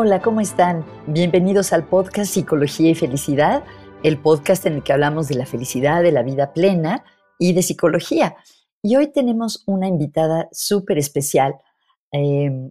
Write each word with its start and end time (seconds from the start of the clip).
Hola, 0.00 0.22
¿cómo 0.22 0.40
están? 0.40 0.86
Bienvenidos 1.08 1.72
al 1.72 1.84
podcast 1.84 2.32
Psicología 2.32 2.88
y 2.88 2.94
Felicidad, 2.94 3.64
el 4.04 4.16
podcast 4.22 4.64
en 4.64 4.74
el 4.74 4.84
que 4.84 4.92
hablamos 4.92 5.26
de 5.26 5.34
la 5.34 5.44
felicidad, 5.44 6.04
de 6.04 6.12
la 6.12 6.22
vida 6.22 6.52
plena 6.52 7.04
y 7.36 7.52
de 7.52 7.62
psicología. 7.62 8.36
Y 8.80 8.94
hoy 8.94 9.10
tenemos 9.10 9.64
una 9.66 9.88
invitada 9.88 10.48
súper 10.52 10.98
especial 10.98 11.56
em, 12.12 12.70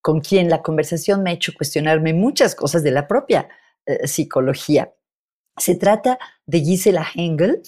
con 0.00 0.20
quien 0.20 0.50
la 0.50 0.62
conversación 0.62 1.22
me 1.22 1.30
ha 1.30 1.34
hecho 1.34 1.52
cuestionarme 1.56 2.12
muchas 2.12 2.56
cosas 2.56 2.82
de 2.82 2.90
la 2.90 3.06
propia 3.06 3.48
eh, 3.86 4.08
psicología. 4.08 4.92
Se 5.56 5.76
trata 5.76 6.18
de 6.44 6.58
Gisela 6.58 7.06
Hengel. 7.14 7.62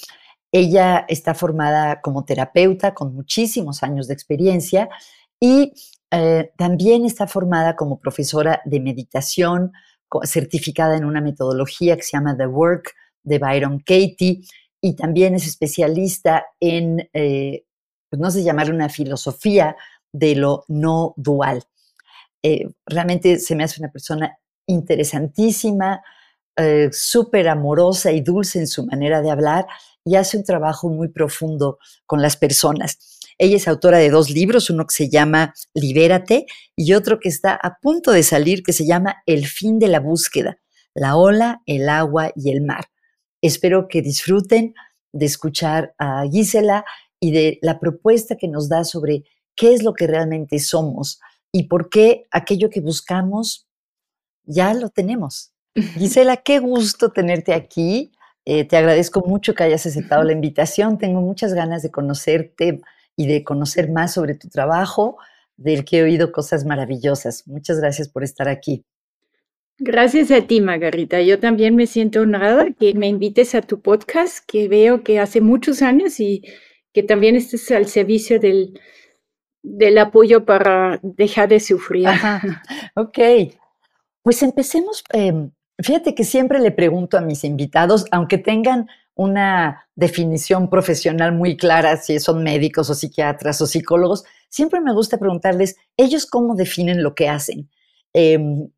Ella 0.50 1.04
está 1.06 1.34
formada 1.34 2.00
como 2.00 2.24
terapeuta 2.24 2.92
con 2.92 3.14
muchísimos 3.14 3.84
años 3.84 4.08
de 4.08 4.14
experiencia 4.14 4.88
y 5.38 5.74
eh, 6.14 6.52
también 6.56 7.04
está 7.04 7.26
formada 7.26 7.76
como 7.76 7.98
profesora 7.98 8.60
de 8.64 8.80
meditación, 8.80 9.72
certificada 10.22 10.96
en 10.96 11.04
una 11.04 11.20
metodología 11.20 11.96
que 11.96 12.02
se 12.02 12.12
llama 12.12 12.36
The 12.36 12.46
Work 12.46 12.94
de 13.24 13.38
Byron 13.38 13.80
Katie 13.80 14.42
y 14.80 14.94
también 14.94 15.34
es 15.34 15.46
especialista 15.46 16.46
en, 16.60 17.08
eh, 17.12 17.64
pues 18.08 18.20
no 18.20 18.30
sé 18.30 18.44
llamarle 18.44 18.74
una 18.74 18.88
filosofía 18.88 19.76
de 20.12 20.36
lo 20.36 20.64
no 20.68 21.14
dual. 21.16 21.64
Eh, 22.42 22.68
realmente 22.86 23.38
se 23.40 23.56
me 23.56 23.64
hace 23.64 23.80
una 23.80 23.90
persona 23.90 24.38
interesantísima, 24.66 26.02
súper 26.92 27.48
amorosa 27.48 28.12
y 28.12 28.20
dulce 28.20 28.60
en 28.60 28.68
su 28.68 28.86
manera 28.86 29.20
de 29.20 29.28
hablar 29.32 29.66
y 30.04 30.14
hace 30.14 30.36
un 30.36 30.44
trabajo 30.44 30.88
muy 30.88 31.08
profundo 31.08 31.78
con 32.06 32.22
las 32.22 32.36
personas. 32.36 33.13
Ella 33.38 33.56
es 33.56 33.68
autora 33.68 33.98
de 33.98 34.10
dos 34.10 34.30
libros, 34.30 34.70
uno 34.70 34.86
que 34.86 34.94
se 34.94 35.08
llama 35.08 35.54
Libérate 35.74 36.46
y 36.76 36.94
otro 36.94 37.18
que 37.18 37.28
está 37.28 37.54
a 37.54 37.78
punto 37.80 38.12
de 38.12 38.22
salir 38.22 38.62
que 38.62 38.72
se 38.72 38.86
llama 38.86 39.22
El 39.26 39.46
fin 39.46 39.78
de 39.78 39.88
la 39.88 40.00
búsqueda, 40.00 40.58
la 40.94 41.16
ola, 41.16 41.62
el 41.66 41.88
agua 41.88 42.32
y 42.36 42.50
el 42.50 42.62
mar. 42.62 42.86
Espero 43.42 43.88
que 43.88 44.02
disfruten 44.02 44.74
de 45.12 45.26
escuchar 45.26 45.94
a 45.98 46.24
Gisela 46.30 46.84
y 47.20 47.32
de 47.32 47.58
la 47.62 47.78
propuesta 47.78 48.36
que 48.36 48.48
nos 48.48 48.68
da 48.68 48.84
sobre 48.84 49.24
qué 49.54 49.74
es 49.74 49.82
lo 49.82 49.94
que 49.94 50.06
realmente 50.06 50.58
somos 50.58 51.20
y 51.52 51.64
por 51.64 51.88
qué 51.88 52.26
aquello 52.30 52.70
que 52.70 52.80
buscamos 52.80 53.68
ya 54.44 54.74
lo 54.74 54.90
tenemos. 54.90 55.52
Gisela, 55.98 56.38
qué 56.38 56.58
gusto 56.58 57.10
tenerte 57.10 57.54
aquí. 57.54 58.12
Eh, 58.44 58.64
te 58.64 58.76
agradezco 58.76 59.20
mucho 59.20 59.54
que 59.54 59.64
hayas 59.64 59.86
aceptado 59.86 60.22
la 60.22 60.32
invitación. 60.38 60.98
Tengo 60.98 61.20
muchas 61.20 61.54
ganas 61.54 61.82
de 61.82 61.90
conocerte 61.90 62.80
y 63.16 63.26
de 63.26 63.44
conocer 63.44 63.90
más 63.90 64.14
sobre 64.14 64.34
tu 64.34 64.48
trabajo, 64.48 65.16
del 65.56 65.84
que 65.84 65.98
he 65.98 66.02
oído 66.02 66.32
cosas 66.32 66.64
maravillosas. 66.64 67.46
Muchas 67.46 67.78
gracias 67.78 68.08
por 68.08 68.24
estar 68.24 68.48
aquí. 68.48 68.84
Gracias 69.78 70.30
a 70.30 70.46
ti, 70.46 70.60
Margarita. 70.60 71.20
Yo 71.20 71.40
también 71.40 71.74
me 71.74 71.86
siento 71.86 72.20
honrada 72.20 72.72
que 72.78 72.94
me 72.94 73.08
invites 73.08 73.54
a 73.54 73.62
tu 73.62 73.80
podcast, 73.80 74.44
que 74.46 74.68
veo 74.68 75.02
que 75.02 75.18
hace 75.18 75.40
muchos 75.40 75.82
años 75.82 76.20
y 76.20 76.42
que 76.92 77.02
también 77.02 77.34
estés 77.34 77.70
al 77.72 77.86
servicio 77.86 78.38
del, 78.38 78.80
del 79.62 79.98
apoyo 79.98 80.44
para 80.44 81.00
dejar 81.02 81.48
de 81.48 81.60
sufrir. 81.60 82.08
Ok, 82.94 83.18
pues 84.22 84.42
empecemos. 84.44 85.02
Em, 85.12 85.50
fíjate 85.82 86.14
que 86.14 86.22
siempre 86.22 86.60
le 86.60 86.70
pregunto 86.70 87.18
a 87.18 87.20
mis 87.20 87.42
invitados, 87.42 88.06
aunque 88.12 88.38
tengan 88.38 88.86
una 89.14 89.86
definición 89.94 90.68
profesional 90.68 91.32
muy 91.32 91.56
clara, 91.56 91.96
si 91.96 92.18
son 92.18 92.42
médicos 92.42 92.90
o 92.90 92.94
psiquiatras 92.94 93.60
o 93.60 93.66
psicólogos, 93.66 94.24
siempre 94.48 94.80
me 94.80 94.92
gusta 94.92 95.18
preguntarles, 95.18 95.76
¿ellos 95.96 96.26
cómo 96.26 96.54
definen 96.54 97.02
lo 97.02 97.14
que 97.14 97.28
hacen? 97.28 97.70
Em, 98.12 98.68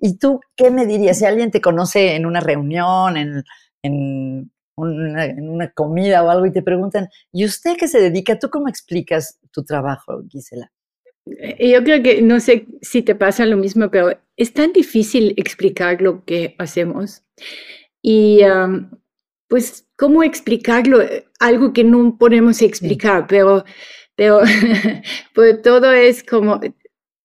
¿Y 0.00 0.18
tú 0.18 0.40
qué 0.56 0.70
me 0.70 0.86
dirías? 0.86 1.18
Si 1.18 1.24
alguien 1.24 1.50
te 1.50 1.60
conoce 1.60 2.14
en 2.14 2.26
una 2.26 2.40
reunión, 2.40 3.16
en, 3.16 3.44
en, 3.82 4.50
una, 4.76 5.72
comida 5.72 6.22
o 6.22 6.30
algo 6.30 6.46
y 6.46 6.52
te 6.52 6.62
preguntan, 6.62 7.08
¿y 7.32 7.44
usted 7.44 7.76
qué 7.76 7.88
se 7.88 8.00
dedica? 8.00 8.38
¿Tú 8.38 8.48
cómo 8.48 8.68
explicas 8.68 9.40
tu 9.50 9.64
trabajo, 9.64 10.22
Gisela? 10.28 10.70
Yo 11.26 11.82
creo 11.84 12.02
que, 12.02 12.22
no 12.22 12.40
sé 12.40 12.66
si 12.80 13.02
te 13.02 13.14
pasa 13.14 13.44
lo 13.44 13.56
mismo, 13.56 13.90
pero 13.90 14.18
es 14.36 14.52
tan 14.54 14.72
difícil 14.72 15.34
explicar 15.36 16.00
lo 16.00 16.24
que 16.24 16.54
hacemos. 16.58 17.24
Y 18.00 18.40
pues, 19.48 19.88
¿cómo 19.96 20.22
explicarlo? 20.22 21.00
Algo 21.40 21.72
que 21.72 21.84
no 21.84 22.16
podemos 22.18 22.62
explicar, 22.62 23.26
pero, 23.26 23.64
pero 24.14 24.40
pues 25.34 25.62
todo 25.62 25.92
es 25.92 26.22
como, 26.22 26.60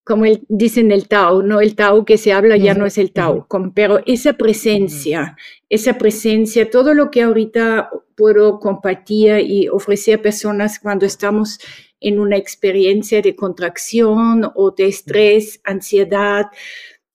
como 0.04 0.26
el, 0.26 0.44
dicen 0.50 0.92
el 0.92 1.08
Tao, 1.08 1.44
¿no? 1.44 1.62
El 1.62 1.76
Tao 1.76 2.06
que 2.06 2.18
se 2.18 2.34
habla 2.34 2.58
ya 2.58 2.74
no 2.74 2.86
es 2.86 2.98
el 2.98 3.12
Tao, 3.12 3.48
pero 3.74 4.00
esa 4.06 4.34
presencia, 4.34 5.38
esa 5.70 5.98
presencia, 5.98 6.70
todo 6.70 6.94
lo 6.94 7.12
que 7.12 7.22
ahorita 7.22 7.90
puedo 8.16 8.60
compartir 8.60 9.40
y 9.40 9.68
ofrecer 9.70 10.20
a 10.20 10.22
personas 10.22 10.80
cuando 10.80 11.06
estamos 11.06 11.60
en 12.00 12.20
una 12.20 12.38
experiencia 12.38 13.22
de 13.22 13.36
contracción 13.36 14.52
o 14.56 14.72
de 14.72 14.88
estrés, 14.88 15.62
ansiedad, 15.64 16.48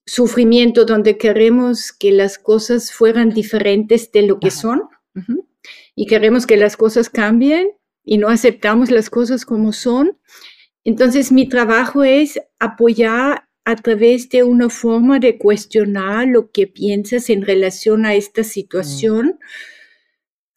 sufrimiento, 0.07 0.87
donde 0.87 1.19
queremos 1.19 1.93
que 1.93 2.11
las 2.11 2.39
cosas 2.39 2.91
fueran 2.91 3.29
diferentes 3.29 4.11
de 4.11 4.23
lo 4.23 4.41
que 4.41 4.51
son, 4.51 4.89
y 5.95 6.07
queremos 6.07 6.47
que 6.47 6.57
las 6.57 6.77
cosas 6.77 7.11
cambien 7.11 7.73
y 8.05 8.19
no 8.19 8.29
aceptamos 8.29 8.91
las 8.91 9.11
cosas 9.11 9.45
como 9.45 9.73
son. 9.73 10.19
Entonces 10.85 11.33
mi 11.33 11.49
trabajo 11.49 12.05
es 12.05 12.41
apoyar 12.59 13.49
a 13.65 13.77
través 13.77 14.31
de 14.31 14.45
una 14.45 14.71
forma 14.71 15.19
de 15.19 15.37
cuestionar 15.37 16.27
lo 16.27 16.51
que 16.51 16.67
piensas 16.67 17.29
en 17.29 17.43
relación 17.43 18.07
a 18.07 18.15
esta 18.15 18.43
situación. 18.43 19.39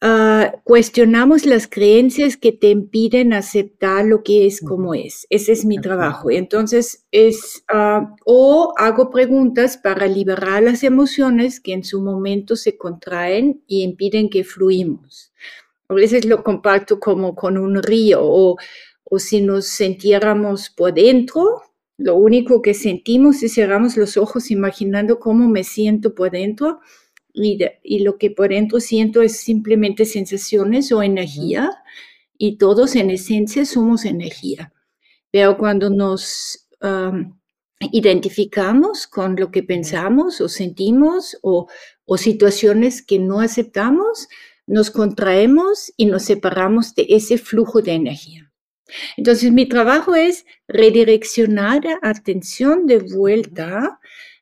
Ah, 0.04 0.54
cuestionamos 0.64 1.46
las 1.46 1.68
creencias 1.68 2.36
que 2.36 2.50
te 2.50 2.70
impiden 2.70 3.32
aceptar 3.32 4.04
lo 4.04 4.24
que 4.24 4.46
es 4.46 4.60
como 4.60 4.94
es. 4.94 5.28
Ese 5.30 5.52
es 5.52 5.64
mi 5.64 5.80
trabajo. 5.80 6.28
Entonces, 6.28 7.06
es, 7.12 7.62
ah, 7.68 8.16
o 8.24 8.74
hago 8.78 9.10
preguntas 9.10 9.76
para 9.76 10.08
liberar 10.08 10.64
las 10.64 10.82
emociones 10.82 11.60
que 11.60 11.72
en 11.72 11.84
su 11.84 12.02
momento 12.02 12.56
se 12.56 12.76
contraen 12.76 13.62
y 13.68 13.84
impiden 13.84 14.28
que 14.28 14.42
fluimos. 14.42 15.32
A 15.88 15.94
veces 15.94 16.24
lo 16.24 16.42
comparto 16.42 16.98
como 16.98 17.36
con 17.36 17.56
un 17.56 17.80
río 17.80 18.22
o, 18.24 18.56
o 19.04 19.18
si 19.20 19.40
nos 19.40 19.66
sintiéramos 19.66 20.68
por 20.68 20.94
dentro, 20.94 21.62
lo 21.96 22.16
único 22.16 22.60
que 22.60 22.74
sentimos 22.74 23.40
es 23.44 23.54
cerramos 23.54 23.96
los 23.96 24.16
ojos 24.16 24.50
imaginando 24.50 25.20
cómo 25.20 25.48
me 25.48 25.62
siento 25.62 26.12
por 26.12 26.32
dentro 26.32 26.80
y, 27.32 27.98
lo 28.00 28.18
que 28.18 28.30
por 28.30 28.50
dentro 28.50 28.80
siento 28.80 29.22
es 29.22 29.40
simplemente 29.40 30.04
sensaciones 30.04 30.92
o 30.92 31.02
energía 31.02 31.70
y 32.36 32.58
todos 32.58 32.94
en 32.96 33.10
esencia 33.10 33.64
somos 33.64 34.04
energía. 34.04 34.72
Pero 35.30 35.56
cuando 35.56 35.90
nos 35.90 36.68
identificamos 37.92 39.06
con 39.06 39.36
lo 39.36 39.50
que 39.50 39.62
pensamos 39.62 40.40
o 40.40 40.48
sentimos 40.48 41.38
o, 41.42 41.68
o 42.04 42.18
situaciones 42.18 43.02
que 43.02 43.18
no 43.18 43.40
aceptamos, 43.40 44.28
nos 44.66 44.90
contraemos 44.90 45.92
y 45.96 46.06
nos 46.06 46.22
separamos 46.24 46.94
de 46.94 47.06
ese 47.08 47.38
flujo 47.38 47.82
de 47.82 47.92
energía. 47.92 48.52
Entonces 49.16 49.52
mi 49.52 49.66
trabajo 49.66 50.14
es 50.14 50.44
redireccionar 50.68 51.84
la 51.84 51.98
atención 52.02 52.86
de 52.86 52.98
vuelta 52.98 53.98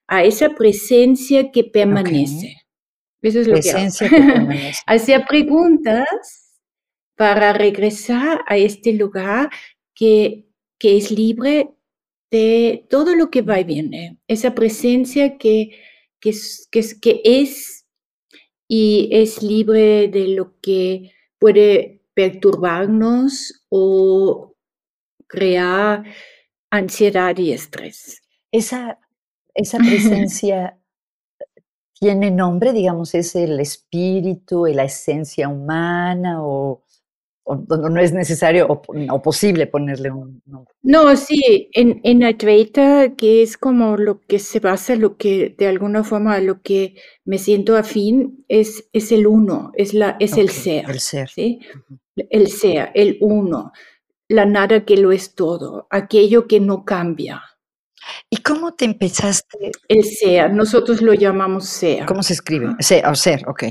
a 0.06 0.24
esa 0.24 0.50
presencia 0.50 1.52
que 1.52 1.64
permanece. 1.64 2.59
Eso 3.22 3.40
es 3.40 3.46
lo 3.46 3.60
que 3.60 4.72
Hacía 4.86 5.26
preguntas 5.26 6.60
para 7.16 7.52
regresar 7.52 8.42
a 8.46 8.56
este 8.56 8.92
lugar 8.94 9.50
que, 9.94 10.46
que 10.78 10.96
es 10.96 11.10
libre 11.10 11.70
de 12.30 12.86
todo 12.88 13.14
lo 13.14 13.30
que 13.30 13.42
va 13.42 13.60
y 13.60 13.64
viene. 13.64 14.18
Esa 14.26 14.54
presencia 14.54 15.36
que, 15.36 15.78
que, 16.20 16.32
que, 16.70 16.82
que 17.00 17.20
es 17.24 17.86
y 18.68 19.08
es 19.12 19.42
libre 19.42 20.08
de 20.08 20.28
lo 20.28 20.58
que 20.60 21.12
puede 21.38 22.02
perturbarnos 22.14 23.64
o 23.68 24.54
crear 25.26 26.04
ansiedad 26.70 27.36
y 27.36 27.52
estrés. 27.52 28.22
Esa, 28.52 28.98
esa 29.54 29.78
presencia 29.78 30.79
tiene 32.00 32.30
nombre, 32.30 32.72
digamos, 32.72 33.14
es 33.14 33.36
el 33.36 33.60
espíritu, 33.60 34.66
la 34.66 34.84
esencia 34.84 35.48
humana 35.48 36.42
o, 36.42 36.82
no 37.44 38.00
es 38.00 38.12
necesario 38.12 38.66
o, 38.68 39.22
posible 39.22 39.66
ponerle 39.66 40.10
un 40.10 40.40
nombre. 40.46 40.72
No, 40.82 41.14
sí, 41.16 41.68
en, 41.72 42.00
en 42.04 42.24
Advaita, 42.24 43.16
que 43.16 43.42
es 43.42 43.58
como 43.58 43.96
lo 43.96 44.20
que 44.20 44.38
se 44.38 44.60
basa, 44.60 44.94
lo 44.94 45.16
que 45.16 45.54
de 45.58 45.66
alguna 45.66 46.02
forma 46.02 46.38
lo 46.38 46.62
que 46.62 46.94
me 47.24 47.38
siento 47.38 47.76
afín, 47.76 48.44
es, 48.48 48.88
es 48.92 49.12
el 49.12 49.26
uno, 49.26 49.72
es, 49.74 49.92
la, 49.92 50.16
es 50.20 50.38
el 50.38 50.48
ser. 50.48 50.88
El 50.88 51.00
ser. 51.00 51.28
¿sí? 51.28 51.58
El 52.16 52.48
ser, 52.48 52.92
el 52.94 53.18
uno, 53.20 53.72
la 54.28 54.46
nada 54.46 54.86
que 54.86 54.96
lo 54.96 55.12
es 55.12 55.34
todo, 55.34 55.86
aquello 55.90 56.46
que 56.46 56.60
no 56.60 56.84
cambia. 56.84 57.42
¿Y 58.28 58.38
cómo 58.38 58.74
te 58.74 58.84
empezaste? 58.84 59.72
El 59.88 60.04
SEA, 60.04 60.48
nosotros 60.48 61.02
lo 61.02 61.14
llamamos 61.14 61.66
SEA. 61.66 62.06
¿Cómo 62.06 62.22
se 62.22 62.34
escribe? 62.34 62.74
SEA, 62.80 63.10
o 63.10 63.14
SER, 63.14 63.48
ok. 63.48 63.64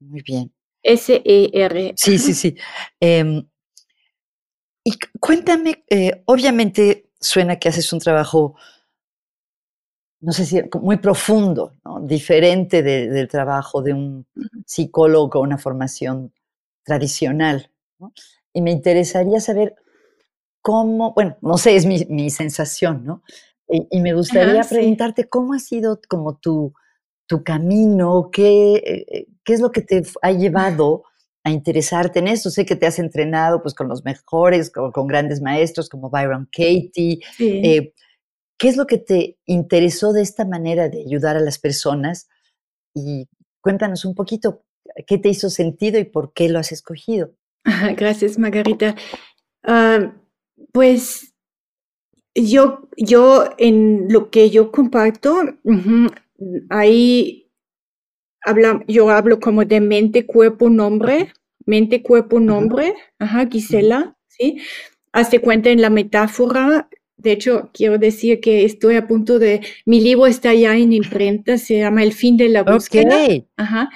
Muy 0.00 0.22
bien. 0.22 0.52
S-E-R. 0.82 1.94
Sí, 1.96 2.18
sí, 2.18 2.34
sí. 2.34 2.56
Em, 3.00 3.46
y 4.84 4.92
cuéntame, 5.18 5.84
eh, 5.88 6.22
obviamente 6.26 7.10
suena 7.18 7.58
que 7.58 7.70
haces 7.70 7.90
un 7.92 8.00
trabajo, 8.00 8.54
no 10.20 10.32
sé 10.32 10.44
si 10.44 10.60
muy 10.80 10.98
profundo, 10.98 11.74
diferente 12.02 12.82
del 12.82 13.28
trabajo 13.28 13.80
de 13.80 13.94
un 13.94 14.26
psicólogo 14.66 15.30
con 15.30 15.42
una 15.42 15.58
formación 15.58 16.32
tradicional. 16.84 17.70
Y 18.52 18.60
me 18.60 18.70
interesaría 18.70 19.40
saber 19.40 19.74
cómo, 20.64 21.12
bueno, 21.12 21.36
no 21.42 21.58
sé, 21.58 21.76
es 21.76 21.84
mi, 21.84 22.30
sensación, 22.30 23.04
¿no? 23.04 23.22
Y, 23.68 24.00
me 24.00 24.14
gustaría 24.14 24.62
preguntarte 24.62 25.28
cómo 25.28 25.52
ha 25.52 25.58
sido 25.58 26.00
como 26.08 26.38
tu, 26.38 26.72
tu 27.26 27.44
camino, 27.44 28.30
qué, 28.32 28.76
eh, 28.76 29.26
qué 29.44 29.52
es 29.52 29.60
lo 29.60 29.70
que 29.70 29.82
te 29.82 30.02
ha 30.22 30.32
llevado 30.32 31.04
a 31.44 31.50
interesarte 31.50 32.20
en 32.20 32.28
eso. 32.28 32.48
Sé 32.48 32.64
que 32.64 32.76
te 32.76 32.86
has 32.86 32.98
entrenado 32.98 33.60
pues 33.60 33.74
con 33.74 33.88
los 33.88 34.06
mejores, 34.06 34.70
con, 34.70 35.06
grandes 35.06 35.42
maestros 35.42 35.90
como 35.90 36.08
Byron 36.08 36.48
Katie. 36.50 37.20
Eh, 37.38 37.92
¿Qué 38.56 38.68
es 38.68 38.78
lo 38.78 38.86
que 38.86 38.96
te 38.96 39.36
interesó 39.44 40.14
de 40.14 40.22
esta 40.22 40.46
manera 40.46 40.88
de 40.88 41.02
ayudar 41.02 41.36
a 41.36 41.40
las 41.40 41.58
personas? 41.58 42.30
Y 42.94 43.28
cuéntanos 43.60 44.06
un 44.06 44.14
poquito, 44.14 44.64
¿qué 45.06 45.18
te 45.18 45.28
hizo 45.28 45.50
sentido 45.50 45.98
y 45.98 46.04
por 46.04 46.32
qué 46.32 46.48
lo 46.48 46.58
has 46.58 46.72
escogido? 46.72 47.34
Gracias, 47.98 48.38
Margarita. 48.38 48.94
Ah, 49.62 50.14
pues 50.72 51.34
yo, 52.34 52.88
yo 52.96 53.44
en 53.58 54.12
lo 54.12 54.30
que 54.30 54.50
yo 54.50 54.72
comparto, 54.72 55.42
ahí 56.70 57.50
yo 58.88 59.10
hablo 59.10 59.40
como 59.40 59.64
de 59.64 59.80
mente, 59.80 60.26
cuerpo, 60.26 60.68
nombre, 60.68 61.32
mente, 61.64 62.02
cuerpo, 62.02 62.40
nombre, 62.40 62.94
ajá, 63.18 63.48
Gisela, 63.50 64.16
¿sí? 64.28 64.58
Hazte 65.12 65.40
cuenta 65.40 65.70
en 65.70 65.80
la 65.80 65.90
metáfora, 65.90 66.88
de 67.16 67.32
hecho, 67.32 67.70
quiero 67.72 67.96
decir 67.96 68.40
que 68.40 68.64
estoy 68.64 68.96
a 68.96 69.06
punto 69.06 69.38
de, 69.38 69.60
mi 69.86 70.00
libro 70.00 70.26
está 70.26 70.52
ya 70.52 70.76
en 70.76 70.92
imprenta, 70.92 71.56
se 71.56 71.78
llama 71.78 72.02
El 72.02 72.12
fin 72.12 72.36
de 72.36 72.48
la 72.48 72.64
búsqueda, 72.64 73.16
ajá, 73.56 73.90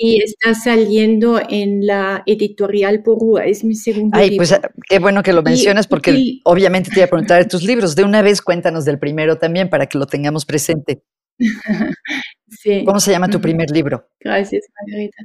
y 0.00 0.22
está 0.22 0.54
saliendo 0.54 1.40
en 1.50 1.84
la 1.84 2.22
editorial 2.24 3.02
Porúa, 3.02 3.44
es 3.46 3.64
mi 3.64 3.74
segundo 3.74 4.16
Ay, 4.16 4.36
pues 4.36 4.54
qué 4.88 5.00
bueno 5.00 5.24
que 5.24 5.32
lo 5.32 5.42
mencionas 5.42 5.88
porque 5.88 6.38
obviamente 6.44 6.88
te 6.88 7.00
iba 7.00 7.06
a 7.06 7.08
preguntar 7.08 7.42
de 7.42 7.48
tus 7.50 7.64
libros. 7.64 7.96
De 7.96 8.04
una 8.04 8.22
vez 8.22 8.40
cuéntanos 8.40 8.84
del 8.84 9.00
primero 9.00 9.38
también 9.38 9.68
para 9.68 9.86
que 9.86 9.98
lo 9.98 10.06
tengamos 10.06 10.46
presente. 10.46 11.02
Sí. 12.50 12.82
¿Cómo 12.86 12.98
se 12.98 13.10
llama 13.10 13.28
tu 13.28 13.42
primer 13.42 13.70
libro? 13.70 14.08
Gracias, 14.18 14.64
Margarita. 14.74 15.24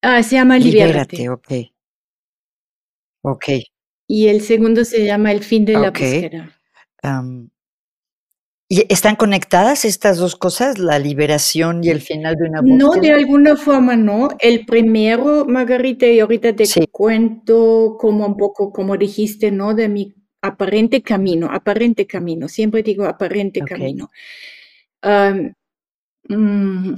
Ah, 0.00 0.22
se 0.22 0.36
llama 0.36 0.58
Libérate. 0.58 1.18
Libérate, 1.18 1.28
ok. 1.28 1.72
Ok. 3.22 3.44
Y 4.08 4.28
el 4.28 4.40
segundo 4.40 4.82
se 4.86 5.04
llama 5.04 5.30
El 5.30 5.44
fin 5.44 5.66
de 5.66 5.74
la 5.74 5.90
búsqueda. 5.90 6.58
¿Y 8.74 8.86
están 8.88 9.16
conectadas 9.16 9.84
estas 9.84 10.16
dos 10.16 10.34
cosas, 10.34 10.78
la 10.78 10.98
liberación 10.98 11.84
y 11.84 11.90
el 11.90 12.00
final 12.00 12.36
de 12.36 12.48
una 12.48 12.62
búsqueda? 12.62 12.78
No, 12.78 12.92
de 12.92 13.12
alguna 13.12 13.54
forma 13.54 13.96
no. 13.96 14.30
El 14.38 14.64
primero, 14.64 15.44
Margarita, 15.44 16.06
y 16.06 16.20
ahorita 16.20 16.56
te 16.56 16.64
cuento 16.90 17.98
como 18.00 18.24
un 18.24 18.34
poco, 18.34 18.72
como 18.72 18.96
dijiste, 18.96 19.50
¿no? 19.50 19.74
De 19.74 19.90
mi 19.90 20.14
aparente 20.40 21.02
camino, 21.02 21.50
aparente 21.52 22.06
camino. 22.06 22.48
Siempre 22.48 22.82
digo 22.82 23.04
aparente 23.04 23.60
camino. 23.60 24.08
Mm, 26.30 26.94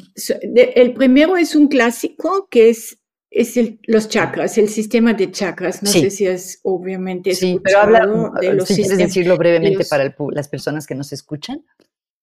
el 0.77 0.95
primero 0.95 1.37
es 1.37 1.57
un 1.57 1.67
clásico 1.67 2.47
que 2.49 2.69
es, 2.69 3.01
es 3.35 3.59
los 3.87 4.09
chakras, 4.09 4.57
el 4.59 4.69
sistema 4.69 5.13
de 5.13 5.31
chakras. 5.31 5.83
No 5.83 5.91
sé 5.91 6.11
si 6.11 6.27
es 6.27 6.61
obviamente 6.63 7.35
sí, 7.35 7.61
pero 7.63 7.81
habla, 7.81 8.07
de 8.41 8.55
los 8.55 8.69
si 8.69 8.77
quieres 8.77 8.97
decirlo 8.97 9.37
brevemente 9.37 9.85
para 9.85 10.15
las 10.31 10.49
personas 10.49 10.87
que 10.87 10.95
nos 10.95 11.13
escuchan. 11.13 11.65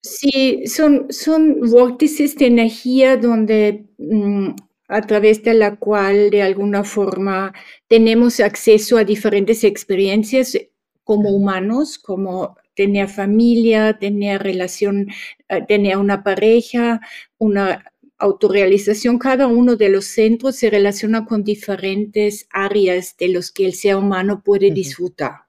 Sí, 0.02 0.64
son, 0.66 1.08
son 1.10 1.60
vórtices 1.70 2.36
de 2.36 2.48
energía 2.48 3.18
donde 3.18 3.86
mm, 4.00 4.50
a 4.88 5.02
través 5.02 5.44
de 5.44 5.54
la 5.54 5.76
cual 5.76 6.32
de 6.32 6.42
alguna 6.42 6.84
forma 6.84 7.54
tenemos 7.88 8.40
acceso 8.40 8.98
a 8.98 9.04
diferentes 9.04 9.64
experiencias 9.64 10.58
como 11.04 11.30
humanos, 11.30 12.00
como 12.00 12.58
tenía 12.74 13.08
familia, 13.08 13.98
tenía 14.00 14.38
relación, 14.38 15.10
eh, 15.50 15.62
tenía 15.68 16.00
una 16.00 16.24
pareja, 16.24 17.02
una 17.38 17.91
autorrealización. 18.22 19.18
Cada 19.18 19.48
uno 19.48 19.76
de 19.76 19.90
los 19.90 20.06
centros 20.06 20.56
se 20.56 20.70
relaciona 20.70 21.26
con 21.26 21.44
diferentes 21.44 22.48
áreas 22.52 23.18
de 23.18 23.30
los 23.30 23.52
que 23.52 23.66
el 23.66 23.74
ser 23.74 23.96
humano 23.96 24.42
puede 24.44 24.72
disfrutar. 24.72 25.48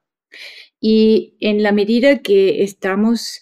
Y 0.81 1.37
en 1.41 1.63
la 1.63 1.71
medida 1.71 2.23
que 2.23 2.65
estamos 2.65 3.41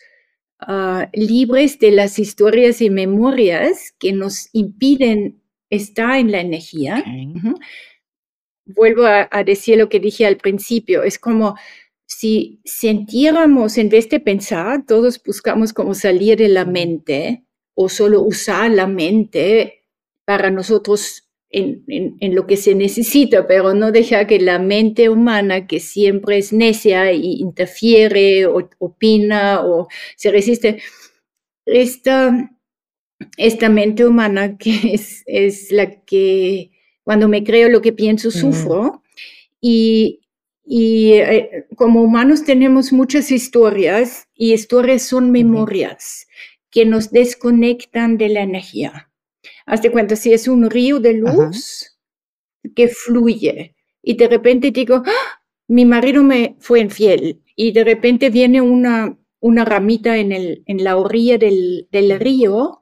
ah, 0.59 1.09
libres 1.15 1.79
de 1.79 1.93
las 1.93 2.19
historias 2.19 2.83
y 2.83 2.91
memorias 2.91 3.95
que 3.99 4.13
nos 4.13 4.49
impiden 4.53 5.41
estar 5.71 6.19
en 6.19 6.33
la 6.33 6.41
energía, 6.41 7.05
vuelvo 8.67 9.05
a, 9.05 9.45
decir 9.45 9.79
lo 9.79 9.89
que 9.89 10.01
dije 10.01 10.27
al 10.27 10.37
principio, 10.37 11.05
es 11.05 11.19
como 11.19 11.55
si 12.07 12.61
sintiéramos, 12.65 13.79
en 13.79 13.89
vez 13.89 14.09
de 14.09 14.19
pensar, 14.19 14.85
todos 14.85 15.23
buscamos 15.23 15.73
como 15.73 15.95
salir 15.95 16.39
de 16.39 16.49
la 16.49 16.65
mente 16.65 17.45
o 17.83 17.89
solo 17.89 18.21
usar 18.21 18.71
la 18.71 18.87
mente 18.87 19.87
para 20.27 20.51
nosotros 20.51 21.31
en, 21.49 21.83
lo 22.35 22.47
que 22.47 22.59
se 22.59 22.75
necesita, 22.75 23.47
pero 23.47 23.73
no 23.73 23.91
dejar 23.91 24.27
que 24.27 24.39
la 24.39 24.59
mente 24.59 25.09
humana, 25.09 25.67
que 25.67 25.81
siempre 25.81 26.37
es 26.37 26.53
necia 26.53 27.11
y 27.13 27.41
interfiere 27.41 28.45
o 28.45 28.69
opina 28.79 29.63
o 29.65 29.89
se 30.15 30.31
resiste, 30.31 30.83
esta, 31.65 32.51
esta 33.39 33.71
mente 33.71 34.05
humana 34.05 34.59
que 34.59 34.93
es, 34.93 35.23
es 35.25 35.73
la 35.73 36.03
que 36.03 36.73
cuando 37.03 37.29
me 37.29 37.43
creo 37.43 37.71
lo 37.71 37.81
que 37.81 37.95
pienso, 37.95 38.31
sufro. 38.31 39.03
Y, 39.59 40.21
y 40.67 41.15
eh, 41.15 41.67
como 41.77 42.03
humanos 42.03 42.45
tenemos 42.45 42.93
muchas 42.93 43.31
historias 43.31 44.29
y 44.35 44.53
historias 44.53 45.03
son 45.03 45.31
memorias 45.31 46.27
que 46.71 46.85
nos 46.85 47.11
desconectan 47.11 48.17
de 48.17 48.29
la 48.29 48.43
energía. 48.43 49.11
Hazte 49.67 49.91
cuenta, 49.91 50.17
si 50.17 50.33
es 50.33 50.49
un 50.49 50.71
río 50.71 51.01
de 51.01 51.15
luz 51.15 51.99
que 52.75 52.89
fluye 52.89 53.75
y 54.03 54.15
de 54.15 54.29
repente 54.29 54.71
digo, 54.71 55.03
¡Ah! 55.05 55.43
mi 55.69 55.85
marido 55.85 56.23
me 56.23 56.57
fue 56.59 56.81
infiel 56.81 57.43
y 57.57 57.73
de 57.73 57.85
repente 57.85 58.31
viene 58.31 58.61
una, 58.61 59.19
una 59.41 59.65
ramita 59.65 60.19
en, 60.19 60.33
el, 60.33 60.63
en 60.67 60.85
la 60.85 60.97
orilla 60.97 61.39
del, 61.39 61.89
del 61.91 62.19
río 62.19 62.81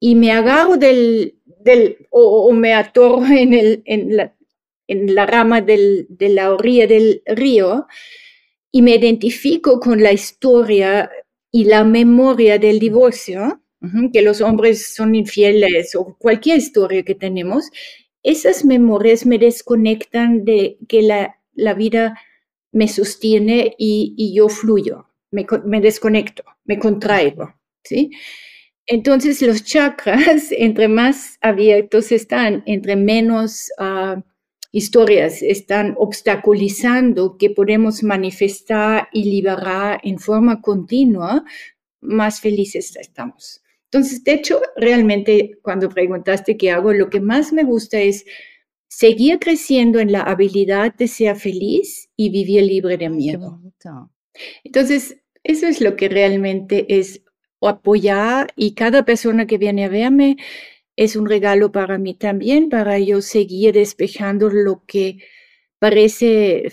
y 0.00 0.14
me 0.14 0.32
agarro 0.32 0.76
del, 0.76 1.38
del 1.44 2.06
o, 2.10 2.52
me 2.52 2.74
atorro 2.74 3.24
en, 3.26 3.54
el, 3.54 3.82
en, 3.86 4.16
la, 4.16 4.36
en 4.86 5.14
la 5.14 5.26
rama 5.26 5.60
de 5.60 6.06
la 6.18 6.52
orilla 6.52 6.86
del 6.86 7.22
río 7.26 7.86
y 8.70 8.82
me 8.82 8.96
identifico 8.96 9.78
con 9.78 10.02
la 10.02 10.12
historia 10.12 11.10
y 11.54 11.66
la 11.66 11.84
memoria 11.84 12.58
del 12.58 12.80
divorcio, 12.80 13.62
que 14.12 14.22
los 14.22 14.40
hombres 14.40 14.92
son 14.92 15.14
infieles 15.14 15.94
o 15.94 16.16
cualquier 16.18 16.58
historia 16.58 17.04
que 17.04 17.14
tenemos, 17.14 17.70
esas 18.24 18.64
memorias 18.64 19.24
me 19.24 19.38
desconectan 19.38 20.44
de 20.44 20.78
que 20.88 21.02
la, 21.02 21.36
la 21.52 21.74
vida 21.74 22.18
me 22.72 22.88
sostiene 22.88 23.72
y, 23.78 24.34
yo 24.34 24.48
fluyo, 24.48 25.06
me, 25.30 25.46
me, 25.64 25.80
desconecto, 25.80 26.42
me 26.64 26.80
contraigo, 26.80 27.54
¿sí? 27.84 28.10
Entonces 28.84 29.40
los 29.42 29.62
chakras, 29.62 30.48
entre 30.50 30.88
más 30.88 31.38
abiertos 31.40 32.10
están, 32.10 32.64
entre 32.66 32.96
menos... 32.96 33.70
Uh, 33.78 34.20
historias 34.74 35.40
están 35.40 35.94
obstaculizando 35.98 37.36
que 37.38 37.48
podemos 37.48 38.02
manifestar 38.02 39.08
y 39.12 39.30
liberar 39.30 40.00
en 40.02 40.18
forma 40.18 40.60
continua, 40.60 41.44
más 42.00 42.40
felices 42.40 42.96
estamos. 42.96 43.62
Entonces, 43.84 44.24
de 44.24 44.32
hecho, 44.32 44.60
realmente 44.74 45.60
cuando 45.62 45.88
preguntaste 45.88 46.56
qué 46.56 46.72
hago, 46.72 46.92
lo 46.92 47.08
que 47.08 47.20
más 47.20 47.52
me 47.52 47.62
gusta 47.62 48.00
es 48.00 48.24
seguir 48.88 49.38
creciendo 49.38 50.00
en 50.00 50.10
la 50.10 50.22
habilidad 50.22 50.92
de 50.92 51.06
ser 51.06 51.36
feliz 51.36 52.10
y 52.16 52.30
vivir 52.30 52.64
libre 52.64 52.96
de 52.96 53.10
miedo. 53.10 53.60
Entonces, 54.64 55.22
eso 55.44 55.68
es 55.68 55.80
lo 55.80 55.94
que 55.94 56.08
realmente 56.08 56.86
es 56.88 57.22
apoyar 57.60 58.48
y 58.56 58.74
cada 58.74 59.04
persona 59.04 59.46
que 59.46 59.56
viene 59.56 59.84
a 59.84 59.88
verme 59.88 60.36
es 60.96 61.16
un 61.16 61.26
regalo 61.26 61.72
para 61.72 61.98
mí 61.98 62.14
también, 62.14 62.68
para 62.68 62.98
yo 62.98 63.20
seguir 63.20 63.74
despejando 63.74 64.50
lo 64.50 64.84
que 64.86 65.18
parece 65.78 66.70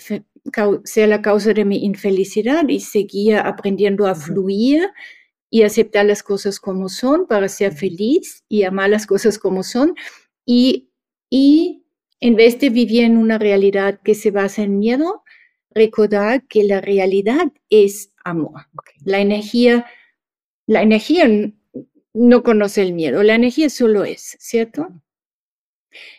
sea 0.84 1.06
la 1.06 1.22
causa 1.22 1.52
de 1.52 1.64
mi 1.64 1.84
infelicidad 1.84 2.68
y 2.68 2.80
seguía 2.80 3.40
aprendiendo 3.40 4.06
a 4.06 4.14
fluir 4.14 4.90
y 5.50 5.62
aceptar 5.62 6.06
las 6.06 6.22
cosas 6.22 6.58
como 6.58 6.88
son 6.88 7.26
para 7.26 7.48
ser 7.48 7.72
feliz 7.74 8.44
y 8.48 8.64
amar 8.64 8.90
las 8.90 9.06
cosas 9.06 9.38
como 9.38 9.62
son. 9.62 9.94
Y, 10.46 10.90
y 11.30 11.84
en 12.20 12.36
vez 12.36 12.58
de 12.58 12.70
vivir 12.70 13.04
en 13.04 13.18
una 13.18 13.38
realidad 13.38 14.00
que 14.02 14.14
se 14.14 14.30
basa 14.30 14.62
en 14.62 14.78
miedo, 14.78 15.22
recordar 15.70 16.46
que 16.46 16.64
la 16.64 16.80
realidad 16.80 17.52
es 17.70 18.12
amor. 18.24 18.62
La 19.04 19.20
energía, 19.20 19.86
la 20.66 20.82
energía 20.82 21.28
no 22.14 22.42
conoce 22.42 22.82
el 22.82 22.92
miedo, 22.92 23.22
la 23.22 23.34
energía 23.34 23.70
solo 23.70 24.04
es, 24.04 24.36
¿cierto? 24.40 24.88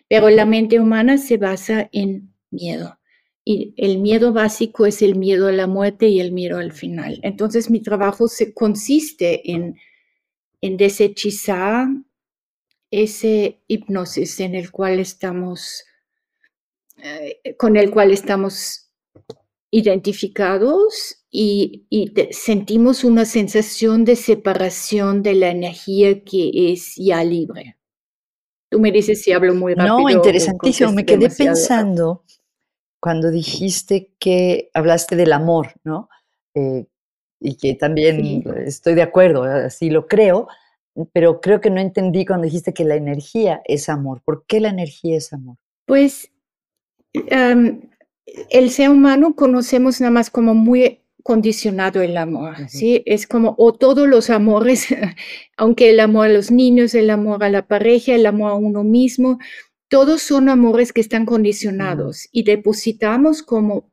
Pero 0.07 0.29
la 0.29 0.45
mente 0.45 0.79
humana 0.79 1.17
se 1.17 1.37
basa 1.37 1.89
en 1.91 2.33
miedo. 2.51 2.99
Y 3.45 3.73
el 3.77 3.97
miedo 3.97 4.31
básico 4.31 4.85
es 4.85 5.01
el 5.01 5.15
miedo 5.15 5.47
a 5.47 5.51
la 5.51 5.67
muerte 5.67 6.07
y 6.07 6.21
el 6.21 6.31
miedo 6.31 6.59
al 6.59 6.71
final. 6.71 7.19
Entonces 7.23 7.69
mi 7.69 7.81
trabajo 7.81 8.27
se 8.27 8.53
consiste 8.53 9.51
en, 9.51 9.77
en 10.61 10.77
desechizar 10.77 11.87
ese 12.89 13.59
hipnosis 13.67 14.39
en 14.39 14.55
el 14.55 14.71
cual 14.71 14.99
estamos, 14.99 15.83
eh, 16.97 17.55
con 17.57 17.75
el 17.75 17.91
cual 17.91 18.11
estamos 18.11 18.91
identificados 19.71 21.22
y, 21.35 21.87
y 21.89 22.13
sentimos 22.29 23.03
una 23.03 23.25
sensación 23.25 24.05
de 24.05 24.15
separación 24.15 25.23
de 25.23 25.33
la 25.33 25.49
energía 25.49 26.23
que 26.23 26.71
es 26.71 26.93
ya 26.95 27.23
libre. 27.23 27.75
Tú 28.69 28.79
me 28.79 28.91
dices 28.91 29.23
si 29.23 29.31
hablo 29.31 29.55
muy 29.55 29.73
rápido. 29.73 29.99
No, 29.99 30.09
interesantísimo. 30.11 30.91
Me 30.91 31.05
quedé 31.05 31.31
pensando 31.31 32.23
cuando 32.99 33.31
dijiste 33.31 34.13
que 34.19 34.69
hablaste 34.75 35.15
del 35.15 35.33
amor, 35.33 35.73
¿no? 35.83 36.07
Eh, 36.53 36.85
y 37.39 37.57
que 37.57 37.73
también 37.73 38.43
estoy 38.65 38.93
de 38.93 39.01
acuerdo, 39.01 39.43
así 39.43 39.89
lo 39.89 40.07
creo, 40.07 40.47
pero 41.13 41.41
creo 41.41 41.59
que 41.61 41.71
no 41.71 41.81
entendí 41.81 42.25
cuando 42.25 42.45
dijiste 42.45 42.73
que 42.73 42.85
la 42.85 42.95
energía 42.95 43.61
es 43.65 43.89
amor. 43.89 44.21
¿Por 44.23 44.45
qué 44.45 44.59
la 44.59 44.69
energía 44.69 45.17
es 45.17 45.33
amor? 45.33 45.57
Pues 45.85 46.31
el 47.11 48.69
ser 48.69 48.89
humano 48.91 49.35
conocemos 49.35 49.99
nada 49.99 50.11
más 50.11 50.29
como 50.29 50.53
muy 50.53 51.02
condicionado 51.23 52.01
el 52.01 52.17
amor, 52.17 52.69
¿sí? 52.69 53.01
Es 53.05 53.25
como, 53.27 53.55
o 53.57 53.73
todos 53.73 54.07
los 54.07 54.29
amores, 54.29 54.87
aunque 55.57 55.89
el 55.89 56.01
amor 56.01 56.27
a 56.27 56.33
los 56.33 56.51
niños, 56.51 56.93
el 56.93 57.09
amor 57.09 57.43
a 57.43 57.49
la 57.49 57.65
pareja, 57.65 58.13
el 58.13 58.25
amor 58.25 58.51
a 58.51 58.55
uno 58.55 58.83
mismo, 58.83 59.39
todos 59.87 60.21
son 60.21 60.49
amores 60.49 60.91
que 60.91 61.01
están 61.01 61.25
condicionados 61.25 62.27
y 62.31 62.43
depositamos 62.43 63.41
como, 63.41 63.89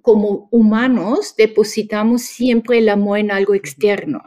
como 0.00 0.48
humanos, 0.52 1.34
depositamos 1.36 2.22
siempre 2.22 2.78
el 2.78 2.88
amor 2.88 3.18
en 3.18 3.30
algo 3.32 3.54
externo, 3.54 4.22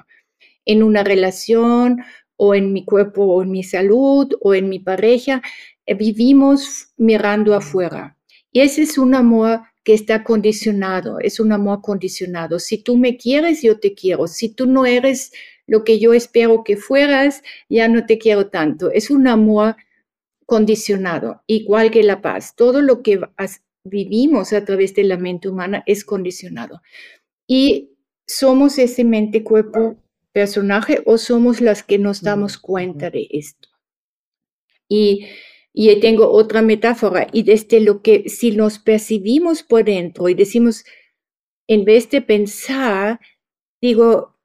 en 0.66 0.84
una 0.84 1.04
relación 1.04 2.04
o 2.36 2.56
en 2.56 2.74
mi 2.74 2.84
cuerpo 2.84 3.24
o 3.24 3.44
en 3.44 3.52
mi 3.52 3.64
salud 3.64 4.28
o 4.42 4.54
en 4.54 4.70
mi 4.70 4.80
pareja. 4.80 5.42
Eh, 5.86 5.94
vivimos 5.94 6.90
mirando 6.98 7.54
afuera. 7.54 8.18
Y 8.52 8.62
ese 8.62 8.82
es 8.82 8.98
un 8.98 9.16
amor 9.16 9.62
que 9.84 9.94
está 9.94 10.24
condicionado, 10.24 11.20
es 11.20 11.40
un 11.40 11.52
amor 11.52 11.82
condicionado. 11.82 12.60
Si 12.60 12.78
tú 12.78 12.98
me 12.98 13.18
quieres, 13.18 13.62
yo 13.62 13.80
te 13.80 13.94
quiero. 13.94 14.28
Si 14.28 14.50
tú 14.50 14.66
no 14.66 14.86
eres 14.86 15.34
lo 15.68 15.84
que 15.84 16.00
yo 16.00 16.14
espero 16.14 16.64
que 16.64 16.78
fueras, 16.78 17.44
ya 17.70 17.88
no 17.88 18.06
te 18.06 18.18
quiero 18.18 18.50
tanto. 18.50 18.92
Es 18.92 19.10
un 19.10 19.28
amor 19.28 19.76
condicionado, 20.46 21.44
igual 21.48 21.92
que 21.92 22.04
la 22.04 22.22
paz. 22.22 22.56
Todo 22.56 22.82
lo 22.82 23.02
que 23.02 23.20
vivimos 23.84 24.54
a 24.54 24.64
través 24.64 24.94
de 24.96 25.04
la 25.04 25.18
mente 25.18 25.50
humana 25.50 25.84
es 25.86 26.06
condicionado. 26.06 26.82
Y 27.48 27.92
somos 28.26 28.78
ese 28.80 29.04
mente, 29.04 29.44
cuerpo, 29.44 29.98
personaje 30.32 31.02
o 31.06 31.18
somos 31.18 31.62
las 31.62 31.84
que 31.84 32.00
nos 32.00 32.22
damos 32.22 32.58
cuenta 32.58 33.10
de 33.10 33.28
esto. 33.32 33.70
Y, 34.90 35.28
y 35.74 36.00
tengo 36.00 36.32
otra 36.32 36.62
metáfora, 36.62 37.28
y 37.34 37.44
desde 37.44 37.80
lo 37.80 38.02
que 38.02 38.30
si 38.30 38.52
nos 38.52 38.78
percibimos 38.80 39.64
por 39.64 39.84
dentro 39.84 40.30
y 40.30 40.36
decimos, 40.36 40.86
en 41.68 41.84
vez 41.84 42.10
de 42.12 42.22
pensar, 42.22 43.20
digo, 43.82 44.38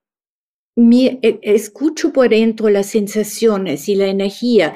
mi, 0.74 1.06
e, 1.22 1.38
escucho 1.42 2.12
por 2.12 2.30
dentro 2.30 2.70
las 2.70 2.86
sensaciones 2.86 3.88
y 3.88 3.94
la 3.94 4.06
energía, 4.06 4.74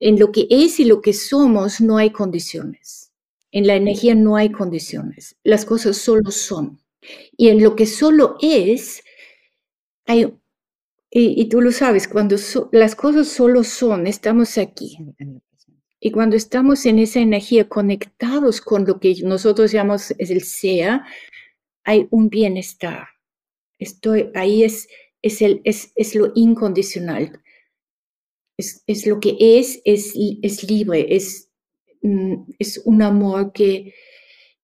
en 0.00 0.18
lo 0.18 0.32
que 0.32 0.46
es 0.50 0.80
y 0.80 0.84
lo 0.84 1.00
que 1.00 1.14
somos 1.14 1.80
no 1.80 1.96
hay 1.96 2.10
condiciones. 2.10 3.12
En 3.52 3.66
la 3.66 3.76
energía 3.76 4.14
no 4.14 4.36
hay 4.36 4.50
condiciones. 4.50 5.36
Las 5.44 5.64
cosas 5.64 5.96
solo 5.96 6.30
son. 6.30 6.82
Y 7.36 7.48
en 7.48 7.62
lo 7.62 7.76
que 7.76 7.86
solo 7.86 8.36
es, 8.42 9.02
y, 11.10 11.48
tú 11.48 11.60
lo 11.60 11.70
sabes, 11.70 12.08
cuando 12.08 12.36
las 12.72 12.96
cosas 12.96 13.28
solo 13.28 13.62
son, 13.62 14.06
estamos 14.06 14.58
aquí. 14.58 14.98
Y 16.04 16.10
cuando 16.10 16.36
estamos 16.36 16.84
en 16.84 16.98
esa 16.98 17.20
energía 17.20 17.68
conectados 17.68 18.60
con 18.60 18.84
lo 18.84 19.00
que 19.00 19.14
nosotros 19.22 19.72
llamamos 19.72 20.12
el 20.18 20.42
sea, 20.42 21.04
hay 21.82 22.06
un 22.10 22.28
bienestar. 22.28 23.08
Estoy, 23.78 24.30
ahí 24.34 24.64
es, 24.64 24.86
es, 25.22 25.40
el, 25.40 25.62
es, 25.64 25.92
es 25.96 26.14
lo 26.14 26.30
incondicional 26.34 27.40
es, 28.56 29.06
lo 29.06 29.20
que 29.20 29.36
es, 29.40 29.80
es, 29.84 30.14
es 30.42 30.68
libre, 30.68 31.06
es, 31.14 31.50
mm, 32.02 32.34
es 32.58 32.80
un 32.84 33.02
amor 33.02 33.52
que... 33.52 33.94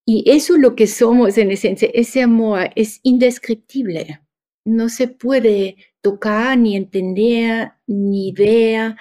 Y 0.07 0.29
eso 0.29 0.57
es 0.57 0.61
lo 0.61 0.75
que 0.75 0.87
somos 0.87 1.39
en 1.39 1.53
esencia, 1.53 1.89
ese 1.95 2.23
amor 2.23 2.71
es 2.75 2.99
indescriptible, 3.03 4.21
no 4.65 4.89
se 4.89 5.07
puede 5.07 5.77
tocar, 6.01 6.59
ni 6.59 6.75
entender, 6.75 7.73
ni 7.87 8.33
ver. 8.33 8.97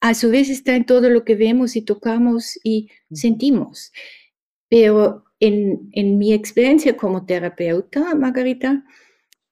A 0.00 0.14
su 0.14 0.30
vez 0.30 0.48
está 0.50 0.76
en 0.76 0.84
todo 0.84 1.10
lo 1.10 1.24
que 1.24 1.34
vemos 1.34 1.76
y 1.76 1.82
tocamos 1.82 2.58
y 2.62 2.90
sentimos. 3.10 3.92
Pero 4.68 5.24
en, 5.40 5.88
en 5.92 6.18
mi 6.18 6.32
experiencia 6.32 6.96
como 6.96 7.26
terapeuta, 7.26 8.14
Margarita, 8.14 8.84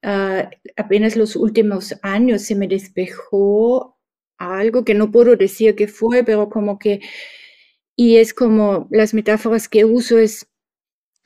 ah, 0.02 0.50
apenas 0.76 1.16
los 1.16 1.36
últimos 1.36 1.94
años 2.02 2.42
se 2.42 2.54
me 2.54 2.68
despejó 2.68 3.98
algo 4.38 4.84
que 4.84 4.94
no 4.94 5.10
puedo 5.10 5.36
decir 5.36 5.74
que 5.74 5.88
fue, 5.88 6.24
pero 6.24 6.48
como 6.50 6.78
que, 6.78 7.00
y 7.96 8.16
es 8.16 8.34
como 8.34 8.88
las 8.90 9.14
metáforas 9.14 9.68
que 9.68 9.84
uso 9.84 10.18
es 10.18 10.48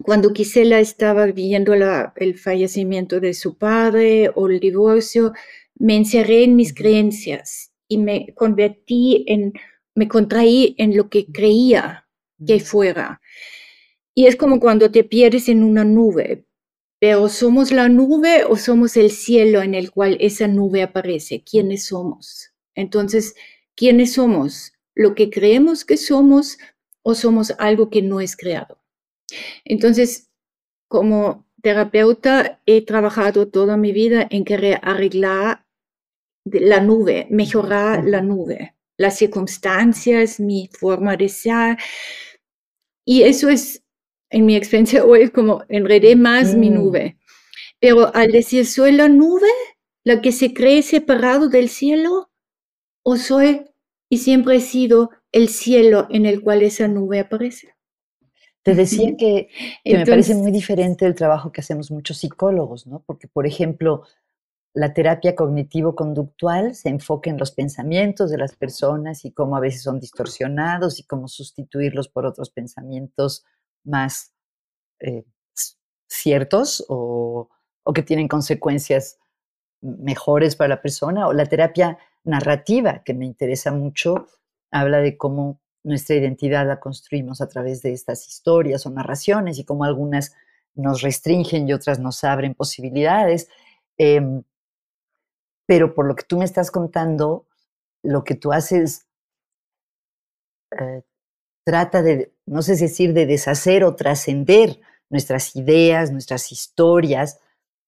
cuando 0.02 0.32
Gisela 0.32 0.80
estaba 0.80 1.26
viviendo 1.26 1.74
el 1.74 2.38
fallecimiento 2.38 3.20
de 3.20 3.34
su 3.34 3.58
padre 3.58 4.30
o 4.34 4.48
el 4.48 4.60
divorcio, 4.60 5.32
me 5.74 5.96
encerré 5.96 6.44
en 6.44 6.56
mis 6.56 6.72
creencias 6.72 7.72
y 7.88 7.98
me 7.98 8.34
convertí 8.34 9.24
en, 9.26 9.54
me 9.94 10.06
contraí 10.06 10.74
en 10.78 10.96
lo 10.96 11.08
que 11.08 11.26
creía 11.26 12.06
que 12.46 12.60
fuera. 12.60 13.20
Y 14.14 14.26
es 14.26 14.36
como 14.36 14.60
cuando 14.60 14.90
te 14.90 15.04
pierdes 15.04 15.48
en 15.48 15.64
una 15.64 15.84
nube, 15.84 16.44
pero 17.00 17.28
somos 17.28 17.70
la 17.70 17.88
nube 17.88 18.44
o 18.44 18.56
somos 18.56 18.96
el 18.96 19.10
cielo 19.10 19.62
en 19.62 19.74
el 19.74 19.90
cual 19.90 20.16
esa 20.20 20.48
nube 20.48 20.82
aparece. 20.82 21.42
¿Quiénes 21.44 21.86
somos? 21.86 22.52
Entonces, 22.74 23.34
¿quiénes 23.74 24.14
somos? 24.14 24.72
¿Lo 24.94 25.14
que 25.14 25.30
creemos 25.30 25.84
que 25.84 25.96
somos 25.96 26.58
o 27.02 27.14
somos 27.14 27.54
algo 27.58 27.90
que 27.90 28.02
no 28.02 28.20
es 28.20 28.36
creado? 28.36 28.80
Entonces, 29.64 30.30
como 30.88 31.46
terapeuta, 31.62 32.60
he 32.66 32.84
trabajado 32.84 33.48
toda 33.48 33.76
mi 33.76 33.92
vida 33.92 34.26
en 34.30 34.44
querer 34.44 34.80
arreglar 34.82 35.64
la 36.52 36.80
nube, 36.80 37.26
mejorar 37.30 38.04
la 38.04 38.22
nube, 38.22 38.74
las 38.96 39.16
circunstancias, 39.16 40.40
mi 40.40 40.68
forma 40.72 41.16
de 41.16 41.28
ser. 41.28 41.78
Y 43.04 43.22
eso 43.22 43.48
es, 43.48 43.82
en 44.30 44.46
mi 44.46 44.56
experiencia 44.56 45.04
hoy, 45.04 45.30
como 45.30 45.64
enredé 45.68 46.16
más 46.16 46.54
mi 46.54 46.70
nube. 46.70 47.18
Pero 47.80 48.14
al 48.14 48.32
decir 48.32 48.66
soy 48.66 48.92
la 48.92 49.08
nube, 49.08 49.48
la 50.04 50.20
que 50.20 50.32
se 50.32 50.52
cree 50.52 50.82
separado 50.82 51.48
del 51.48 51.68
cielo, 51.68 52.30
o 53.02 53.16
soy 53.16 53.64
y 54.10 54.18
siempre 54.18 54.56
he 54.56 54.60
sido 54.60 55.10
el 55.32 55.48
cielo 55.48 56.06
en 56.10 56.26
el 56.26 56.42
cual 56.42 56.62
esa 56.62 56.88
nube 56.88 57.20
aparece. 57.20 57.74
Te 58.62 58.74
decía 58.74 59.16
que, 59.16 59.48
me 59.84 60.04
parece 60.04 60.34
muy 60.34 60.50
diferente 60.50 61.06
el 61.06 61.14
trabajo 61.14 61.52
que 61.52 61.60
hacemos 61.60 61.90
muchos 61.90 62.18
psicólogos, 62.18 62.86
¿no? 62.86 63.02
Porque, 63.06 63.26
por 63.28 63.46
ejemplo, 63.46 64.02
la 64.74 64.92
terapia 64.92 65.34
cognitivo-conductual 65.34 66.74
se 66.74 66.88
enfoca 66.88 67.30
en 67.30 67.38
los 67.38 67.50
pensamientos 67.50 68.30
de 68.30 68.38
las 68.38 68.54
personas 68.54 69.24
y 69.24 69.32
cómo 69.32 69.56
a 69.56 69.60
veces 69.60 69.82
son 69.82 69.98
distorsionados 69.98 71.00
y 71.00 71.04
cómo 71.04 71.28
sustituirlos 71.28 72.08
por 72.08 72.26
otros 72.26 72.50
pensamientos 72.50 73.44
más 73.84 74.32
eh, 75.00 75.24
ciertos 76.06 76.84
o, 76.88 77.48
que 77.94 78.02
tienen 78.02 78.28
consecuencias 78.28 79.18
mejores 79.80 80.56
para 80.56 80.68
la 80.68 80.82
persona. 80.82 81.26
O 81.26 81.32
la 81.32 81.46
terapia 81.46 81.98
narrativa, 82.22 83.02
que 83.02 83.14
me 83.14 83.24
interesa 83.24 83.72
mucho, 83.72 84.26
habla 84.70 84.98
de 84.98 85.16
cómo 85.16 85.60
nuestra 85.82 86.16
identidad 86.16 86.66
la 86.66 86.80
construimos 86.80 87.40
a 87.40 87.48
través 87.48 87.80
de 87.80 87.92
estas 87.92 88.28
historias 88.28 88.84
o 88.84 88.90
narraciones 88.90 89.58
y 89.58 89.64
cómo 89.64 89.84
algunas 89.84 90.34
nos 90.74 91.00
restringen 91.00 91.66
y 91.66 91.72
otras 91.72 91.98
nos 91.98 92.22
abren 92.24 92.54
posibilidades. 92.54 93.48
Em, 93.96 94.42
pero 95.68 95.94
por 95.94 96.06
lo 96.06 96.16
que 96.16 96.24
tú 96.24 96.38
me 96.38 96.46
estás 96.46 96.70
contando, 96.70 97.46
lo 98.02 98.24
que 98.24 98.34
tú 98.34 98.52
haces 98.52 99.06
eh, 100.72 101.02
trata 101.62 102.00
de, 102.00 102.32
no 102.46 102.62
sé 102.62 102.76
si 102.76 102.84
decir, 102.84 103.12
de 103.12 103.26
deshacer 103.26 103.84
o 103.84 103.94
trascender 103.94 104.80
nuestras 105.10 105.54
ideas, 105.56 106.10
nuestras 106.10 106.52
historias, 106.52 107.38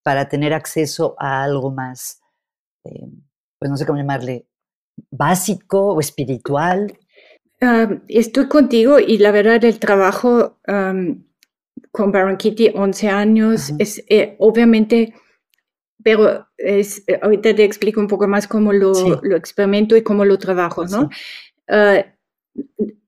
para 0.03 0.29
tener 0.29 0.53
acceso 0.53 1.17
a 1.19 1.43
algo 1.43 1.71
más, 1.71 2.21
em, 2.85 3.23
pues 3.59 3.71
no 3.71 3.79
sé 3.79 3.87
cómo 3.87 3.99
llamarle, 3.99 4.47
básico 5.11 5.95
o 5.95 6.01
espiritual. 6.01 6.99
estoy 8.09 8.49
contigo 8.49 8.99
y 8.99 9.19
la 9.19 9.33
verdad 9.33 9.63
el 9.65 9.79
trabajo 9.79 10.59
con 11.93 12.13
Baron 12.13 12.37
Kitty, 12.37 12.73
11 12.75 13.09
años, 13.09 13.73
es 13.79 14.05
eh, 14.09 14.37
obviamente, 14.39 15.15
pero 16.03 16.47
es, 16.57 17.03
eh, 17.07 17.19
ahorita 17.23 17.55
te 17.55 17.65
explico 17.65 18.01
un 18.01 18.09
poco 18.09 18.27
más 18.29 18.47
cómo 18.47 18.73
lo, 18.73 18.93
lo 19.23 19.37
experimento 19.37 19.97
y 19.97 20.03
cómo 20.03 20.25
lo 20.25 20.39
trabajo, 20.39 20.87
¿no? 20.87 21.09
Ah, 21.69 22.05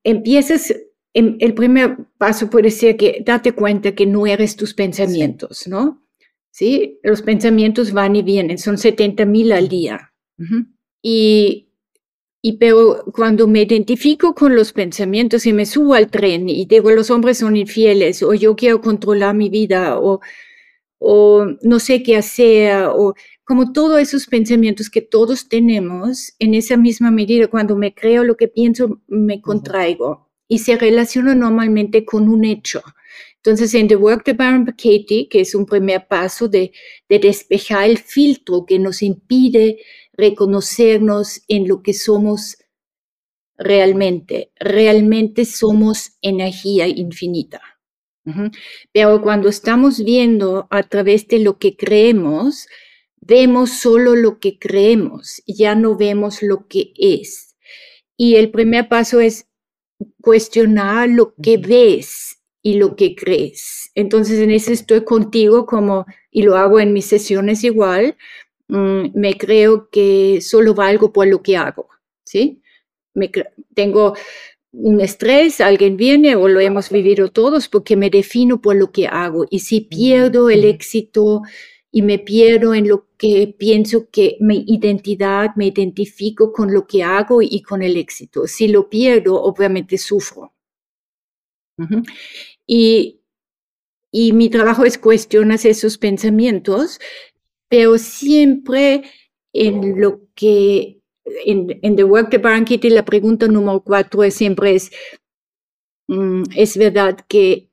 empiezas, 0.05 0.75
el 1.15 1.55
primer 1.55 1.97
paso 2.19 2.49
puede 2.49 2.71
ser 2.71 2.97
que 2.97 3.23
date 3.25 3.53
cuenta 3.53 3.95
que 3.95 4.07
no 4.07 4.27
eres 4.27 4.57
tus 4.57 4.75
pensamientos, 4.75 5.67
¿no? 5.67 6.03
Sí, 6.51 6.99
los 7.03 7.23
pensamientos 7.23 7.93
van 7.93 8.17
y 8.17 8.23
vienen, 8.23 8.59
son 8.59 8.79
70 8.79 9.25
mil 9.27 9.53
al 9.53 9.69
día. 9.69 10.13
Y 11.03 11.73
y 12.45 12.55
pero 12.55 13.05
cuando 13.15 13.47
me 13.47 13.63
identifico 13.63 14.35
con 14.35 14.57
los 14.57 14.73
pensamientos 14.73 15.47
y 15.47 15.53
me 15.53 15.65
subo 15.65 15.95
al 15.95 16.11
tren 16.11 16.49
y 16.49 16.67
digo 16.67 16.91
los 16.91 17.09
hombres 17.11 17.39
son 17.39 17.55
infieles 17.57 18.21
o 18.25 18.35
yo 18.35 18.57
quiero 18.57 18.81
controlar 18.81 19.37
mi 19.37 19.49
vida 19.49 19.97
o, 20.01 20.21
o 21.05 21.47
no 21.63 21.81
sé 21.81 22.03
qué 22.03 22.17
hacer 22.17 22.85
o 22.95 23.15
como 23.45 23.73
todos 23.73 24.01
esos 24.01 24.27
pensamientos 24.27 24.89
que 24.89 25.03
todos 25.03 25.49
tenemos, 25.49 26.33
en 26.39 26.55
esa 26.55 26.77
misma 26.77 27.11
medida 27.11 27.49
cuando 27.49 27.77
me 27.77 27.93
creo 27.93 28.23
lo 28.25 28.37
que 28.37 28.49
pienso 28.49 29.01
me 29.09 29.41
contraigo 29.43 30.31
y 30.49 30.61
se 30.61 30.77
relaciona 30.77 31.35
normalmente 31.35 32.05
con 32.05 32.29
un 32.29 32.45
hecho. 32.45 32.83
Entonces, 33.37 33.75
en 33.75 33.89
The 33.89 33.97
Work 33.97 34.25
de 34.25 34.35
Baron 34.35 34.65
Katie, 34.67 35.29
que 35.29 35.41
es 35.41 35.55
un 35.57 35.67
primer 35.67 36.07
paso 36.07 36.47
de, 36.47 36.73
de 37.09 37.19
despejar 37.19 37.91
el 37.91 37.99
filtro 37.99 38.65
que 38.65 38.79
nos 38.79 39.03
impide 39.03 39.79
reconocernos 40.13 41.43
en 41.49 41.67
lo 41.67 41.83
que 41.83 41.95
somos 41.95 42.59
realmente. 43.57 44.53
Realmente 44.61 45.45
somos 45.45 46.13
energía 46.23 46.87
infinita. 46.87 47.61
Pero 48.93 49.21
cuando 49.21 49.49
estamos 49.49 50.05
viendo 50.05 50.67
a 50.71 50.83
través 50.83 51.27
de 51.29 51.41
lo 51.41 51.59
que 51.59 51.77
creemos, 51.77 52.69
vemos 53.21 53.71
solo 53.71 54.15
lo 54.15 54.39
que 54.39 54.59
creemos, 54.59 55.43
ya 55.47 55.75
no 55.75 55.97
vemos 55.97 56.43
lo 56.43 56.69
que 56.69 56.93
es. 56.97 57.57
Y 58.17 58.37
el 58.37 58.51
primer 58.51 58.89
paso 58.89 59.21
es 59.21 59.49
cuestionar 60.21 61.09
lo 61.09 61.35
que 61.35 61.57
ves 61.59 62.39
y 62.63 62.75
lo 62.75 62.95
que 62.95 63.15
crees. 63.17 63.91
Entonces 63.95 64.39
en 64.39 64.51
eso 64.51 64.73
estoy 64.73 65.05
contigo 65.05 65.67
como, 65.67 66.07
y 66.31 66.43
lo 66.43 66.57
hago 66.57 66.79
en 66.79 66.93
mis 66.93 67.07
sesiones 67.07 67.65
igual, 67.65 68.17
Mm, 68.73 69.11
me 69.15 69.37
creo 69.37 69.91
que 69.91 70.41
solo 70.41 70.75
valgo 70.75 71.13
por 71.13 71.27
lo 71.27 71.43
que 71.43 71.59
hago, 71.59 71.91
¿sí? 72.25 72.63
Me 73.15 73.31
tengo 73.75 74.15
un 74.73 75.01
estrés, 75.01 75.61
alguien 75.61 75.97
viene 75.97 76.35
o 76.37 76.49
lo 76.49 76.61
hemos 76.61 76.91
vivido 76.91 77.31
todos 77.31 77.69
porque 77.69 77.97
me 77.97 78.11
defino 78.11 78.61
por 78.61 78.77
lo 78.77 78.91
que 78.91 79.07
hago 79.07 79.47
y 79.51 79.61
si 79.61 79.83
pierdo 79.83 80.51
el 80.51 80.65
éxito 80.65 81.43
y 81.91 82.03
me 82.03 82.19
pierdo 82.19 82.75
en 82.75 82.89
lo 82.89 83.07
que 83.19 83.55
pienso 83.59 84.09
que 84.11 84.37
mi 84.41 84.65
identidad, 84.67 85.51
me 85.57 85.67
identifico 85.67 86.53
con 86.53 86.73
lo 86.73 86.87
que 86.87 87.03
hago 87.03 87.43
y 87.43 87.61
con 87.63 87.83
el 87.83 87.99
éxito. 87.99 88.47
Si 88.47 88.67
lo 88.69 88.89
pierdo, 88.89 89.43
obviamente 89.43 89.99
sufro. 89.99 90.55
y, 92.67 93.21
y 94.11 94.33
mi 94.33 94.49
trabajo 94.49 94.85
es 94.85 94.99
cuestionar 94.99 95.59
esos 95.65 95.99
pensamientos 95.99 96.99
pero 97.73 97.97
siempre 97.97 99.03
en 99.55 99.99
lo 99.99 100.21
que, 100.35 101.01
en, 101.25 101.97
The 101.97 102.05
Work 102.05 102.31
de 102.31 102.39
Baron 102.39 102.65
Kitty, 102.65 102.91
la 102.91 103.05
pregunta 103.05 103.47
número 103.49 103.81
cuatro 103.81 104.23
es 104.25 104.35
siempre 104.35 104.75
es, 104.75 104.91
mm, 106.09 106.45
¿es 106.57 106.77
verdad 106.77 107.19
que 107.29 107.71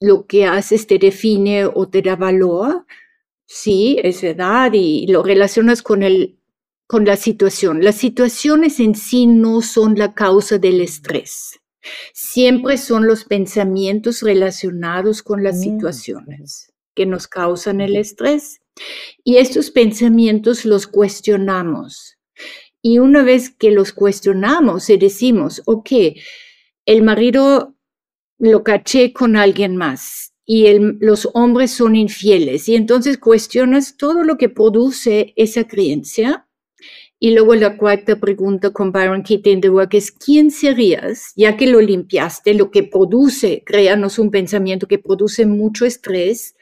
lo 0.00 0.26
que 0.26 0.46
haces 0.46 0.86
te 0.86 0.98
define 0.98 1.66
o 1.66 1.88
te 1.88 2.02
da 2.02 2.16
valor? 2.16 2.86
Sí, 3.46 3.98
es 4.02 4.22
verdad, 4.22 4.72
y 4.72 5.06
lo 5.06 5.22
relacionas 5.22 5.82
con, 5.82 6.02
el, 6.02 6.38
con 6.86 7.04
la 7.04 7.16
situación. 7.16 7.84
Las 7.84 7.96
situaciones 7.96 8.80
en 8.80 8.94
sí 8.94 9.26
no 9.26 9.60
son 9.60 9.96
la 9.96 10.14
causa 10.14 10.58
del 10.58 10.80
estrés. 10.80 11.60
Siempre 12.14 12.78
son 12.78 13.06
los 13.06 13.24
pensamientos 13.24 14.22
relacionados 14.22 15.22
con 15.22 15.42
las 15.42 15.56
mm. 15.56 15.62
situaciones 15.62 16.72
que 16.94 17.06
nos 17.06 17.26
causan 17.26 17.80
el 17.80 17.96
estrés. 17.96 18.60
Y 19.22 19.36
estos 19.36 19.70
pensamientos 19.70 20.64
los 20.64 20.86
cuestionamos. 20.86 22.18
Y 22.86 22.98
una 22.98 23.22
vez 23.22 23.48
que 23.48 23.70
los 23.70 23.94
cuestionamos 23.94 24.90
y 24.90 24.98
decimos, 24.98 25.62
ok, 25.64 25.90
el 26.84 27.02
marido 27.02 27.74
lo 28.38 28.62
caché 28.62 29.14
con 29.14 29.36
alguien 29.36 29.74
más 29.74 30.34
y 30.44 30.66
los 31.00 31.30
hombres 31.32 31.70
son 31.70 31.96
infieles. 31.96 32.68
Y 32.68 32.76
entonces 32.76 33.16
cuestionas 33.16 33.96
todo 33.96 34.22
lo 34.22 34.36
que 34.36 34.50
produce 34.50 35.32
esa 35.36 35.66
creencia. 35.66 36.46
Y 37.18 37.30
luego 37.30 37.54
la 37.54 37.78
cuarta 37.78 38.20
pregunta 38.20 38.70
con 38.70 38.92
Byron 38.92 39.22
Katie 39.22 39.52
in 39.52 39.62
the 39.62 39.70
Work 39.70 39.94
es, 39.94 40.10
¿quién 40.12 40.50
serías, 40.50 41.32
ya 41.36 41.56
que 41.56 41.66
lo 41.66 41.80
limpiaste, 41.80 42.52
lo 42.52 42.70
que 42.70 42.82
produce, 42.82 43.62
créanos 43.64 44.18
un 44.18 44.30
pensamiento 44.30 44.86
que 44.86 44.98
produce 44.98 45.46
mucho 45.46 45.86
estrés? 45.86 46.54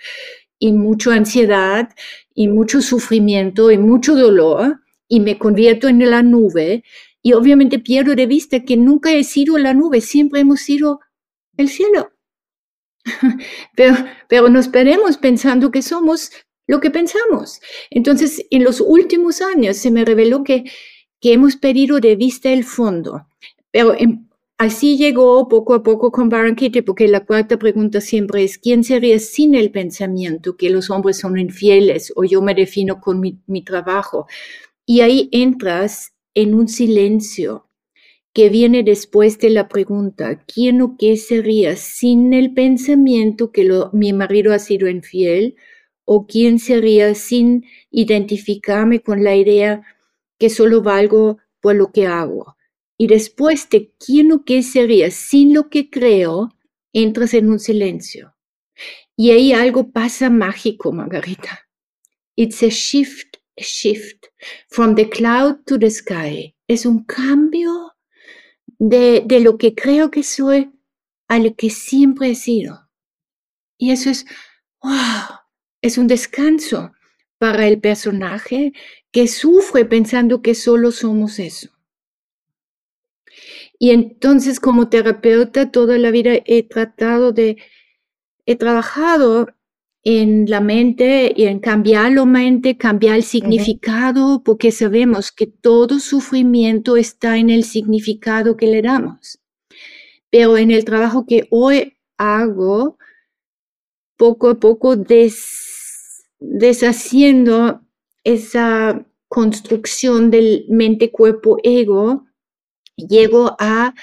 y 0.62 0.70
mucha 0.70 1.14
ansiedad 1.14 1.88
y 2.36 2.46
mucho 2.46 2.82
sufrimiento 2.82 3.72
y 3.72 3.78
mucho 3.78 4.14
dolor 4.14 4.81
y 5.12 5.20
me 5.20 5.36
convierto 5.36 5.88
en 5.88 6.10
la 6.10 6.22
nube 6.22 6.84
y 7.20 7.34
obviamente 7.34 7.78
pierdo 7.78 8.14
de 8.14 8.24
vista 8.24 8.64
que 8.64 8.78
nunca 8.78 9.12
he 9.12 9.24
sido 9.24 9.58
la 9.58 9.74
nube, 9.74 10.00
siempre 10.00 10.40
hemos 10.40 10.62
sido 10.62 11.00
el 11.58 11.68
cielo. 11.68 12.12
pero, 13.76 13.94
pero 14.26 14.48
nos 14.48 14.70
veremos 14.70 15.18
pensando 15.18 15.70
que 15.70 15.82
somos 15.82 16.30
lo 16.66 16.80
que 16.80 16.90
pensamos. 16.90 17.60
Entonces, 17.90 18.46
en 18.50 18.64
los 18.64 18.80
últimos 18.80 19.42
años 19.42 19.76
se 19.76 19.90
me 19.90 20.06
reveló 20.06 20.44
que, 20.44 20.64
que 21.20 21.34
hemos 21.34 21.56
perdido 21.56 22.00
de 22.00 22.16
vista 22.16 22.50
el 22.50 22.64
fondo. 22.64 23.26
Pero 23.70 23.94
en, 23.94 24.30
Así 24.62 24.96
llegó 24.96 25.48
poco 25.48 25.74
a 25.74 25.82
poco 25.82 26.12
con 26.12 26.28
Baron 26.28 26.54
Kitty, 26.54 26.82
porque 26.82 27.08
la 27.08 27.26
cuarta 27.26 27.58
pregunta 27.58 28.00
siempre 28.00 28.44
es, 28.44 28.58
¿quién 28.58 28.84
sería 28.84 29.18
sin 29.18 29.56
el 29.56 29.72
pensamiento 29.72 30.56
que 30.56 30.70
los 30.70 30.88
hombres 30.88 31.18
son 31.18 31.36
infieles 31.36 32.12
o 32.14 32.22
yo 32.22 32.40
me 32.42 32.54
defino 32.54 33.00
con 33.00 33.18
mi, 33.18 33.64
trabajo? 33.64 34.28
Y 34.86 35.00
ahí 35.00 35.28
entras 35.32 36.14
en 36.34 36.54
un 36.54 36.68
silencio 36.68 37.68
que 38.32 38.48
viene 38.48 38.82
después 38.82 39.38
de 39.38 39.50
la 39.50 39.68
pregunta, 39.68 40.44
¿quién 40.46 40.80
o 40.80 40.96
qué 40.98 41.16
sería 41.16 41.76
sin 41.76 42.32
el 42.32 42.54
pensamiento 42.54 43.52
que 43.52 43.68
mi 43.92 44.12
marido 44.12 44.54
ha 44.54 44.58
sido 44.58 44.88
infiel? 44.88 45.56
¿O 46.04 46.26
quién 46.26 46.58
sería 46.58 47.14
sin 47.14 47.64
identificarme 47.90 49.00
con 49.00 49.22
la 49.22 49.36
idea 49.36 49.82
que 50.38 50.50
solo 50.50 50.82
valgo 50.82 51.38
por 51.60 51.76
lo 51.76 51.92
que 51.92 52.06
hago? 52.06 52.56
y 53.02 53.08
después 53.08 53.68
de 53.68 53.92
quién 53.98 54.30
o 54.30 54.44
qué 54.44 54.62
sería 54.62 55.10
sin 55.10 55.54
lo 55.54 55.68
que 55.70 55.90
creo, 55.90 56.50
entras 56.92 57.34
en 57.34 57.50
un 57.50 57.58
silencio. 57.58 58.36
Y 59.16 59.32
ahí 59.32 59.52
algo 59.52 59.90
pasa 59.90 60.30
mágico, 60.30 60.92
Margarita. 60.92 61.68
It's 62.36 62.62
a 62.62 62.68
shift, 62.68 63.31
shift 63.56 64.26
from 64.68 64.94
the 64.94 65.08
cloud 65.08 65.64
to 65.66 65.78
the 65.78 65.90
sky. 65.90 66.54
Es 66.68 66.86
un 66.86 67.04
cambio 67.04 67.92
de, 68.78 69.22
de 69.26 69.40
lo 69.40 69.58
que 69.58 69.74
creo 69.74 70.10
que 70.10 70.22
soy 70.22 70.72
a 71.28 71.38
lo 71.38 71.54
que 71.54 71.70
siempre 71.70 72.30
he 72.30 72.34
sido. 72.34 72.88
Y 73.78 73.90
eso 73.90 74.10
es, 74.10 74.26
wow, 74.82 75.40
es 75.80 75.98
un 75.98 76.06
descanso 76.06 76.92
para 77.38 77.66
el 77.66 77.80
personaje 77.80 78.72
que 79.10 79.28
sufre 79.28 79.84
pensando 79.84 80.42
que 80.42 80.54
solo 80.54 80.92
somos 80.92 81.38
eso. 81.38 81.70
Y 83.78 83.90
entonces 83.90 84.60
como 84.60 84.88
terapeuta 84.88 85.70
toda 85.70 85.98
la 85.98 86.10
vida 86.10 86.34
he 86.44 86.62
tratado 86.62 87.32
de, 87.32 87.56
he 88.46 88.56
trabajado 88.56 89.48
en 90.04 90.50
la 90.50 90.60
mente 90.60 91.32
y 91.36 91.44
en 91.44 91.60
cambiar 91.60 92.12
la 92.12 92.24
mente, 92.24 92.76
cambiar 92.76 93.16
el 93.16 93.22
significado, 93.22 94.42
porque 94.42 94.72
sabemos 94.72 95.30
que 95.30 95.46
todo 95.46 96.00
sufrimiento 96.00 96.96
está 96.96 97.38
en 97.38 97.50
el 97.50 97.64
significado 97.64 98.56
que 98.56 98.66
le 98.66 98.82
damos. 98.82 99.38
Pero 100.30 100.56
en 100.56 100.70
el 100.70 100.84
trabajo 100.84 101.24
que 101.26 101.46
hoy 101.50 101.96
hago, 102.16 102.98
poco 104.16 104.50
a 104.50 104.58
poco 104.58 104.96
deshaciendo 106.38 107.82
esa 108.24 109.06
construcción 109.28 110.30
del 110.30 110.66
mente, 110.68 111.10
cuerpo, 111.10 111.58
ego, 111.62 112.26
llego 112.96 113.56
a 113.58 113.94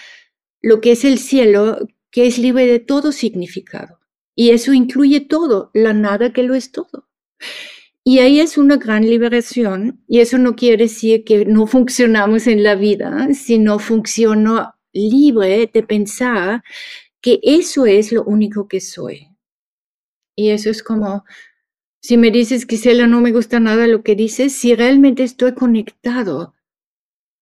lo 0.61 0.81
que 0.81 0.93
es 0.93 1.05
el 1.05 1.19
cielo, 1.19 1.77
que 2.11 2.27
es 2.27 2.37
libre 2.37 2.65
de 2.65 2.79
todo 2.79 3.11
significado. 3.11 3.98
Y 4.39 4.51
eso 4.51 4.71
incluye 4.71 5.19
todo, 5.19 5.69
la 5.73 5.91
nada 5.91 6.31
que 6.31 6.43
lo 6.43 6.55
es 6.55 6.71
todo. 6.71 7.09
Y 8.05 8.19
ahí 8.19 8.39
es 8.39 8.57
una 8.57 8.77
gran 8.77 9.03
liberación, 9.03 10.01
y 10.07 10.21
eso 10.21 10.37
no 10.37 10.55
quiere 10.55 10.83
decir 10.83 11.25
que 11.25 11.43
no 11.43 11.67
funcionamos 11.67 12.47
en 12.47 12.63
la 12.63 12.75
vida, 12.75 13.33
sino 13.33 13.79
funciono 13.79 14.75
libre 14.93 15.69
de 15.73 15.83
pensar 15.83 16.63
que 17.19 17.41
eso 17.43 17.85
es 17.85 18.13
lo 18.13 18.23
único 18.23 18.69
que 18.69 18.79
soy. 18.79 19.27
Y 20.37 20.51
eso 20.51 20.69
es 20.69 20.83
como, 20.83 21.25
si 22.01 22.15
me 22.15 22.31
dices, 22.31 22.65
Gisela, 22.65 23.07
no 23.07 23.19
me 23.19 23.33
gusta 23.33 23.59
nada 23.59 23.87
lo 23.87 24.03
que 24.03 24.15
dices, 24.15 24.53
si 24.53 24.73
realmente 24.73 25.23
estoy 25.23 25.53
conectado 25.53 26.55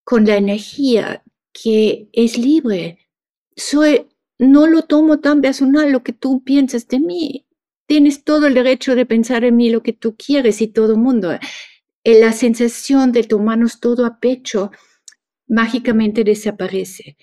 con 0.03 0.25
la 0.25 0.37
energía 0.37 1.23
que 1.53 2.09
es 2.11 2.39
libre, 2.39 3.07
soy, 3.55 4.07
no 4.39 4.67
lo 4.67 4.83
tomo 4.83 5.19
tan 5.19 5.41
personal 5.41 5.91
lo 5.91 6.03
que 6.03 6.13
tú 6.13 6.43
piensas 6.43 6.87
de 6.87 6.99
mí. 6.99 7.47
Tienes 7.87 8.23
todo 8.23 8.47
el 8.47 8.53
derecho 8.53 8.95
de 8.95 9.05
pensar 9.05 9.43
en 9.43 9.55
mí 9.55 9.69
lo 9.69 9.81
que 9.81 9.93
tú 9.93 10.15
quieres 10.15 10.61
y 10.61 10.67
todo 10.67 10.93
el 10.93 10.99
mundo. 10.99 11.31
Eh, 12.03 12.19
la 12.19 12.31
sensación 12.33 13.11
de 13.11 13.23
tomarnos 13.23 13.79
todo 13.79 14.05
a 14.05 14.19
pecho 14.19 14.71
mágicamente 15.47 16.23
desaparece. 16.23 17.17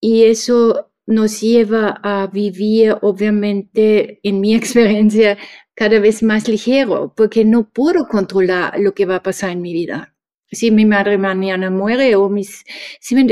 Y 0.00 0.24
eso 0.24 0.92
nos 1.06 1.40
lleva 1.40 2.00
a 2.02 2.26
vivir, 2.26 2.96
obviamente, 3.02 4.20
en 4.22 4.40
mi 4.40 4.54
experiencia, 4.56 5.38
cada 5.74 6.00
vez 6.00 6.22
más 6.22 6.48
ligero, 6.48 7.12
porque 7.16 7.44
no 7.44 7.68
puedo 7.70 8.08
controlar 8.08 8.78
lo 8.80 8.94
que 8.94 9.06
va 9.06 9.16
a 9.16 9.22
pasar 9.22 9.50
en 9.50 9.60
mi 9.60 9.72
vida. 9.72 10.15
Si 10.56 10.70
mi 10.70 10.86
madre 10.86 11.18
mañana 11.18 11.70
muere 11.70 12.16
o 12.16 12.28
mis... 12.30 12.64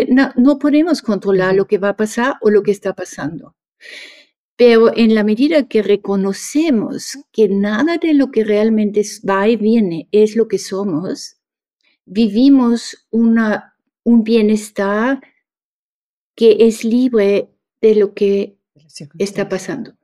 no, 0.09 0.31
no 0.37 0.59
podemos 0.59 1.01
controlar 1.01 1.55
lo 1.55 1.67
que 1.67 1.79
va 1.79 1.91
a 1.91 1.97
pasar 1.97 2.35
o 2.43 2.51
lo 2.51 2.63
que 2.63 2.71
está 2.71 2.93
pasando. 2.93 3.57
Pero 4.57 4.97
en 4.97 5.15
la 5.15 5.25
medida 5.25 5.67
que 5.67 5.83
reconocemos 5.83 7.19
que 7.33 7.49
nada 7.49 7.97
de 7.97 8.15
lo 8.15 8.31
que 8.31 8.45
realmente 8.45 9.03
va 9.29 9.49
y 9.49 9.57
viene 9.57 10.09
es 10.13 10.37
lo 10.37 10.47
que 10.47 10.59
somos, 10.59 11.39
vivimos 12.05 13.07
una, 13.11 13.75
un 14.05 14.23
bienestar 14.23 15.21
que 16.37 16.57
es 16.61 16.85
libre 16.85 17.51
de 17.81 17.95
lo 17.95 18.15
que 18.15 18.59
está 19.19 19.49
pasando. 19.49 19.95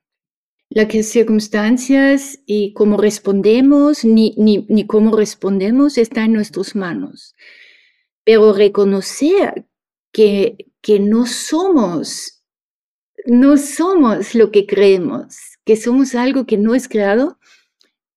Las 0.71 0.89
circunstancias 1.07 2.39
y 2.47 2.73
cómo 2.75 2.97
respondemos, 2.97 4.05
ni, 4.05 4.35
ni, 4.39 4.67
ni 4.69 4.87
cómo 4.87 5.17
respondemos, 5.17 5.99
está 5.99 6.25
en 6.25 6.33
nuestras 6.33 6.77
manos. 6.77 7.35
Pero 8.25 8.53
reconocer 8.53 9.67
que, 10.13 10.71
que 10.81 11.01
no 11.01 11.27
somos, 11.27 12.45
no 13.27 13.57
somos 13.57 14.37
lo 14.37 14.53
que 14.53 14.67
creemos, 14.67 15.37
que 15.65 15.75
somos 15.75 16.15
algo 16.15 16.47
que 16.47 16.57
no 16.57 16.77
es 16.77 16.89
creado, 16.89 17.39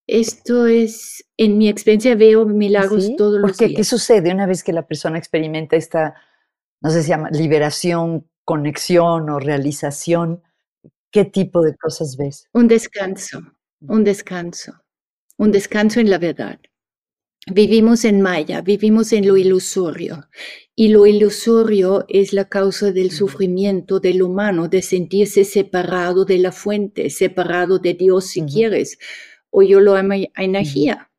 esto 0.05 0.67
es, 0.67 1.25
en 1.37 1.57
mi 1.57 1.69
experiencia 1.69 2.13
veo 2.15 2.45
milagros 2.45 3.15
todos 3.17 3.39
los 3.39 3.57
días. 3.57 3.71
¿Qué 3.75 3.83
sucede 3.83 4.31
una 4.31 4.45
vez 4.45 4.63
que 4.63 4.73
la 4.73 4.85
persona 4.85 5.17
experimenta 5.17 5.75
esta, 5.75 6.13
no 6.81 6.91
sé 6.91 6.97
si 6.97 7.03
se 7.05 7.09
llama 7.09 7.29
liberación 7.31 8.27
conexión 8.45 9.29
o 9.29 9.39
realización, 9.39 10.43
¿qué 11.13 11.25
tipo 11.25 11.61
de 11.61 11.77
cosas 11.77 12.17
ves? 12.17 12.49
Un 12.53 12.67
descanso, 12.67 13.39
un 13.81 14.03
descanso, 14.03 14.73
un 15.37 15.51
descanso 15.51 15.99
en 15.99 16.09
la 16.09 16.17
verdad. 16.17 16.59
Vivimos 17.45 18.03
en 18.03 18.21
Maya, 18.21 18.61
vivimos 18.61 19.13
en 19.13 19.27
lo 19.27 19.37
ilusorio, 19.37 20.29
y 20.75 20.87
lo 20.87 21.05
ilusorio 21.05 22.05
es 22.07 22.33
la 22.33 22.49
causa 22.49 22.91
del 22.91 23.11
sufrimiento 23.11 23.99
del 23.99 24.23
humano, 24.23 24.69
de 24.69 24.81
sentirse 24.81 25.43
separado 25.43 26.25
de 26.25 26.39
la 26.39 26.51
fuente, 26.51 27.09
separado 27.09 27.77
de 27.79 27.93
Dios 27.93 28.25
si 28.27 28.41
quieres, 28.43 28.97
o 29.51 29.61
yo 29.61 29.81
lo 29.81 29.95
llamo 29.95 30.15
energía, 30.35 31.11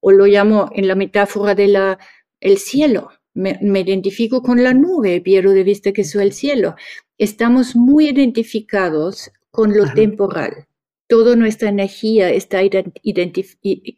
o 0.00 0.12
lo 0.12 0.26
llamo 0.26 0.70
en 0.74 0.86
la 0.86 0.94
metáfora 0.94 1.54
de 1.54 1.68
la 1.68 1.98
el 2.40 2.58
cielo, 2.58 3.10
me, 3.34 3.80
identifico 3.80 4.42
con 4.42 4.62
la 4.62 4.74
nube, 4.74 5.20
pierdo 5.20 5.52
de 5.52 5.64
vista 5.64 5.92
que 5.92 6.04
soy 6.04 6.24
el 6.24 6.32
cielo. 6.32 6.74
Estamos 7.18 7.76
muy 7.76 8.08
identificados 8.08 9.30
con 9.50 9.76
lo 9.76 9.92
temporal. 9.92 10.66
Toda 11.08 11.36
nuestra 11.36 11.68
energía 11.68 12.30
está 12.30 12.60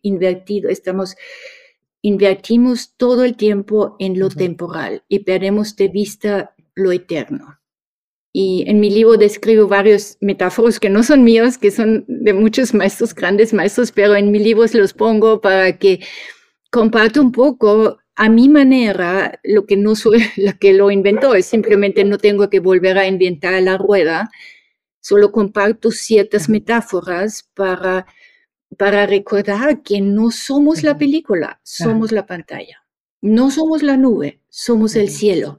invertido. 0.03 0.68
Estamos, 0.68 1.16
invertimos 2.03 2.94
todo 2.97 3.25
el 3.25 3.37
tiempo 3.37 3.97
en 3.99 4.18
lo 4.18 4.29
temporal 4.29 5.05
y 5.09 5.20
perdemos 5.20 5.77
de 5.77 5.88
vista 5.88 6.55
lo 6.75 6.92
eterno. 6.92 7.61
Y 8.37 8.64
en 8.66 8.81
mi 8.81 8.90
libro 8.90 9.16
describo 9.16 9.68
varios 9.68 10.16
metáforos 10.20 10.81
que 10.81 10.90
no 10.90 11.05
son 11.05 11.23
míos, 11.23 11.57
que 11.57 11.70
son 11.70 12.05
de 12.09 12.33
muchos 12.33 12.75
maestros, 12.75 13.14
grandes 13.14 13.55
maestros, 13.55 13.92
pero 13.92 14.16
en 14.16 14.33
mi 14.33 14.40
libro 14.40 14.64
los 14.75 14.92
pongo 14.92 15.40
para 15.40 15.79
que 15.79 16.01
comparto 16.73 17.23
un 17.23 17.31
poco 17.31 17.99
a 18.16 18.29
mi 18.29 18.48
manera, 18.48 19.40
lo 19.42 19.66
que 19.66 19.77
no 19.77 19.96
soy 19.96 20.22
la 20.37 20.53
que 20.59 20.72
lo 20.72 20.90
inventó, 20.90 21.35
es 21.35 21.46
simplemente 21.46 22.05
no 22.05 22.18
tengo 22.18 22.48
que 22.50 22.61
volver 22.61 22.98
a 22.98 23.07
inventar 23.07 23.61
la 23.62 23.77
rueda, 23.77 24.31
solo 25.00 25.33
comparto 25.33 25.90
ciertas 25.90 26.48
metáforas 26.48 27.48
para, 27.55 28.07
para 28.79 29.07
recordar 29.07 29.83
que 29.83 30.00
no 30.00 30.31
somos 30.31 30.83
la 30.83 30.96
película, 30.96 31.61
somos 31.62 32.12
la 32.12 32.27
pantalla. 32.27 32.85
No 33.20 33.50
somos 33.50 33.83
la 33.83 33.96
nube, 33.96 34.40
somos 34.48 34.96
el 34.96 35.09
cielo. 35.09 35.59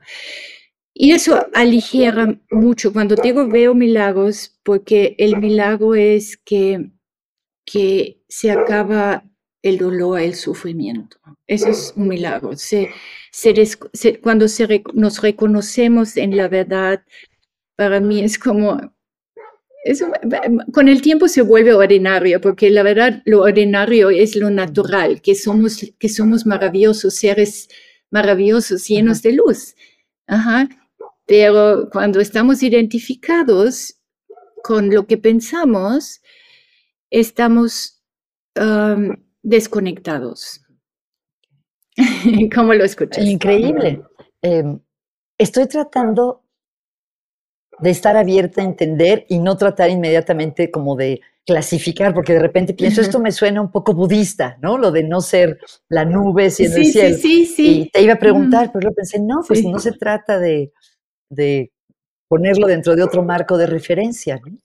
Y 0.94 1.12
eso 1.12 1.48
aligera 1.54 2.40
mucho. 2.52 2.94
Cuando 2.94 3.16
digo 3.16 3.48
veo 3.48 3.76
milagros, 3.76 4.58
porque 4.64 5.16
el 5.18 5.38
milagro 5.38 5.94
es 5.96 6.38
que, 6.38 6.92
que 7.66 8.22
se 8.30 8.52
acaba 8.52 9.26
el 9.66 9.80
dolor, 9.80 10.20
el 10.20 10.36
sufrimiento. 10.36 11.18
Eso 11.48 11.70
es 11.70 11.92
un 11.96 12.08
milagro. 12.08 12.52
Se, 12.56 12.92
cuando 14.22 14.46
nos 14.94 15.22
reconocemos 15.22 16.18
en 16.18 16.38
la 16.38 16.48
verdad, 16.48 17.04
para 17.76 18.00
mí 18.00 18.24
es 18.24 18.38
como, 18.38 18.80
con 20.72 20.88
el 20.88 21.02
tiempo 21.02 21.28
se 21.28 21.42
vuelve 21.42 21.74
ordinario, 21.74 22.40
porque 22.40 22.70
la 22.70 22.84
verdad 22.84 23.24
lo 23.26 23.42
ordinario 23.42 24.12
es 24.12 24.36
lo 24.36 24.52
natural, 24.52 25.20
que 25.22 25.34
somos, 25.34 25.84
que 25.98 26.10
somos 26.10 26.46
maravillosos, 26.46 27.16
seres 27.16 27.68
maravillosos, 28.12 28.88
llenos 28.88 29.24
de 29.24 29.32
luz. 29.32 29.76
Ajá. 30.28 30.70
Pero 31.26 31.90
cuando 31.92 32.20
estamos 32.20 32.62
identificados 32.62 33.96
con 34.62 34.92
lo 34.92 35.08
que 35.08 35.18
pensamos, 35.18 36.22
estamos 37.10 38.04
desconectados. 39.46 40.62
¿Cómo 42.54 42.74
lo 42.74 42.84
escuchas? 42.84 43.24
Increíble. 43.24 44.02
Em, 44.42 44.80
estoy 45.38 45.68
tratando 45.68 46.44
de 47.80 47.90
estar 47.90 48.18
abierta 48.18 48.62
a 48.62 48.66
entender 48.66 49.26
y 49.30 49.40
no 49.40 49.56
tratar 49.58 49.90
inmediatamente 49.90 50.72
como 50.72 50.96
de 50.96 51.22
clasificar, 51.46 52.14
porque 52.14 52.34
de 52.34 52.40
repente 52.40 52.74
pienso, 52.74 53.02
esto 53.02 53.20
me 53.20 53.32
suena 53.32 53.62
un 53.62 53.72
poco 53.72 53.94
budista, 53.94 54.58
¿no? 54.62 54.78
Lo 54.78 54.92
de 54.92 55.04
no 55.04 55.22
ser 55.22 55.60
la 55.90 56.06
nube 56.06 56.50
siendo 56.50 56.78
el 56.78 56.86
cielo. 56.86 57.16
Sí, 57.18 57.22
sí, 57.22 57.46
sí. 57.46 57.82
Y 57.82 57.90
te 57.90 58.02
iba 58.02 58.14
a 58.14 58.20
preguntar, 58.20 58.72
pero 58.72 58.82
luego 58.82 58.96
pensé, 58.96 59.20
no, 59.20 59.42
pues 59.48 59.64
no 59.64 59.78
se 59.78 59.92
trata 59.92 60.40
de, 60.40 60.72
ponerlo 62.28 62.66
dentro 62.66 62.96
de 62.96 63.04
otro 63.04 63.24
marco 63.24 63.58
de 63.58 63.68
referencia, 63.68 64.40
¿no? 64.44 64.58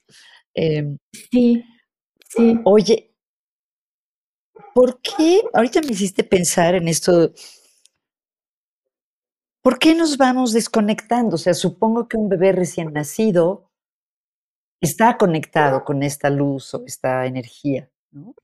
Em, 0.55 0.97
sí, 1.31 1.63
sí. 2.27 2.59
Oye, 2.65 3.10
¿por 4.75 5.01
qué? 5.01 5.43
Ahorita 5.53 5.81
me 5.81 5.93
hiciste 5.93 6.25
pensar 6.25 6.75
en 6.75 6.89
esto. 6.89 7.33
¿Por 9.63 9.79
qué 9.79 9.95
nos 9.95 10.17
vamos 10.17 10.53
desconectando? 10.53 11.35
O 11.37 11.39
sea, 11.39 11.55
supongo 11.55 12.09
que 12.09 12.17
un 12.17 12.29
bebé 12.29 12.53
recién 12.53 12.93
nacido 12.93 13.71
está 14.81 15.17
conectado 15.19 15.85
con 15.85 16.03
esta 16.03 16.31
luz 16.31 16.75
o 16.75 16.85
esta 16.87 17.27
energía, 17.27 17.91
¿no? 18.11 18.35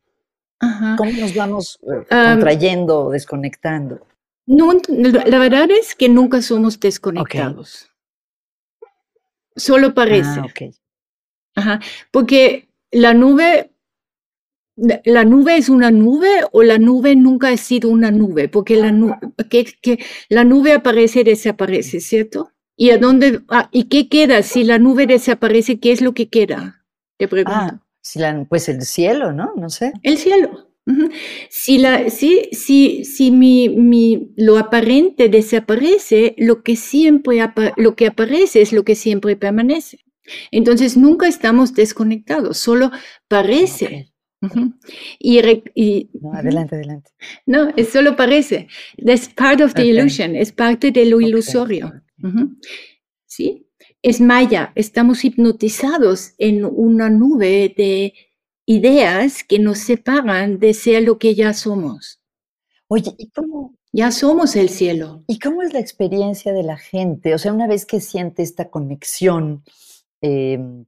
¿Cómo 0.97 1.11
nos 1.13 1.35
vamos 1.35 1.79
eh, 1.83 2.07
contrayendo 2.09 3.07
o 3.07 3.11
desconectando? 3.11 4.07
No, 4.47 4.73
la 4.89 5.39
verdad 5.39 5.71
es 5.71 5.95
que 5.95 6.09
nunca 6.09 6.41
somos 6.41 6.79
desconectados. 6.81 7.91
Solo 9.55 9.93
parece. 9.95 10.41
Ah, 10.41 10.47
Ajá. 11.57 11.81
Porque 12.11 12.69
la 12.91 13.13
nube 13.13 13.73
¿La 14.77 15.25
nube 15.25 15.57
es 15.57 15.69
una 15.71 15.91
nube 15.91 16.29
o 16.53 16.63
la 16.63 16.79
nube 16.79 17.17
nunca 17.17 17.49
ha 17.49 17.57
sido 17.57 17.89
una 17.89 18.11
nube? 18.11 18.49
Porque 18.49 18.77
la, 18.77 19.19
que, 19.49 19.99
la 20.29 20.45
nube 20.45 20.73
aparece 20.73 21.21
y 21.21 21.25
desaparece, 21.25 22.01
¿cierto? 22.01 22.51
¿Y 22.77 22.91
a 22.91 22.99
dónde, 22.99 23.41
ah, 23.49 23.71
y 23.73 23.85
qué 23.85 24.09
queda? 24.09 24.43
Si 24.43 24.65
la 24.65 24.79
nube 24.79 25.07
desaparece, 25.07 25.81
¿qué 25.81 25.93
es 25.93 26.03
lo 26.03 26.13
que 26.13 26.29
queda? 26.29 26.85
Te 27.19 27.27
pregunto. 27.27 27.59
Ah, 27.59 27.81
si 28.03 28.19
la- 28.19 28.45
pues 28.49 28.69
el 28.69 28.83
cielo, 28.83 29.33
¿no? 29.33 29.53
No 29.57 29.71
sé. 29.71 29.95
El 30.03 30.19
cielo. 30.19 30.69
Si, 31.49 31.79
la, 31.79 32.11
si, 32.11 32.49
si, 32.53 33.05
si 33.05 33.31
mi, 33.31 33.69
mi, 33.71 34.33
lo 34.37 34.59
aparente 34.59 35.29
desaparece, 35.29 36.35
lo 36.39 36.63
que 36.63 36.77
siempre 36.77 37.41
apa- 37.41 37.73
lo 37.77 37.97
que 37.97 38.07
aparece 38.09 38.61
es 38.61 38.73
lo 38.73 38.85
que 38.85 38.95
siempre 38.95 39.37
permanece. 39.37 40.01
Entonces 40.51 40.97
nunca 40.97 41.27
estamos 41.29 41.75
desconectados, 41.75 42.59
solo 42.59 42.91
parece. 43.29 43.87
Ujú. 43.87 44.16
Y, 45.19 46.11
No, 46.21 46.33
adelante, 46.33 46.77
adelante. 46.77 47.11
No, 47.47 47.73
es 47.77 47.89
solo 47.91 48.17
parece. 48.17 48.69
That's 49.05 49.29
part 49.29 49.61
of 49.61 49.75
the 49.75 49.83
Ok. 49.83 49.89
illusion, 49.89 50.37
es 50.37 50.53
parte 50.53 50.91
de 50.91 51.07
lo 51.07 51.21
ilusorio. 51.21 51.93
¿Sí? 53.27 53.67
Es 54.03 54.21
maya, 54.21 54.73
estamos 54.75 55.25
hipnotizados 55.25 56.35
en 56.39 56.65
una 56.65 57.11
nube 57.11 57.75
de 57.77 58.15
ideas 58.67 59.43
que 59.45 59.59
nos 59.59 59.79
separan 59.79 60.59
de 60.59 60.75
ser 60.75 61.03
lo 61.03 61.19
que 61.19 61.35
ya 61.35 61.53
somos. 61.55 62.21
Oye, 62.89 63.13
¿y 63.19 63.31
cómo, 63.31 63.75
Ya 63.93 64.11
somos 64.11 64.55
el 64.57 64.69
cielo. 64.69 65.25
¿y 65.27 65.39
cómo 65.39 65.63
es 65.63 65.73
la 65.73 65.81
experiencia 65.81 66.53
de 66.53 66.63
la 66.63 66.77
gente? 66.77 67.35
O 67.35 67.39
sea, 67.39 67.53
una 67.53 67.67
vez 67.67 67.87
que 67.87 68.01
siente 68.01 68.43
esta 68.43 68.69
conexión 68.71 69.65
em, 70.21 70.85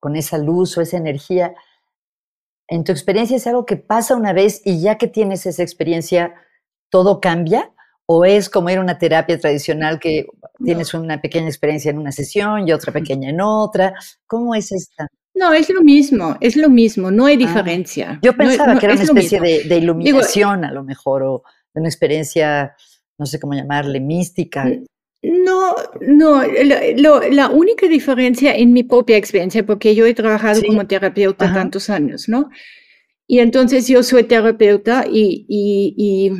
con 0.00 0.16
esa 0.16 0.38
luz 0.38 0.76
o 0.76 0.80
esa 0.80 0.96
energía, 0.96 1.54
¿en 2.70 2.84
tu 2.84 2.92
experiencia 2.92 3.36
es 3.36 3.46
algo 3.46 3.66
que 3.66 3.76
pasa 3.76 4.16
una 4.16 4.32
vez 4.32 4.62
y 4.64 4.80
ya 4.80 4.96
que 4.96 5.08
tienes 5.08 5.44
esa 5.44 5.62
experiencia, 5.62 6.34
todo 6.88 7.20
cambia? 7.20 7.72
¿O 8.06 8.24
es 8.24 8.48
como 8.48 8.70
ir 8.70 8.78
a 8.78 8.80
una 8.80 8.98
terapia 8.98 9.38
tradicional 9.38 10.00
que 10.00 10.26
tienes 10.64 10.94
una 10.94 11.20
pequeña 11.20 11.46
experiencia 11.46 11.90
en 11.90 11.98
una 11.98 12.10
sesión 12.10 12.66
y 12.66 12.72
otra 12.72 12.92
pequeña 12.92 13.30
en 13.30 13.40
otra? 13.40 13.94
¿Cómo 14.26 14.54
es 14.54 14.72
esta? 14.72 15.06
No, 15.34 15.52
es 15.52 15.70
lo 15.70 15.82
mismo, 15.82 16.36
es 16.40 16.56
lo 16.56 16.68
mismo, 16.68 17.10
no 17.10 17.26
hay 17.26 17.34
Ah, 17.34 17.46
diferencia. 17.46 18.18
Yo 18.22 18.36
pensaba 18.36 18.74
no, 18.74 18.80
que 18.80 18.86
era 18.86 18.94
una 18.94 19.04
es 19.04 19.08
especie 19.08 19.40
de, 19.40 19.64
de 19.64 19.76
iluminación, 19.78 20.64
a 20.64 20.72
lo 20.72 20.82
mejor, 20.82 21.22
o 21.22 21.42
de 21.72 21.80
una 21.80 21.88
experiencia, 21.88 22.74
no 23.16 23.26
sé 23.26 23.38
cómo 23.38 23.54
llamarle, 23.54 24.00
mística. 24.00 24.68
No, 25.22 25.74
no, 26.00 26.42
la, 26.42 26.80
lo- 26.96 27.20
la 27.28 27.48
única 27.50 27.86
diferencia 27.86 28.54
en 28.56 28.72
mi 28.72 28.84
propia 28.84 29.18
experiencia, 29.18 29.66
porque 29.66 29.94
yo 29.94 30.06
he 30.06 30.14
trabajado 30.14 30.60
Sí. 30.60 30.66
como 30.66 30.86
terapeuta 30.86 31.44
Ajá. 31.44 31.54
tantos 31.56 31.90
años, 31.90 32.28
¿no? 32.28 32.48
Y 33.26 33.40
entonces 33.40 33.86
yo 33.86 34.02
soy 34.02 34.24
terapeuta 34.24 35.04
y, 35.10 35.44
y, 35.48 35.94
y- 35.96 36.32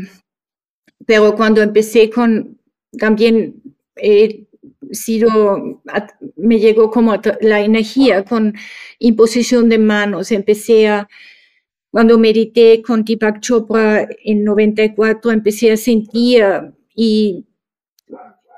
pero 1.06 1.34
cuando 1.34 1.60
empecé 1.62 2.08
con, 2.10 2.58
también 2.98 3.62
he 3.96 4.46
sido, 4.92 5.82
me 6.36 6.58
llegó 6.58 6.90
como 6.90 7.14
la 7.42 7.60
energía 7.62 8.24
con 8.24 8.54
imposición 8.98 9.68
de 9.68 9.78
manos, 9.78 10.32
empecé 10.32 10.88
a, 10.88 11.08
cuando 11.90 12.18
medité 12.18 12.82
con 12.82 13.04
Deepak 13.04 13.40
Chopra 13.40 14.08
en 14.24 14.44
94, 14.44 15.30
empecé 15.32 15.72
a 15.72 15.76
sentir 15.76 16.44
y 16.94 17.46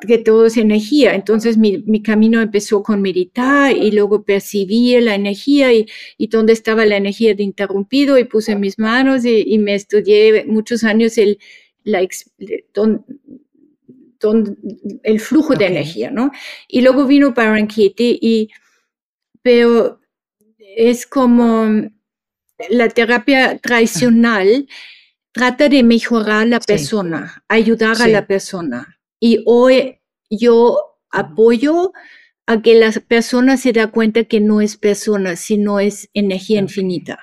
que 0.06 0.18
todo 0.18 0.46
es 0.46 0.56
energía. 0.56 1.14
Entonces 1.14 1.56
mi, 1.56 1.78
mi 1.86 2.02
camino 2.02 2.40
empezó 2.40 2.82
con 2.82 3.00
meditar 3.02 3.76
y 3.76 3.90
luego 3.92 4.24
percibí 4.24 4.98
la 5.00 5.14
energía 5.14 5.72
y, 5.72 5.86
y 6.18 6.26
dónde 6.28 6.52
estaba 6.52 6.84
la 6.86 6.96
energía 6.96 7.34
de 7.34 7.42
interrumpido 7.42 8.18
y 8.18 8.24
puse 8.24 8.56
mis 8.56 8.78
manos 8.78 9.24
y, 9.24 9.42
y 9.46 9.58
me 9.58 9.74
estudié 9.74 10.44
muchos 10.46 10.84
años 10.84 11.18
el, 11.18 11.38
la, 11.84 12.00
ex- 12.02 12.30
don- 12.74 13.04
don- 14.20 14.58
el 15.02 15.20
flujo 15.20 15.54
de 15.54 15.66
energía, 15.66 16.10
¿no? 16.10 16.30
Y 16.68 16.80
luego 16.82 17.06
vino 17.06 17.34
Parankiti 17.34 18.18
y, 18.20 18.48
pero 19.42 20.00
es 20.58 21.06
como 21.06 21.66
la 22.70 22.88
terapia 22.88 23.58
tradicional 23.58 24.66
trata 25.32 25.68
de 25.68 25.82
mejorar 25.82 26.46
la 26.46 26.60
Sí. 26.60 26.66
persona, 26.66 27.42
ayudar 27.48 28.00
a 28.02 28.06
la 28.08 28.26
persona. 28.26 28.98
Y 29.24 29.40
hoy 29.46 30.00
yo 30.28 30.98
apoyo 31.12 31.92
a 32.46 32.60
que 32.60 32.74
la 32.74 32.90
persona 33.06 33.56
se 33.56 33.72
da 33.72 33.92
cuenta 33.92 34.24
que 34.24 34.40
no 34.40 34.60
es 34.60 34.76
persona, 34.76 35.36
sino 35.36 35.78
es 35.78 36.10
energía 36.12 36.58
infinita. 36.58 37.20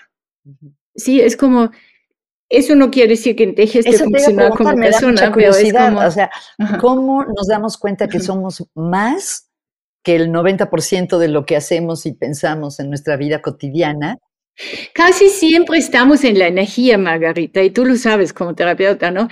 Sí, 0.96 1.20
es 1.20 1.36
como, 1.36 1.72
eso 2.48 2.74
no 2.76 2.90
quiere 2.90 3.10
decir 3.10 3.36
que 3.36 3.48
dejes 3.48 3.84
de 3.84 3.98
funcionar 3.98 4.52
como 4.52 4.78
me 4.78 4.90
da 4.90 5.02
mucha 5.02 5.30
persona, 5.30 5.36
pero 5.36 5.52
es 5.52 5.74
como, 5.74 6.00
O 6.00 6.12
sea, 6.12 6.32
ajá. 6.58 6.78
¿cómo 6.78 7.26
nos 7.26 7.48
damos 7.48 7.78
cuenta 7.78 8.08
que 8.08 8.22
somos 8.22 8.66
más 8.76 9.50
que 10.02 10.16
el 10.16 10.32
90% 10.32 11.18
de 11.18 11.28
lo 11.28 11.46
que 11.46 11.58
hacemos 11.58 12.06
y 12.06 12.14
pensamos 12.14 12.80
en 12.80 12.88
nuestra 12.88 13.18
vida 13.18 13.42
cotidiana? 13.42 14.20
Casi 14.94 15.28
siempre 15.28 15.80
estamos 15.80 16.24
en 16.24 16.40
la 16.40 16.48
energía, 16.48 16.98
Margarita, 16.98 17.62
y 17.62 17.72
tú 17.72 17.84
lo 17.84 17.98
sabes 17.98 18.32
como 18.32 18.56
terapeuta, 18.56 19.12
¿no? 19.12 19.28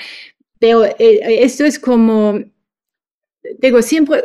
Pero 0.59 0.85
eh, 0.85 1.43
esto 1.43 1.65
es 1.65 1.79
como, 1.79 2.39
digo, 3.59 3.81
siempre, 3.81 4.21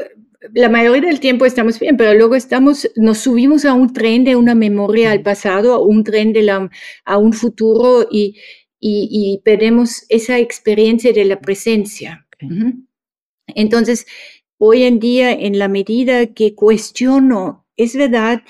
la 0.54 0.68
mayoría 0.68 1.08
del 1.08 1.20
tiempo 1.20 1.46
estamos 1.46 1.78
bien, 1.78 1.96
pero 1.96 2.14
luego 2.14 2.34
estamos, 2.34 2.90
nos 2.96 3.18
subimos 3.18 3.64
a 3.64 3.74
un 3.74 3.92
tren 3.92 4.24
de 4.24 4.36
una 4.36 4.54
memoria 4.54 5.12
al 5.12 5.22
pasado, 5.22 5.74
a 5.74 5.84
un 5.84 6.04
tren 6.04 6.32
de 6.32 6.42
la, 6.42 6.70
a 7.04 7.18
un 7.18 7.32
futuro 7.32 8.06
y, 8.10 8.36
y, 8.80 9.08
y 9.10 9.40
perdemos 9.44 10.04
esa 10.08 10.38
experiencia 10.38 11.12
de 11.12 11.24
la 11.24 11.40
presencia. 11.40 12.26
Entonces, 13.46 14.06
hoy 14.58 14.82
en 14.82 14.98
día, 14.98 15.32
en 15.32 15.58
la 15.58 15.68
medida 15.68 16.26
que 16.26 16.54
cuestiono, 16.54 17.66
¿es 17.76 17.94
verdad 17.96 18.42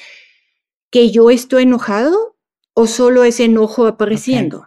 que 0.91 1.11
yo 1.11 1.31
estoy 1.31 1.65
enojado 1.65 2.37
o 2.75 2.87
solo 2.87 3.25
es 3.25 3.41
enojo 3.41 3.87
apareciendo? 3.87 4.67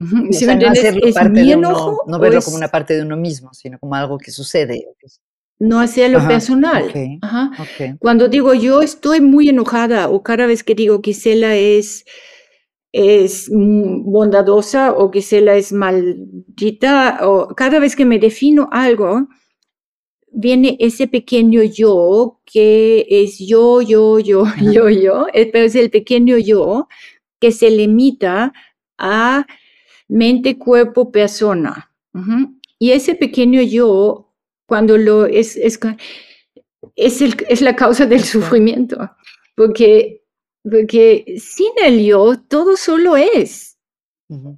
O 0.00 0.32
¿Sí 0.32 0.46
me 0.46 0.52
sea, 0.52 0.56
no 0.56 0.68
hacerlo 0.68 1.00
¿Es 1.06 1.14
parte 1.14 1.40
mi 1.40 1.48
de 1.48 1.54
enojo 1.54 1.90
uno, 1.90 1.98
no 2.06 2.18
verlo 2.20 2.38
es 2.38 2.44
como 2.44 2.56
una 2.56 2.68
parte 2.68 2.94
de 2.94 3.02
uno 3.02 3.16
mismo, 3.16 3.52
sino 3.52 3.78
como 3.78 3.94
algo 3.96 4.18
que 4.18 4.30
sucede. 4.30 4.86
no 5.58 5.80
hacerlo 5.80 6.18
Ajá, 6.18 6.28
personal? 6.28 6.84
ok, 6.84 6.96
Ajá. 7.22 7.50
ok. 7.58 7.98
Cuando 7.98 8.28
digo 8.28 8.54
yo 8.54 8.80
estoy 8.82 9.20
muy 9.20 9.48
enojada 9.48 10.08
o 10.08 10.22
cada 10.22 10.46
vez 10.46 10.62
que 10.62 10.74
digo 10.74 11.00
Gisela 11.02 11.56
es, 11.56 12.04
es 12.92 13.50
bondadosa 13.52 14.92
o 14.92 15.10
Gisela 15.10 15.56
es 15.56 15.72
maldita 15.72 17.18
o 17.28 17.48
cada 17.56 17.80
vez 17.80 17.96
que 17.96 18.04
me 18.04 18.18
defino 18.20 18.68
algo, 18.70 19.28
viene 20.30 20.76
ese 20.78 21.08
pequeño 21.08 21.62
yo 21.62 22.40
que 22.44 23.06
es 23.08 23.38
yo, 23.38 23.82
yo, 23.82 24.18
yo, 24.20 24.44
Ajá. 24.56 24.72
yo, 24.72 24.88
yo, 24.88 25.26
eh, 25.32 25.50
pero 25.52 25.64
es 25.66 25.74
el 25.74 25.90
pequeño 25.90 26.38
yo 26.38 26.88
que 27.40 27.52
se 27.52 27.70
limita 27.70 28.52
a 28.98 29.46
mente, 30.08 30.58
cuerpo, 30.58 31.10
persona. 31.12 31.90
Y 32.78 32.92
ese 32.92 33.14
pequeño 33.14 33.62
yo, 33.62 34.32
cuando 34.66 34.98
lo 34.98 35.26
es, 35.26 35.56
es, 35.56 35.78
es, 36.96 37.22
el- 37.22 37.36
es 37.48 37.60
la 37.62 37.76
causa 37.76 38.06
del 38.06 38.24
sufrimiento, 38.24 39.10
porque, 39.56 40.22
porque 40.62 41.36
sin 41.38 41.72
el 41.84 42.04
yo 42.04 42.38
todo 42.48 42.76
solo 42.76 43.16
es, 43.16 43.78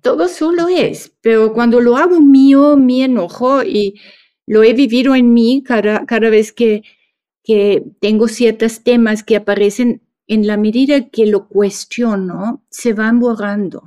todo 0.02 0.28
solo 0.28 0.68
es, 0.68 1.12
pero 1.20 1.52
cuando 1.52 1.80
lo 1.80 1.96
hago 1.96 2.20
mío, 2.20 2.76
mi 2.76 3.02
enojo 3.02 3.62
y 3.62 4.00
lo 4.46 4.62
he 4.64 4.72
vivido 4.72 5.14
en 5.14 5.32
mí 5.32 5.62
cada, 5.64 6.06
cada 6.06 6.28
vez 6.30 6.52
que, 6.52 6.82
que 7.44 7.84
tengo 8.00 8.28
ciertos 8.28 8.82
temas 8.82 9.22
que 9.22 9.36
aparecen, 9.36 10.02
en 10.26 10.46
la 10.46 10.56
medida 10.56 11.08
que 11.10 11.26
lo 11.26 11.48
cuestiono, 11.48 12.64
se 12.70 12.92
van 12.92 13.18
borrando 13.20 13.84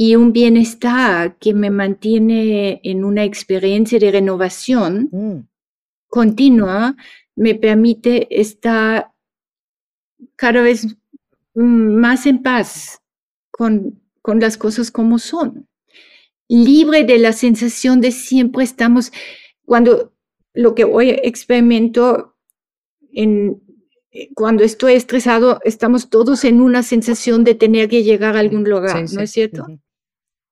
y 0.00 0.14
un 0.14 0.32
bienestar 0.32 1.38
que 1.38 1.52
me 1.54 1.70
mantiene 1.70 2.80
en 2.84 3.02
una 3.02 3.24
experiencia 3.24 3.98
de 3.98 4.12
renovación 4.12 5.08
Mm, 5.10 5.48
continua 6.06 6.96
me 7.34 7.56
permite 7.56 8.28
estar 8.40 9.12
cada 10.36 10.62
vez 10.62 10.86
mm, 11.54 11.96
más 11.96 12.26
en 12.26 12.42
paz 12.44 13.02
con, 13.50 14.00
con 14.22 14.38
las 14.38 14.56
cosas 14.56 14.92
como 14.92 15.18
son, 15.18 15.68
libre 16.48 17.02
de 17.02 17.18
la 17.18 17.32
sensación 17.32 18.00
de 18.00 18.12
siempre 18.12 18.62
estamos, 18.62 19.10
cuando 19.64 20.12
lo 20.54 20.76
que 20.76 20.84
hoy 20.84 21.10
experimento 21.10 22.36
en, 23.12 23.60
eh, 24.12 24.30
cuando 24.34 24.62
estoy 24.62 24.92
estresado, 24.92 25.60
estamos 25.64 26.08
todos 26.08 26.44
en 26.44 26.60
una 26.60 26.84
sensación 26.84 27.42
de 27.42 27.56
tener 27.56 27.88
que 27.88 28.04
llegar 28.04 28.36
a 28.36 28.40
algún 28.40 28.62
lugar, 28.62 29.08
sí, 29.08 29.16
¿no 29.16 29.20
sí. 29.20 29.24
es 29.24 29.30
cierto? 29.32 29.62
Ujú. 29.62 29.80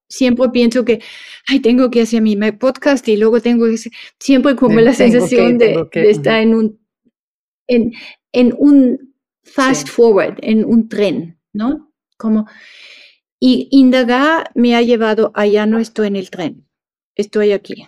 Siempre 0.08 0.48
pienso 0.50 0.84
que, 0.84 1.00
ay, 1.48 1.60
tengo 1.60 1.90
que 1.90 2.02
hacer 2.02 2.22
mi 2.22 2.36
podcast 2.52 3.06
y 3.08 3.16
luego 3.16 3.40
tengo 3.40 3.66
que 3.66 3.74
hacer, 3.74 3.92
siempre 4.20 4.56
como 4.56 4.80
la 4.80 4.90
que, 4.90 4.96
sensación 4.96 5.58
de, 5.58 5.88
que, 5.90 6.00
de 6.00 6.10
estar 6.10 6.40
en 6.40 6.54
un, 6.54 6.80
en, 7.68 7.92
en 8.32 8.54
un 8.58 9.14
fast 9.44 9.86
Sí. 9.86 9.92
forward, 9.92 10.38
en 10.42 10.64
un 10.64 10.88
tren, 10.88 11.38
¿no? 11.52 11.92
Como, 12.16 12.46
y 13.38 13.68
indagar 13.70 14.50
me 14.54 14.74
ha 14.74 14.82
llevado 14.82 15.32
a 15.34 15.46
ya 15.46 15.66
no 15.66 15.78
estoy 15.78 16.08
en 16.08 16.16
el 16.16 16.30
tren, 16.30 16.66
estoy 17.14 17.52
aquí. 17.52 17.86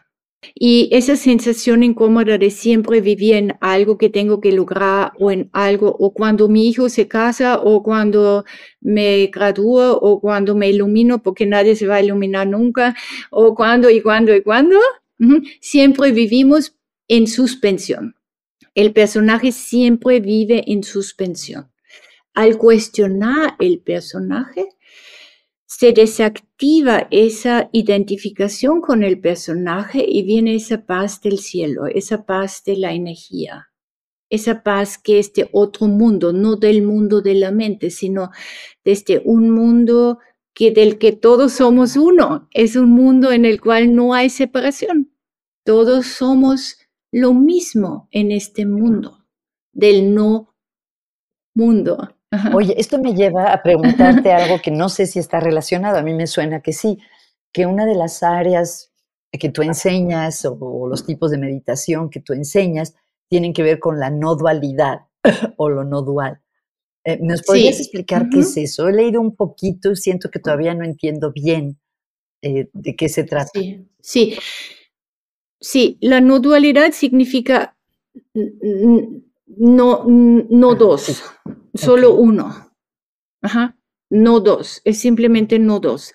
Y 0.54 0.88
esa 0.92 1.16
sensación 1.16 1.82
incómoda 1.82 2.38
de 2.38 2.50
siempre 2.50 3.00
vivir 3.00 3.34
en 3.34 3.58
algo 3.60 3.98
que 3.98 4.08
tengo 4.08 4.40
que 4.40 4.52
lograr 4.52 5.12
o 5.18 5.30
en 5.30 5.50
algo, 5.52 5.94
o 5.98 6.12
cuando 6.12 6.48
mi 6.48 6.68
hijo 6.68 6.88
se 6.88 7.08
casa, 7.08 7.58
o 7.60 7.82
cuando 7.82 8.44
me 8.80 9.26
gradúo, 9.26 9.98
o 9.98 10.20
cuando 10.20 10.54
me 10.54 10.70
ilumino, 10.70 11.22
porque 11.22 11.44
nadie 11.44 11.74
se 11.74 11.86
va 11.86 11.96
a 11.96 12.02
iluminar 12.02 12.46
nunca, 12.46 12.94
o 13.30 13.54
cuando 13.54 13.90
y 13.90 14.00
cuando 14.00 14.34
y 14.34 14.42
cuando, 14.42 14.78
siempre 15.60 16.12
vivimos 16.12 16.76
en 17.08 17.26
suspensión. 17.26 18.14
El 18.74 18.92
personaje 18.92 19.50
siempre 19.50 20.20
vive 20.20 20.64
en 20.70 20.84
suspensión. 20.84 21.72
Al 22.32 22.56
cuestionar 22.56 23.56
el 23.58 23.80
personaje, 23.80 24.68
se 25.68 25.92
desactiva 25.92 27.08
esa 27.10 27.68
identificación 27.72 28.80
con 28.80 29.02
el 29.02 29.20
personaje 29.20 30.02
y 30.08 30.22
viene 30.22 30.54
esa 30.54 30.86
paz 30.86 31.20
del 31.20 31.38
cielo, 31.38 31.84
esa 31.86 32.24
paz 32.24 32.62
de 32.64 32.78
la 32.78 32.94
energía, 32.94 33.68
esa 34.30 34.62
paz 34.62 34.96
que 34.96 35.18
es 35.18 35.34
de 35.34 35.50
otro 35.52 35.86
mundo, 35.86 36.32
no 36.32 36.56
del 36.56 36.82
mundo 36.82 37.20
de 37.20 37.34
la 37.34 37.52
mente, 37.52 37.90
sino 37.90 38.30
desde 38.82 39.20
un 39.26 39.50
mundo 39.50 40.20
que 40.54 40.70
del 40.70 40.96
que 40.96 41.12
todos 41.12 41.52
somos 41.52 41.96
uno, 41.96 42.48
es 42.52 42.74
un 42.74 42.88
mundo 42.88 43.30
en 43.30 43.44
el 43.44 43.60
cual 43.60 43.94
no 43.94 44.14
hay 44.14 44.30
separación. 44.30 45.12
Todos 45.66 46.06
somos 46.06 46.78
lo 47.12 47.34
mismo 47.34 48.08
en 48.10 48.32
este 48.32 48.64
mundo 48.64 49.26
del 49.74 50.14
no 50.14 50.54
mundo. 51.54 52.17
Oye, 52.54 52.74
esto 52.78 52.98
me 52.98 53.14
lleva 53.14 53.52
a 53.52 53.62
preguntarte 53.62 54.32
algo 54.32 54.60
que 54.60 54.70
no 54.70 54.88
sé 54.88 55.06
si 55.06 55.18
está 55.18 55.40
relacionado, 55.40 55.96
a 55.96 56.02
mí 56.02 56.12
me 56.12 56.26
suena 56.26 56.60
que 56.60 56.72
sí, 56.72 56.98
que 57.52 57.66
una 57.66 57.86
de 57.86 57.94
las 57.94 58.22
áreas 58.22 58.92
que 59.32 59.48
tú 59.48 59.62
enseñas 59.62 60.44
o, 60.44 60.86
los 60.88 61.06
tipos 61.06 61.30
de 61.30 61.38
meditación 61.38 62.10
que 62.10 62.20
tú 62.20 62.32
enseñas 62.32 62.94
tienen 63.28 63.52
que 63.52 63.62
ver 63.62 63.78
con 63.78 63.98
la 63.98 64.10
no 64.10 64.36
dualidad 64.36 65.06
o 65.56 65.68
lo 65.68 65.84
no 65.84 66.02
dual. 66.02 66.40
Eh, 67.04 67.18
¿Nos 67.22 67.42
podrías 67.42 67.78
explicar 67.78 68.28
qué 68.28 68.40
es 68.40 68.56
eso? 68.56 68.88
He 68.88 68.92
leído 68.92 69.20
un 69.20 69.34
poquito 69.34 69.92
y 69.92 69.96
siento 69.96 70.30
que 70.30 70.38
todavía 70.38 70.74
no 70.74 70.84
entiendo 70.84 71.32
bien 71.32 71.78
eh, 72.42 72.68
de 72.72 72.96
qué 72.96 73.08
se 73.08 73.24
trata. 73.24 73.50
Sí, 73.54 73.86
sí. 74.00 74.38
Sí, 75.60 75.98
la 76.00 76.20
no 76.20 76.38
dualidad 76.38 76.92
significa 76.92 77.76
no, 79.56 80.04
no 80.06 80.74
dos, 80.74 81.22
solo 81.78 82.14
uno. 82.14 82.72
Ajá. 83.42 83.76
No 84.10 84.40
dos, 84.40 84.80
es 84.84 84.98
simplemente 84.98 85.58
no 85.58 85.80
dos. 85.80 86.12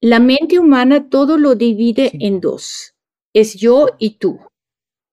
La 0.00 0.20
mente 0.20 0.58
humana 0.58 1.10
todo 1.10 1.36
lo 1.36 1.54
divide 1.54 2.10
en 2.20 2.40
dos. 2.40 2.94
Es 3.34 3.54
yo 3.54 3.88
y 3.98 4.18
tú. 4.18 4.40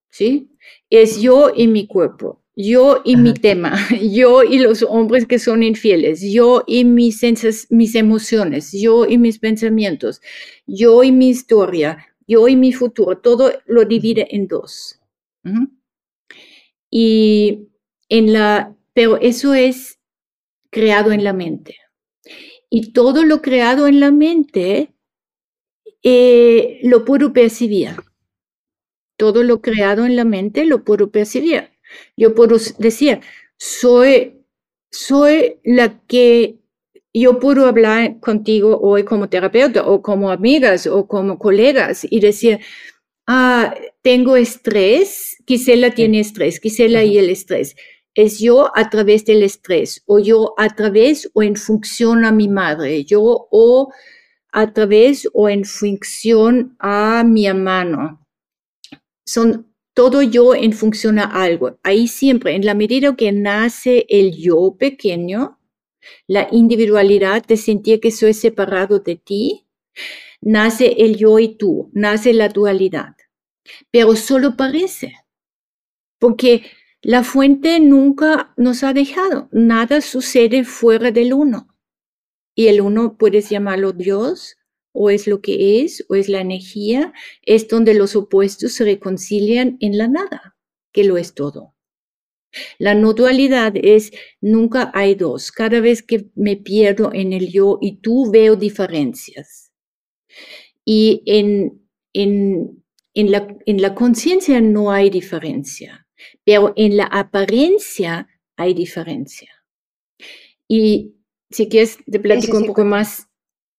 ¿Sí? 0.10 0.50
Es 0.90 1.22
yo 1.22 1.52
y 1.54 1.68
mi 1.68 1.86
cuerpo, 1.86 2.42
yo 2.56 3.02
y 3.04 3.18
mi 3.18 3.34
tema, 3.34 3.78
yo 4.02 4.44
y 4.44 4.58
los 4.60 4.82
hombres 4.84 5.28
que 5.28 5.38
son 5.38 5.62
infieles, 5.63 6.22
yo 6.22 6.63
y 6.66 6.86
mis, 6.86 7.22
mis 7.70 7.96
emociones, 7.96 8.72
yo 8.72 9.06
y 9.06 9.18
mis 9.18 9.38
pensamientos, 9.38 10.22
yo 10.66 11.04
y 11.04 11.12
mi 11.12 11.30
historia, 11.30 12.08
yo 12.26 12.48
y 12.48 12.56
mi 12.56 12.74
futuro. 12.74 13.18
Todo 13.18 13.52
lo 13.66 13.86
divide 13.86 14.28
en 14.32 14.48
dos. 14.48 15.00
Y 16.90 17.68
en 18.10 18.34
la, 18.34 18.77
pero 18.98 19.18
eso 19.22 19.54
es 19.54 20.00
creado 20.72 21.12
en 21.12 21.24
la 21.24 21.32
mente. 21.32 21.76
Y 22.68 22.94
todo 22.94 23.24
lo 23.24 23.44
creado 23.44 23.86
en 23.86 24.00
la 24.00 24.10
mente 24.10 24.92
eh, 26.02 26.80
lo 26.82 27.06
puedo 27.06 27.32
percibir. 27.32 27.92
Todo 29.16 29.44
lo 29.44 29.62
creado 29.62 30.04
en 30.08 30.16
la 30.16 30.26
mente 30.26 30.66
lo 30.66 30.84
puedo 30.84 31.12
percibir. 31.12 31.70
Yo 32.18 32.34
puedo 32.34 32.58
decir, 32.80 33.20
soy, 33.60 34.42
soy 34.90 35.60
la 35.64 36.02
que 36.08 36.58
yo 37.14 37.38
puedo 37.38 37.68
hablar 37.68 38.20
contigo 38.20 38.80
hoy 38.82 39.04
como 39.04 39.30
terapeuta 39.30 39.86
o 39.86 40.02
como 40.02 40.32
amigas 40.32 40.88
o 40.88 41.08
como 41.08 41.38
colegas 41.38 42.04
y 42.10 42.20
decir, 42.20 42.62
ah, 43.28 43.76
tengo 44.02 44.38
estrés, 44.38 45.38
Gisela 45.46 45.92
tiene 45.92 46.20
estrés, 46.20 46.60
Gisela 46.60 47.04
y 47.04 47.20
el 47.20 47.30
estrés. 47.30 47.76
Es 48.17 48.39
yo 48.39 48.75
a 48.75 48.89
través 48.89 49.25
del 49.25 49.43
estrés, 49.43 50.01
o 50.08 50.17
yo 50.17 50.56
a 50.58 50.69
través 50.69 51.30
o 51.36 51.43
en 51.43 51.56
función 51.56 52.25
a 52.25 52.32
mi 52.32 52.47
madre, 52.47 53.06
yo 53.06 53.47
o 53.51 53.93
a 54.51 54.73
través 54.73 55.30
o 55.34 55.47
en 55.49 55.65
función 55.65 56.75
a 56.80 57.23
mi 57.23 57.45
hermano. 57.45 58.25
Son 59.23 59.71
todo 59.93 60.23
yo 60.23 60.56
en 60.56 60.73
función 60.73 61.19
a 61.19 61.25
algo. 61.25 61.77
Ahí 61.84 62.08
siempre, 62.08 62.56
en 62.56 62.65
la 62.65 62.73
medida 62.73 63.15
que 63.15 63.32
nace 63.32 64.08
el 64.10 64.36
yo 64.36 64.75
pequeño, 64.80 65.60
la 66.25 66.47
individualidad 66.51 67.45
de 67.45 67.56
sentir 67.56 67.99
que 67.99 68.10
soy 68.10 68.34
separado 68.34 68.97
de 68.97 69.17
ti, 69.17 69.67
nace 70.41 71.03
el 71.03 71.17
yo 71.17 71.38
y 71.38 71.49
tú, 71.56 71.91
nace 71.93 72.34
la 72.34 72.49
dualidad. 72.49 73.15
Pero 73.91 74.15
solo 74.15 74.58
parece, 74.58 75.13
porque 76.17 76.63
la 77.08 77.24
fuente 77.24 77.80
nunca 77.80 78.54
nos 78.58 78.84
ha 78.84 78.91
dejado, 78.91 79.48
nada 79.54 80.02
sucede 80.02 80.65
fuera 80.65 81.10
del 81.10 81.32
uno. 81.32 81.74
Y 82.54 82.67
el 82.67 82.82
uno 82.82 83.17
puedes 83.17 83.50
llamarlo 83.50 83.93
Dios, 83.93 84.58
o 84.91 85.10
es 85.10 85.26
lo 85.26 85.39
que 85.39 85.80
es, 85.80 86.06
o 86.10 86.15
es 86.15 86.28
la 86.28 86.41
energía, 86.41 87.13
es 87.43 87.70
donde 87.70 87.93
los 87.93 88.17
opuestos 88.17 88.74
se 88.74 88.84
reconcilian 88.84 89.78
en 89.80 89.98
la 89.98 90.10
nada, 90.10 90.58
que 90.91 91.06
lo 91.06 91.15
es 91.15 91.34
todo. 91.34 91.76
La 92.78 92.93
no 92.93 93.13
dualidad 93.13 93.72
es 93.76 94.12
nunca 94.41 94.91
hay 94.93 95.15
dos. 95.15 95.54
Cada 95.54 95.80
vez 95.80 96.04
que 96.04 96.30
me 96.36 96.58
pierdo 96.58 97.12
en 97.13 97.32
el 97.32 97.50
yo 97.50 97.78
y 97.80 98.02
tú 98.02 98.30
veo 98.30 98.58
diferencias. 98.58 99.72
Y 100.84 101.24
en, 101.26 101.88
en, 102.12 102.84
en 103.13 103.32
la, 103.32 103.48
en 103.65 103.82
la 103.82 103.96
conciencia 103.96 104.60
no 104.60 104.91
hay 104.91 105.10
diferencia, 105.10 106.07
pero 106.43 106.73
en 106.75 106.97
la 106.97 107.06
apariencia 107.06 108.27
hay 108.56 108.73
diferencia. 108.73 109.49
Y 110.67 111.15
si 111.49 111.69
quieres, 111.69 111.97
te 112.10 112.19
platico 112.19 112.58
un 112.58 112.65
poco 112.65 112.84
más 112.84 113.27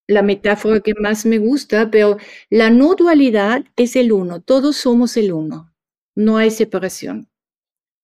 la 0.07 0.23
metáfora 0.23 0.81
que 0.81 0.95
más 0.95 1.27
me 1.27 1.39
gusta, 1.39 1.91
pero 1.91 2.17
la 2.51 2.71
no 2.71 2.95
dualidad 2.95 3.65
es 3.77 3.95
el 3.95 4.13
uno, 4.13 4.41
todos 4.41 4.77
somos 4.77 5.17
el 5.19 5.33
uno, 5.33 5.73
no 6.17 6.39
hay 6.39 6.51
separación. 6.51 7.29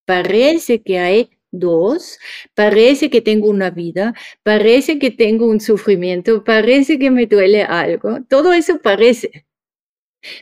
Parece 0.07 0.83
que 0.83 0.99
hay 0.99 1.31
dos, 1.51 2.19
parece 2.55 3.09
que 3.09 3.23
tengo 3.23 3.49
una 3.49 3.71
vida, 3.71 4.15
parece 4.43 4.99
que 4.99 5.11
tengo 5.11 5.47
un 5.47 5.61
sufrimiento, 5.61 6.45
parece 6.45 6.99
que 6.99 7.11
me 7.11 7.27
duele 7.27 7.63
algo, 7.63 8.19
todo 8.29 8.53
eso 8.53 8.79
parece. 8.83 9.47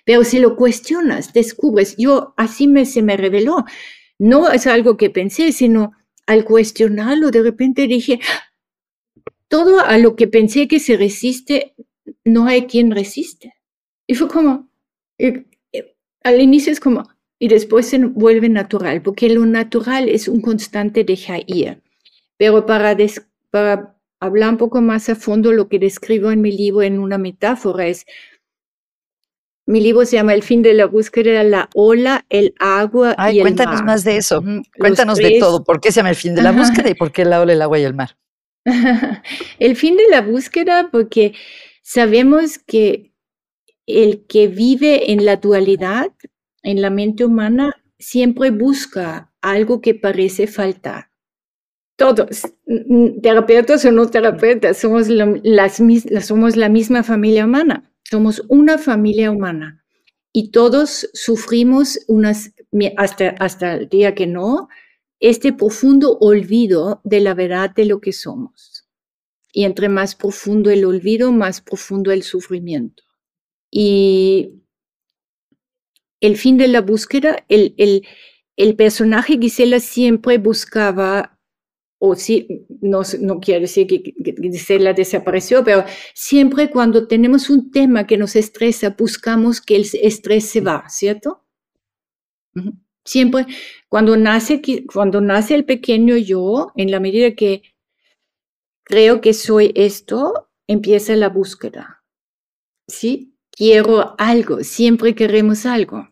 Pero 0.05 0.25
si 0.25 0.39
lo 0.39 0.57
cuestionas, 0.57 1.33
descubres, 1.33 1.97
yo 1.97 2.35
así 2.37 2.69
me, 2.69 2.87
se 2.87 3.03
me 3.03 3.17
reveló, 3.17 3.65
no 4.19 4.51
es 4.51 4.67
algo 4.67 4.97
que 4.97 5.11
pensé, 5.11 5.53
sino 5.53 5.93
al 6.27 6.45
cuestionarlo, 6.45 7.31
de 7.31 7.43
repente 7.43 7.87
dije, 7.87 8.21
todo 9.49 9.81
a 9.81 9.99
lo 9.99 10.17
que 10.17 10.29
pensé 10.29 10.69
que 10.69 10.81
se 10.81 10.97
resiste, 10.97 11.75
no 12.25 12.47
hay 12.47 12.67
quien 12.67 12.91
resiste. 12.91 13.55
Y 14.07 14.15
fue 14.15 14.29
como, 14.29 14.71
al 16.23 16.41
inicio 16.41 16.73
es 16.73 16.81
como, 16.81 17.09
y 17.39 17.49
después 17.49 17.87
se 17.87 17.99
vuelve 17.99 18.49
natural, 18.49 19.03
porque 19.03 19.29
lo 19.29 19.45
natural 19.45 20.09
es 20.09 20.29
un 20.29 20.41
constante 20.41 21.05
de 21.05 21.19
ir. 21.47 21.83
Pero 22.37 22.65
para, 22.67 22.97
para 23.51 23.99
hablar 24.21 24.51
un 24.51 24.57
poco 24.57 24.81
más 24.81 25.09
a 25.09 25.17
fondo, 25.17 25.53
lo 25.53 25.69
que 25.69 25.79
describo 25.79 26.31
en 26.31 26.41
mi 26.41 26.53
libro 26.53 26.83
en 26.83 26.99
una 26.99 27.19
metáfora 27.19 27.89
es, 27.89 28.07
mi 29.67 29.81
libro 29.81 30.05
se 30.05 30.17
llama 30.17 30.35
El 30.35 30.43
fin 30.43 30.63
de 30.63 30.75
la 30.75 30.87
búsqueda, 30.87 31.43
la 31.45 31.69
ola, 31.75 32.25
el 32.29 32.55
agua 32.59 33.15
y 33.33 33.39
el 33.39 33.43
cuéntanos 33.43 33.83
más 33.83 34.05
de 34.05 34.17
eso. 34.17 34.43
Cuéntanos 34.79 35.19
de 35.19 35.39
todo. 35.39 35.65
¿Por 35.65 35.81
qué 35.81 35.93
se 35.93 36.01
llama 36.01 36.11
el 36.11 36.17
fin 36.17 36.35
de 36.35 36.43
la 36.43 36.53
búsqueda 36.53 36.91
y 36.91 36.95
por 36.95 37.13
qué 37.13 37.25
la 37.25 37.41
ola, 37.41 37.53
el 37.53 37.63
agua 37.63 37.79
y 37.79 37.85
el 37.85 37.95
mar? 37.95 38.17
el 39.59 39.77
fin 39.77 39.97
de 39.97 40.09
la 40.11 40.21
búsqueda 40.21 40.89
porque 40.91 41.35
sabemos 41.83 42.59
que 42.59 43.13
el 43.87 44.27
que 44.27 44.49
vive 44.49 45.13
en 45.13 45.25
la 45.25 45.37
dualidad 45.37 46.13
en 46.63 46.81
la 46.81 46.91
mente 46.91 47.25
humana 47.25 47.77
siempre 47.99 48.51
busca 48.51 49.33
algo 49.41 49.81
que 49.81 49.95
parece 49.95 50.47
faltar. 50.47 51.11
Todos, 51.97 52.43
terapeutas 53.23 53.85
o 53.85 53.93
no 53.93 54.09
terapeutas, 54.09 54.79
somos, 54.79 55.09
las, 55.09 55.81
somos 56.27 56.57
la 56.57 56.69
misma 56.69 57.03
familia 57.03 57.45
humana, 57.45 57.92
somos 58.13 58.43
una 58.49 58.77
familia 58.77 59.31
humana 59.31 59.83
y 60.35 60.51
todos 60.51 61.09
sufrimos 61.15 61.99
hasta, 62.99 63.31
hasta 63.41 63.73
el 63.77 63.89
día 63.89 64.15
que 64.15 64.27
no, 64.27 64.69
este 65.19 65.55
profundo 65.55 66.19
olvido 66.21 67.01
de 67.05 67.21
la 67.21 67.33
verdad 67.33 67.71
de 67.75 67.87
lo 67.87 68.03
que 68.03 68.13
somos. 68.13 68.87
Y 69.51 69.65
entre 69.65 69.89
más 69.89 70.15
profundo 70.15 70.69
el 70.69 70.85
olvido, 70.85 71.33
más 71.33 71.63
profundo 71.63 72.13
el 72.13 72.23
sufrimiento. 72.23 73.03
Y 73.71 74.61
el 76.21 76.37
fin 76.37 76.59
de 76.59 76.69
la 76.69 76.83
búsqueda, 76.83 77.47
el, 77.49 77.75
el, 77.79 78.07
el 78.59 78.77
personaje 78.77 79.39
Gisela 79.41 79.81
siempre 79.81 80.37
buscaba, 80.37 81.41
o 82.05 82.17
sí, 82.17 82.67
no, 82.81 83.03
no 83.21 83.39
quiere 83.39 83.61
decir 83.61 83.87
que, 83.87 84.13
Gisela 84.43 84.93
desapareció, 84.93 85.63
pero 85.63 85.85
siempre 86.15 86.69
cuando 86.69 87.07
tenemos 87.07 87.49
un 87.49 87.71
tema 87.71 88.09
que 88.09 88.17
nos 88.17 88.35
estresa, 88.35 88.97
buscamos 88.99 89.61
que 89.61 89.77
el 89.77 89.87
estrés 90.03 90.49
se 90.49 90.61
va, 90.61 90.89
¿cierto? 90.89 91.45
Siempre, 93.05 93.47
cuando 93.89 94.17
nace, 94.17 94.61
cuando 94.93 95.21
nace 95.21 95.55
el 95.55 95.65
pequeño 95.65 96.17
yo, 96.17 96.73
en 96.75 96.91
la 96.91 96.99
medida 96.99 97.37
que 97.37 97.63
creo 98.83 99.21
que 99.21 99.33
soy 99.33 99.71
esto, 99.77 100.51
empieza 100.67 101.15
la 101.15 101.29
búsqueda. 101.29 102.03
¿Sí? 102.89 103.37
Quiero 103.53 104.17
algo, 104.19 104.65
siempre 104.65 105.15
queremos 105.15 105.67
algo. 105.67 106.09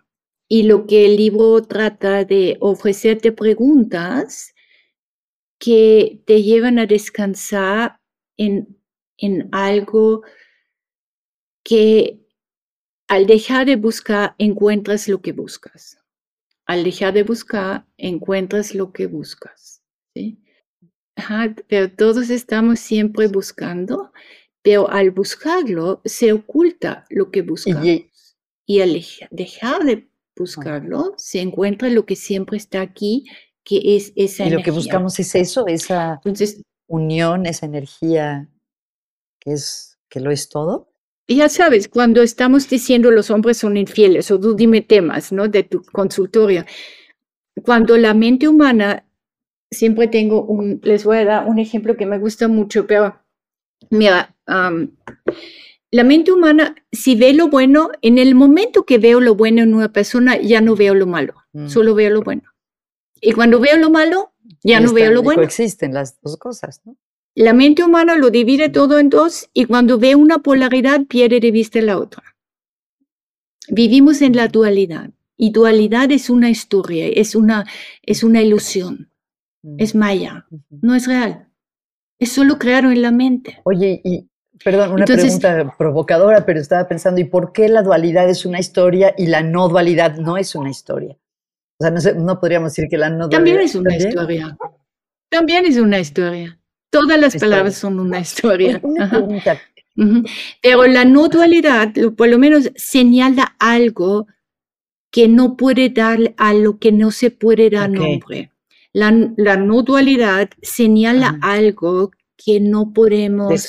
Y 0.47 0.63
lo 0.63 0.87
que 0.87 1.07
el 1.07 1.17
libro 1.17 1.61
trata 1.63 2.25
de 2.25 2.59
ofrecerte 2.61 3.33
preguntas 3.33 4.55
que 5.61 6.21
te 6.27 6.43
llevan 6.43 6.81
a 6.81 6.87
descansar 6.87 8.01
en, 8.37 8.77
en 9.19 9.49
algo 9.53 10.23
que 11.63 12.27
al 13.07 13.27
dejar 13.27 13.67
de 13.67 13.77
buscar 13.77 14.35
encuentras 14.39 15.07
lo 15.07 15.21
que 15.21 15.33
buscas. 15.33 15.99
Al 16.67 16.83
dejar 16.83 17.13
de 17.13 17.23
buscar 17.23 17.87
encuentras 17.97 18.75
lo 18.75 18.93
que 18.93 19.07
buscas. 19.07 19.83
¿sí? 20.15 20.43
pero 21.69 21.93
todos 21.93 22.31
estamos 22.31 22.81
siempre 22.81 23.27
buscando, 23.27 24.13
pero 24.63 24.91
al 24.91 25.11
buscarlo 25.11 26.01
se 26.05 26.33
oculta 26.33 27.05
lo 27.11 27.31
que 27.31 27.43
buscamos. 27.43 27.87
Y, 28.67 28.81
al 28.81 29.03
dejar 29.31 29.85
de 29.85 30.09
buscarlo, 30.37 31.15
se 31.17 31.41
encuentra 31.41 31.91
lo 31.91 32.07
que 32.07 32.17
siempre 32.17 32.57
está 32.57 32.81
aquí, 32.81 33.25
que 33.65 33.97
es 33.97 34.13
esa 34.17 34.47
y 34.47 34.51
lo 34.51 34.63
que 34.63 34.71
buscamos 34.71 35.19
es 35.19 35.35
eso, 35.35 35.67
esa 35.67 36.21
unión, 36.87 37.47
esa 37.47 37.67
energía 37.67 38.49
que 39.39 39.53
es 39.53 39.99
que 40.09 40.21
lo 40.21 40.31
es 40.31 40.49
todo. 40.49 40.89
Ya 41.29 41.49
sabes, 41.49 41.89
cuando 41.89 42.23
estamos 42.23 42.69
diciendo 42.69 43.11
los 43.13 43.31
hombres 43.31 43.59
son 43.59 43.77
infieles, 43.77 44.31
o 44.33 44.41
tú 44.41 44.55
dime 44.55 44.81
temas, 44.81 45.31
¿no? 45.31 45.47
De 45.47 45.63
tu 45.63 45.83
consultorio. 45.85 46.65
Cuando 47.63 47.97
la 47.97 48.15
mente 48.15 48.49
humana, 48.49 49.07
siempre 49.71 50.09
tengo 50.09 50.43
un, 50.43 50.81
les 50.83 51.05
voy 51.05 51.19
a 51.19 51.25
dar 51.25 51.47
un 51.47 51.61
ejemplo 51.61 51.97
que 51.97 52.07
me 52.07 52.19
gusta 52.19 52.49
mucho, 52.49 52.87
pero 52.87 53.17
mira, 53.91 54.35
la 55.93 56.05
mente 56.05 56.33
humana, 56.33 56.75
si 56.91 57.15
ve 57.15 57.33
lo 57.33 57.49
bueno, 57.49 57.91
en 58.03 58.19
el 58.19 58.35
momento 58.35 58.85
que 58.85 58.99
veo 58.99 59.21
lo 59.21 59.37
bueno 59.37 59.63
en 59.63 59.75
una 59.75 59.93
persona, 59.93 60.37
ya 60.41 60.61
no 60.61 60.75
veo 60.75 60.95
lo 60.95 61.07
malo, 61.07 61.35
mm. 61.53 61.69
solo 61.69 61.95
veo 61.95 62.11
lo 62.11 62.23
bueno. 62.23 62.43
Y 63.21 63.33
cuando 63.33 63.61
veo 63.61 63.77
lo 63.77 63.91
malo, 63.91 64.33
ya 64.63 64.81
no 64.81 64.93
veo 64.93 65.11
lo 65.13 65.23
bueno. 65.23 65.43
Existen 65.43 65.95
las 65.95 66.21
dos 66.21 66.37
cosas, 66.37 66.81
¿no? 66.85 66.97
La 67.35 67.53
mente 67.53 67.85
humana 67.85 68.17
lo 68.17 68.31
divide 68.31 68.69
todo 68.69 68.99
en 68.99 69.09
dos 69.09 69.49
y 69.55 69.67
cuando 69.67 69.99
ve 69.99 70.15
una 70.15 70.39
polaridad 70.39 71.07
pierde 71.07 71.41
de 71.41 71.51
vista 71.51 71.81
la 71.81 71.99
otra. 71.99 72.23
Vivimos 73.69 74.21
en 74.21 74.35
la 74.35 74.49
dualidad 74.49 75.11
y 75.37 75.53
dualidad 75.53 76.11
es 76.11 76.29
una 76.29 76.51
historia, 76.51 77.07
es 77.07 77.35
una, 77.35 77.67
es 78.03 78.25
una 78.25 78.43
ilusión, 78.43 79.13
es 79.79 79.95
maya, 79.95 80.47
no 80.71 80.95
es 80.95 81.07
real. 81.07 81.49
Es 82.19 82.33
solo 82.33 82.59
creado 82.59 82.91
en 82.91 83.01
la 83.01 83.13
mente. 83.13 83.61
Oye, 83.65 84.03
y 84.05 84.29
Perdón, 84.63 84.93
una 84.93 85.07
pregunta 85.07 85.75
provocadora, 85.79 86.45
pero 86.45 86.61
estaba 86.61 86.87
pensando, 86.87 87.21
¿y 87.21 87.25
por 87.25 87.53
qué 87.53 87.69
la 87.69 87.83
dualidad 87.83 88.29
es 88.29 88.45
una 88.45 88.59
historia 88.59 89.15
y 89.17 89.27
la 89.27 89.43
no 89.43 89.69
dualidad 89.69 90.17
no 90.17 90.37
es 90.37 90.55
una 90.55 90.69
historia? 90.69 91.17
O 91.81 91.83
sea, 91.83 91.91
no, 91.91 92.01
sé, 92.01 92.15
no 92.15 92.39
podríamos 92.39 92.73
decir 92.73 92.91
que 92.91 92.99
la 92.99 93.09
no. 93.09 93.31
También 93.31 93.59
es 93.61 93.75
una 93.75 93.97
historia. 93.97 94.55
También 95.31 95.65
es 95.65 95.79
una 95.79 95.99
historia. 95.99 96.61
Todas 96.91 97.19
las 97.19 97.37
palabras 97.37 97.77
son 97.77 97.99
una 97.99 98.21
historia. 98.21 98.81
Una 98.83 99.09
pregunta. 99.09 99.59
Pero 100.61 100.87
la 100.87 101.07
no 101.07 101.29
dualidad, 101.29 101.93
por 102.19 102.29
lo 102.29 102.39
menos, 102.39 102.71
señala 102.77 103.57
algo 103.59 104.27
que 105.11 105.27
no 105.27 105.57
puede 105.57 105.89
dar 105.89 106.19
a 106.37 106.53
lo 106.53 106.79
que 106.79 106.93
no 106.93 107.11
se 107.13 107.31
puede 107.31 107.71
dar 107.71 107.89
nombre. 107.89 108.51
La, 108.93 109.11
la, 109.37 109.57
no 109.57 109.83
dualidad 109.83 110.51
señala 110.61 111.39
algo 111.41 112.11
que 112.37 112.61
no 112.61 112.93
podemos 112.93 113.69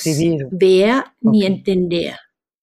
ver 0.50 1.04
ni 1.20 1.46
entender. 1.46 2.16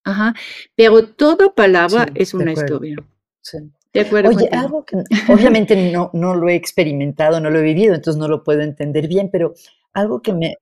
Ajá. 0.03 0.35
Pero 0.75 1.07
toda 1.07 1.55
palabra 1.55 2.07
es 2.13 2.35
una 2.35 2.53
historia. 2.53 2.97
Sí. 3.41 3.57
De 3.93 4.01
acuerdo. 4.01 4.29
Oye, 4.29 4.49
algo 4.51 4.85
que 4.85 4.97
obviamente 5.31 5.91
no, 5.91 6.09
no 6.13 6.35
lo 6.35 6.49
he 6.49 6.55
experimentado, 6.55 7.39
no 7.39 7.49
lo 7.49 7.59
he 7.59 7.63
vivido, 7.63 7.95
entonces 7.95 8.19
no 8.19 8.27
lo 8.27 8.43
puedo 8.43 8.61
entender 8.61 9.07
bien, 9.07 9.29
pero 9.31 9.53
algo 9.93 10.21
que 10.21 10.33
me... 10.33 10.57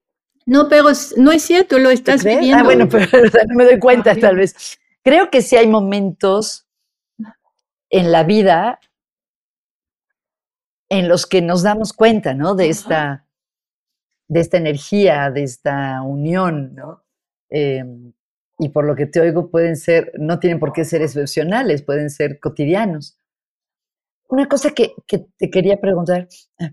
No, 0.45 0.69
pero 0.69 0.86
no 1.17 1.32
es 1.32 1.41
cierto, 1.41 1.78
lo 1.78 1.89
estás 1.89 2.25
ah, 2.25 2.30
viviendo. 2.30 2.59
Ah, 2.59 2.63
bueno, 2.63 2.88
pero 2.91 3.30
no 3.47 3.55
me 3.55 3.65
doy 3.65 3.80
cuenta 3.80 4.15
tal 4.15 4.38
vez. 4.38 4.80
Creo 5.03 5.30
que 5.30 5.41
sí 5.41 5.55
hay 5.57 5.67
momentos 5.67 6.67
en 7.89 8.11
la 8.11 8.23
vida 8.23 8.80
en 10.89 11.09
los 11.09 11.25
que 11.25 11.41
nos 11.41 11.63
damos 11.63 11.91
cuenta, 11.91 12.34
¿no? 12.34 12.55
De 12.55 12.69
esta 12.69 13.28
de 14.30 14.41
esta 14.41 14.57
energía, 14.57 15.32
de 15.32 15.43
esta 15.43 16.01
unión, 16.01 16.75
¿no? 16.75 17.03
Em, 17.49 18.13
y 18.60 18.70
por 18.70 18.86
lo 18.86 18.95
que 18.95 19.05
te 19.05 19.20
oigo 19.20 19.49
pueden 19.49 19.76
ser, 19.76 20.12
no 20.18 20.39
tienen 20.39 20.60
por 20.60 20.74
qué 20.74 20.86
ser 20.86 21.01
excepcionales, 21.01 21.84
pueden 21.84 22.10
ser 22.10 22.39
cotidianos. 22.39 23.18
Una 24.30 24.47
cosa 24.47 24.72
que, 24.72 24.95
te 25.08 25.49
quería 25.49 25.80
preguntar, 25.80 26.28
ah, 26.60 26.72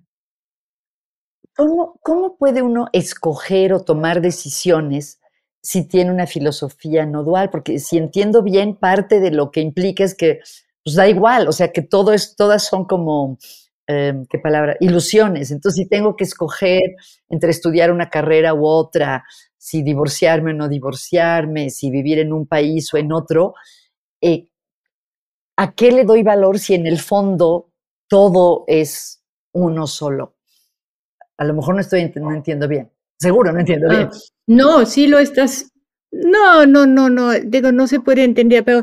¿cómo, 1.54 1.98
¿cómo, 2.02 2.36
puede 2.36 2.62
uno 2.62 2.88
escoger 2.92 3.72
o 3.72 3.84
tomar 3.84 4.20
decisiones 4.20 5.20
si 5.62 5.86
tiene 5.86 6.10
una 6.10 6.26
filosofía 6.26 7.06
no 7.06 7.22
dual? 7.22 7.50
Porque 7.50 7.78
si 7.78 7.98
entiendo 7.98 8.42
bien, 8.42 8.76
parte 8.76 9.20
de 9.20 9.30
lo 9.30 9.50
que 9.50 9.60
implica 9.60 10.04
es 10.04 10.14
que 10.14 10.40
pues 10.82 10.96
da 10.96 11.08
igual, 11.08 11.48
o 11.48 11.52
sea, 11.52 11.72
que 11.72 11.80
todo 11.80 12.12
es, 12.12 12.36
todas 12.36 12.66
son 12.66 12.84
como 12.84 13.38
Em, 13.86 14.24
¿qué 14.26 14.38
palabra? 14.38 14.76
Ilusiones. 14.80 15.50
Entonces, 15.50 15.82
si 15.82 15.88
tengo 15.88 16.16
que 16.16 16.24
escoger 16.24 16.96
entre 17.28 17.50
estudiar 17.50 17.90
una 17.90 18.08
carrera 18.08 18.54
u 18.54 18.64
otra, 18.66 19.24
si 19.64 19.82
divorciarme 19.82 20.50
o 20.50 20.54
no 20.54 20.68
divorciarme, 20.68 21.70
si 21.70 21.90
vivir 21.90 22.18
en 22.18 22.34
un 22.34 22.46
país 22.46 22.92
o 22.92 22.98
en 22.98 23.10
otro, 23.12 23.54
eh, 24.20 24.46
¿a 25.56 25.72
qué 25.72 25.90
le 25.90 26.04
doy 26.04 26.22
valor 26.22 26.58
si 26.58 26.74
en 26.74 26.86
el 26.86 26.98
fondo 26.98 27.72
todo 28.06 28.64
es 28.66 29.24
uno 29.52 29.86
solo? 29.86 30.36
A 31.38 31.44
lo 31.44 31.54
mejor 31.54 31.76
no 31.76 31.80
estoy 31.80 32.12
no 32.16 32.34
entiendo 32.34 32.68
bien. 32.68 32.92
Seguro 33.18 33.52
no 33.52 33.60
entiendo 33.60 33.88
bien. 33.88 34.10
Ah, 34.12 34.18
no, 34.48 34.84
sí 34.84 35.06
lo 35.06 35.18
estás. 35.18 35.72
No, 36.12 36.66
no, 36.66 36.84
no, 36.84 37.08
no. 37.08 37.32
Digo, 37.32 37.72
no 37.72 37.86
se 37.86 38.00
puede 38.00 38.22
entender, 38.22 38.66
pero 38.66 38.82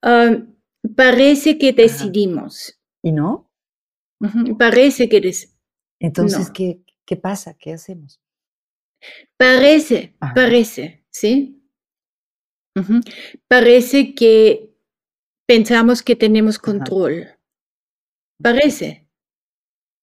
ah, 0.00 0.34
parece 0.96 1.58
que 1.58 1.74
decidimos. 1.74 2.80
¿Y 3.02 3.12
no? 3.12 3.50
Parece 4.58 5.10
que 5.10 5.18
eres. 5.18 5.54
Entonces, 6.00 6.50
¿qué, 6.50 6.80
¿qué 7.04 7.16
pasa? 7.18 7.52
¿Qué 7.52 7.74
hacemos? 7.74 8.21
Parece, 9.36 10.14
parece, 10.34 11.04
¿sí? 11.10 11.62
Parece 13.48 14.14
que 14.14 14.70
pensamos 15.46 16.02
que 16.02 16.16
tenemos 16.16 16.58
control. 16.58 17.28
Parece. 18.40 19.08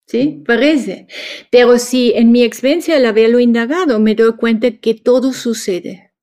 ¿Sí? 0.08 0.43
Parece. 0.45 1.08
Pero 1.52 1.78
si 1.78 2.14
en 2.14 2.32
mi 2.32 2.43
experiencia 2.43 2.97
al 2.97 3.06
haberlo 3.06 3.39
indagado 3.39 4.00
me 4.00 4.16
doy 4.16 4.36
cuenta 4.36 4.72
que 4.78 4.95
todo 4.95 5.34
sucede. 5.34 6.14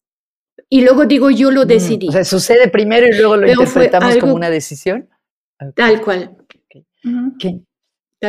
Y 0.68 0.82
luego 0.82 1.06
digo, 1.06 1.30
yo 1.30 1.50
lo 1.50 1.64
mm, 1.64 1.68
decidí. 1.68 2.08
o 2.08 2.12
sea, 2.12 2.24
sucede 2.24 2.68
primero 2.68 3.06
y 3.06 3.16
luego 3.16 3.36
lo 3.36 3.48
interpretamos 3.48 4.16
como 4.16 4.34
una 4.34 4.50
decisión. 4.50 5.08
Tal 5.74 6.02
cual. 6.02 6.36
qué 7.38 7.60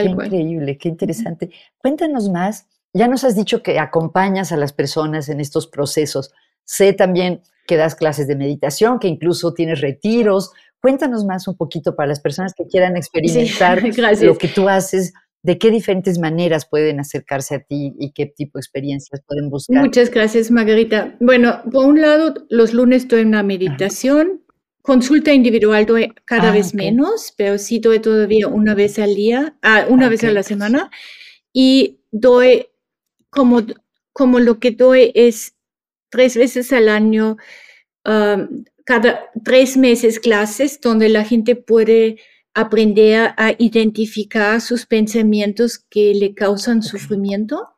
increíble, 0.04 0.78
qué 0.78 0.89
interesante. 0.89 1.50
Cuéntanos 1.78 2.30
más. 2.30 2.68
Ya 2.98 3.08
nos 3.08 3.24
has 3.24 3.36
dicho 3.36 3.62
que 3.62 3.78
acompañas 3.78 4.52
a 4.52 4.58
las 4.58 4.74
personas 4.74 5.30
en 5.30 5.39
estos 5.39 5.68
procesos. 5.68 6.34
Sé 6.64 6.93
también 6.93 7.41
que 7.68 7.78
das 7.78 7.93
clases 7.93 8.28
de 8.28 8.36
meditación, 8.36 8.98
que 8.98 9.08
incluso 9.08 9.54
tienes 9.54 9.82
retiros. 9.82 10.52
Cuéntanos 10.82 11.24
más 11.24 11.48
un 11.48 11.56
poquito 11.56 11.95
para 11.95 12.08
las 12.08 12.20
personas 12.20 12.54
que 12.58 12.66
quieran 12.66 12.98
experimentar 12.98 13.84
lo 14.24 14.38
que 14.38 14.48
tú 14.48 14.68
haces, 14.68 15.14
de 15.43 15.60
qué 15.60 15.70
diferentes 15.70 16.18
maneras 16.18 16.68
pueden 16.68 17.00
acercarse 17.00 17.56
a 17.56 17.60
ti 17.60 17.93
y 18.00 18.14
qué 18.14 18.26
tipo 18.26 18.58
de 18.58 18.62
experiencias 18.62 19.22
pueden 19.28 19.52
buscar. 19.52 19.80
Muchas 19.84 20.10
gracias, 20.10 20.50
Margarita. 20.50 21.16
Bueno, 21.20 21.62
por 21.72 21.86
un 21.86 22.02
lado, 22.02 22.34
los 22.50 22.74
lunes 22.74 23.06
en 23.12 23.28
una 23.28 23.43
meditación. 23.43 24.41
Consulta 24.82 25.34
individual 25.34 25.86
doy 25.86 26.14
cada 26.26 26.50
ah, 26.50 26.54
vez 26.54 26.74
menos, 26.74 27.34
pero 27.38 27.60
sí 27.60 27.78
doy 27.78 28.00
todavía 28.00 28.48
una 28.48 28.74
vez 28.74 28.98
al 28.98 29.14
día, 29.14 29.56
ah, 29.62 29.86
una 29.88 30.10
vez 30.10 30.24
a 30.24 30.32
la 30.32 30.41
semana. 30.41 30.89
Y 31.54 32.00
doy 32.12 32.68
como, 33.38 33.61
como 34.13 34.39
lo 34.39 34.59
que 34.59 34.71
doy 34.71 35.11
es 35.13 35.55
tres 36.09 36.35
veces 36.35 36.73
al 36.73 36.89
año, 36.89 37.38
cada 38.03 39.29
tres 39.45 39.77
meses 39.77 40.19
clases 40.19 40.81
donde 40.81 41.07
la 41.07 41.23
gente 41.23 41.55
puede 41.55 42.17
aprender 42.55 43.35
a 43.38 43.53
identificar 43.59 44.59
sus 44.59 44.88
pensamientos 44.88 45.77
que 45.77 46.15
le 46.15 46.33
causan 46.33 46.81
sufrimiento. 46.81 47.69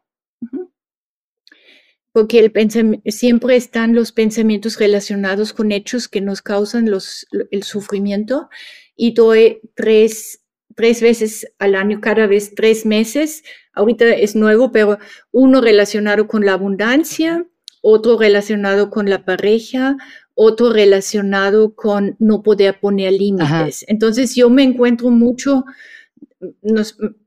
Porque 2.14 2.40
el 2.40 3.02
siempre 3.12 3.58
están 3.58 3.94
los 3.94 4.14
pensamientos 4.14 4.80
relacionados 4.80 5.52
con 5.52 5.74
hechos 5.74 6.08
que 6.08 6.22
nos 6.22 6.42
causan 6.42 6.90
los, 6.90 7.28
el 7.52 7.64
sufrimiento. 7.64 8.50
Y 8.96 9.14
doy 9.14 9.60
tres, 9.76 10.42
tres 10.76 11.02
veces 11.02 11.52
al 11.60 11.76
año, 11.76 12.00
cada 12.00 12.28
vez 12.28 12.56
tres 12.56 12.86
meses. 12.86 13.44
Ahorita 13.80 14.06
es 14.06 14.36
nuevo, 14.36 14.72
pero 14.72 15.00
uno 15.32 15.62
relacionado 15.62 16.28
con 16.28 16.46
la 16.46 16.54
abundancia, 16.54 17.46
otro 17.82 18.18
relacionado 18.18 18.90
con 18.90 19.10
la 19.10 19.24
pareja, 19.26 19.98
otro 20.36 20.72
relacionado 20.72 21.76
con 21.76 22.16
no 22.20 22.44
poder 22.44 22.80
poner 22.80 23.14
límites. 23.14 23.86
Entonces 23.88 24.36
yo 24.36 24.50
me 24.50 24.64
encuentro 24.64 25.10
mucho, 25.10 25.66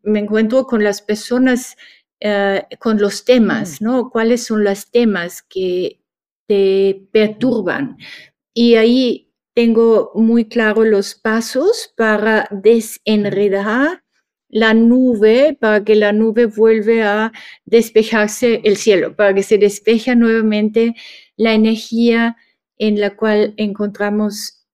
me 0.03 0.19
encuentro 0.19 0.67
con 0.67 0.85
las 0.85 1.03
personas, 1.03 1.77
eh, 2.21 2.65
con 2.79 2.99
los 2.99 3.25
temas, 3.25 3.81
¿no? 3.81 4.11
¿Cuáles 4.11 4.45
son 4.45 4.65
los 4.65 4.91
temas 4.91 5.43
que 5.43 6.01
te 6.47 7.07
perturban? 7.13 7.97
Y 8.55 8.75
ahí 8.75 9.33
tengo 9.55 10.13
muy 10.15 10.47
claro 10.47 10.85
los 10.85 11.15
pasos 11.15 11.93
para 11.97 12.49
desenredar 12.51 14.02
la 14.53 14.75
nube, 14.75 15.57
para 15.59 15.83
que 15.83 15.97
la 15.97 16.13
nube 16.13 16.47
vuelva 16.47 17.25
a 17.25 17.33
despejarse 17.65 18.61
el 18.65 18.77
cielo, 18.77 19.17
para 19.17 19.35
que 19.35 19.43
se 19.43 19.59
despeje 19.59 20.15
nuevamente 20.15 20.95
la 21.37 21.55
energía 21.55 22.37
en 22.77 23.01
la 23.01 23.17
cual 23.17 23.55
encontramos 23.57 24.67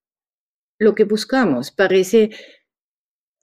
lo 0.78 0.94
que 0.94 1.04
buscamos. 1.04 1.70
Parece 1.70 2.30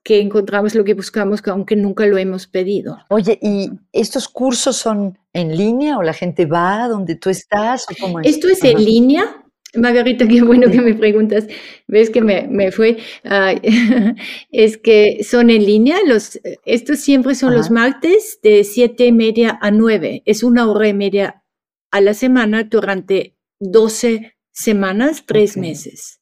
que 0.04 0.20
encontramos 0.20 0.76
lo 0.76 0.84
que 0.84 0.94
buscamos, 0.94 1.42
aunque 1.48 1.78
nunca 1.78 2.06
lo 2.06 2.18
hemos 2.18 2.48
pedido. 2.48 2.98
Oye, 3.10 3.40
¿y 3.42 3.72
estos 3.94 4.28
cursos 4.28 4.76
son 4.76 5.18
en 5.32 5.56
línea 5.56 5.98
o 5.98 6.04
la 6.04 6.14
gente 6.14 6.46
va 6.46 6.88
donde 6.90 7.16
tú 7.16 7.30
estás? 7.30 7.86
Esto 8.24 8.50
es 8.50 8.64
en 8.64 8.84
línea. 8.84 9.45
Margarita, 9.78 10.28
qué 10.28 10.42
bueno 10.42 10.70
que 10.70 10.82
me 10.82 10.94
preguntas. 10.94 11.48
Ves 11.88 12.10
que 12.10 12.22
me, 12.22 12.48
me 12.48 12.72
fue. 12.72 12.98
es 14.52 14.78
que 14.78 15.24
son 15.24 15.50
en 15.50 15.66
línea. 15.66 15.98
Los, 16.06 16.40
estos 16.66 17.00
siempre 17.00 17.36
son 17.36 17.54
los 17.54 17.72
martes 17.72 18.40
de 18.44 18.64
siete 18.64 19.06
y 19.06 19.12
media 19.12 19.58
a 19.62 19.72
nueve. 19.72 20.24
Es 20.26 20.44
una 20.44 20.70
hora 20.70 20.88
y 20.88 20.94
media 20.94 21.44
a 21.92 22.02
la 22.02 22.14
semana 22.14 22.64
durante 22.64 23.38
12 23.60 24.36
semanas, 24.52 25.24
tres 25.26 25.58
meses. 25.58 26.22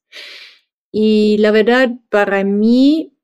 Y 0.91 1.37
la 1.39 1.51
verdad, 1.51 1.91
para 2.09 2.43
mí, 2.43 3.17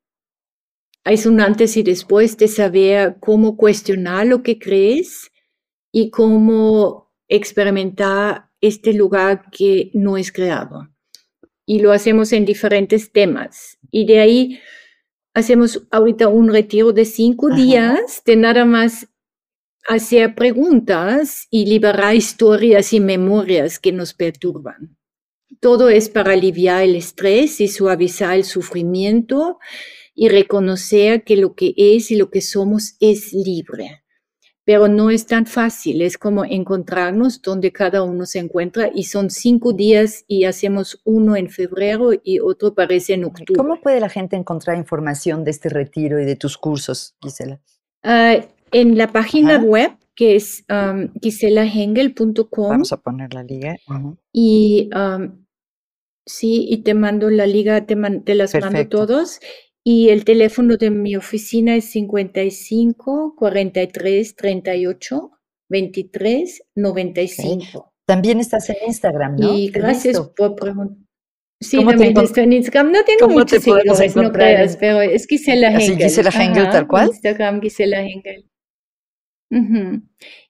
es 1.06 1.26
un 1.26 1.42
antes 1.42 1.78
y 1.78 1.84
después 1.84 2.38
de 2.38 2.48
saber 2.48 3.18
cómo 3.20 3.58
cuestionar 3.58 4.28
lo 4.28 4.44
que 4.44 4.60
crees 4.60 5.32
y 5.92 6.10
cómo 6.10 7.12
experimentar 7.28 8.49
este 8.62 8.94
lugar 8.94 9.46
que 9.52 9.92
no 9.94 10.18
es 10.18 10.32
creado. 10.32 10.90
Y 11.66 11.80
lo 11.80 11.92
hacemos 11.92 12.34
en 12.34 12.46
diferentes 12.46 13.12
temas. 13.12 13.78
Y 13.92 14.06
de 14.06 14.20
ahí 14.20 14.60
hacemos 15.34 15.88
ahorita 15.92 16.28
un 16.28 16.50
retiro 16.50 16.92
de 16.94 17.06
cinco 17.06 17.50
días 17.54 18.24
de 18.26 18.36
nada 18.36 18.66
más 18.66 19.08
hacer 19.88 20.36
preguntas 20.36 21.48
y 21.50 21.66
liberar 21.66 22.16
historias 22.16 22.94
y 22.94 23.00
memorias 23.00 23.80
que 23.80 23.92
nos 23.92 24.14
perturban. 24.14 24.98
Todo 25.62 25.90
es 25.90 26.10
para 26.10 26.34
aliviar 26.34 26.84
el 26.84 26.96
estrés 26.96 27.60
y 27.60 27.68
suavizar 27.68 28.36
el 28.36 28.44
sufrimiento 28.44 29.58
y 30.14 30.30
reconocer 30.30 31.24
que 31.24 31.38
lo 31.38 31.56
que 31.56 31.74
es 31.76 32.12
y 32.12 32.16
lo 32.16 32.30
que 32.30 32.42
somos 32.42 32.96
es 33.00 33.34
libre. 33.34 34.04
Pero 34.70 34.88
no 34.88 35.10
es 35.10 35.26
tan 35.26 35.48
fácil, 35.48 36.04
es 36.04 36.20
como 36.20 36.46
encontrarnos 36.46 37.42
donde 37.42 37.72
cada 37.72 38.04
uno 38.04 38.28
se 38.28 38.38
encuentra 38.38 38.92
y 38.94 39.06
son 39.06 39.32
cinco 39.32 39.74
días 39.74 40.26
y 40.28 40.44
hacemos 40.44 41.02
uno 41.06 41.36
en 41.36 41.50
febrero 41.50 42.12
y 42.24 42.40
otro 42.40 42.76
parece 42.76 43.16
en 43.16 43.24
octubre. 43.24 43.56
¿Cómo 43.58 43.82
puede 43.82 44.00
la 44.00 44.10
gente 44.10 44.36
encontrar 44.36 44.78
información 44.78 45.44
de 45.44 45.50
este 45.50 45.70
retiro 45.70 46.20
y 46.20 46.26
de 46.26 46.36
tus 46.36 46.56
cursos, 46.56 47.16
Gisela? 47.20 47.60
Ah, 48.04 48.36
en 48.72 48.96
la 48.96 49.12
página 49.12 49.58
web 49.58 49.98
que 50.14 50.36
es 50.36 50.64
um, 50.70 51.12
giselahengel.com. 51.20 52.70
Vamos 52.70 52.94
a 52.94 52.98
poner 52.98 53.34
la 53.34 53.42
liga. 53.42 53.76
Y 54.32 54.92
sí, 56.28 56.68
y 56.70 56.84
te 56.84 56.94
mando 56.94 57.32
la 57.32 57.48
liga, 57.48 57.88
te, 57.88 57.98
te 58.24 58.36
las 58.36 58.54
mando 58.54 58.88
todos. 58.88 59.40
Y 59.92 60.10
el 60.10 60.24
teléfono 60.24 60.78
de 60.78 60.92
mi 60.92 61.16
oficina 61.16 61.76
es 61.76 61.86
55 61.86 63.34
43 63.36 64.36
38 64.36 65.32
23 65.68 66.64
95. 66.76 67.94
También 68.06 68.40
estás 68.40 68.70
en 68.70 68.76
Instagram, 68.86 69.38
¿no? 69.38 69.52
Y 69.52 69.70
gracias 69.70 70.20
por 70.38 70.56
preguntar. 70.56 70.96
Sí, 71.60 71.84
también 71.84 72.16
estoy 72.20 72.44
en 72.44 72.54
Instagram. 72.54 72.92
No 72.92 73.04
tengo 73.04 73.34
muchos 73.34 73.64
seguidores, 73.64 74.16
no 74.16 74.32
creas, 74.32 74.78
pero 74.78 75.02
es 75.02 75.26
Gisela 75.26 75.72
Hengel. 75.72 75.98
Gisela 75.98 76.30
Hengel, 76.30 76.70
tal 76.70 76.88
cual. 76.88 77.08
Instagram, 77.08 77.60
Gisela 77.60 78.04
Hengel. 78.04 78.48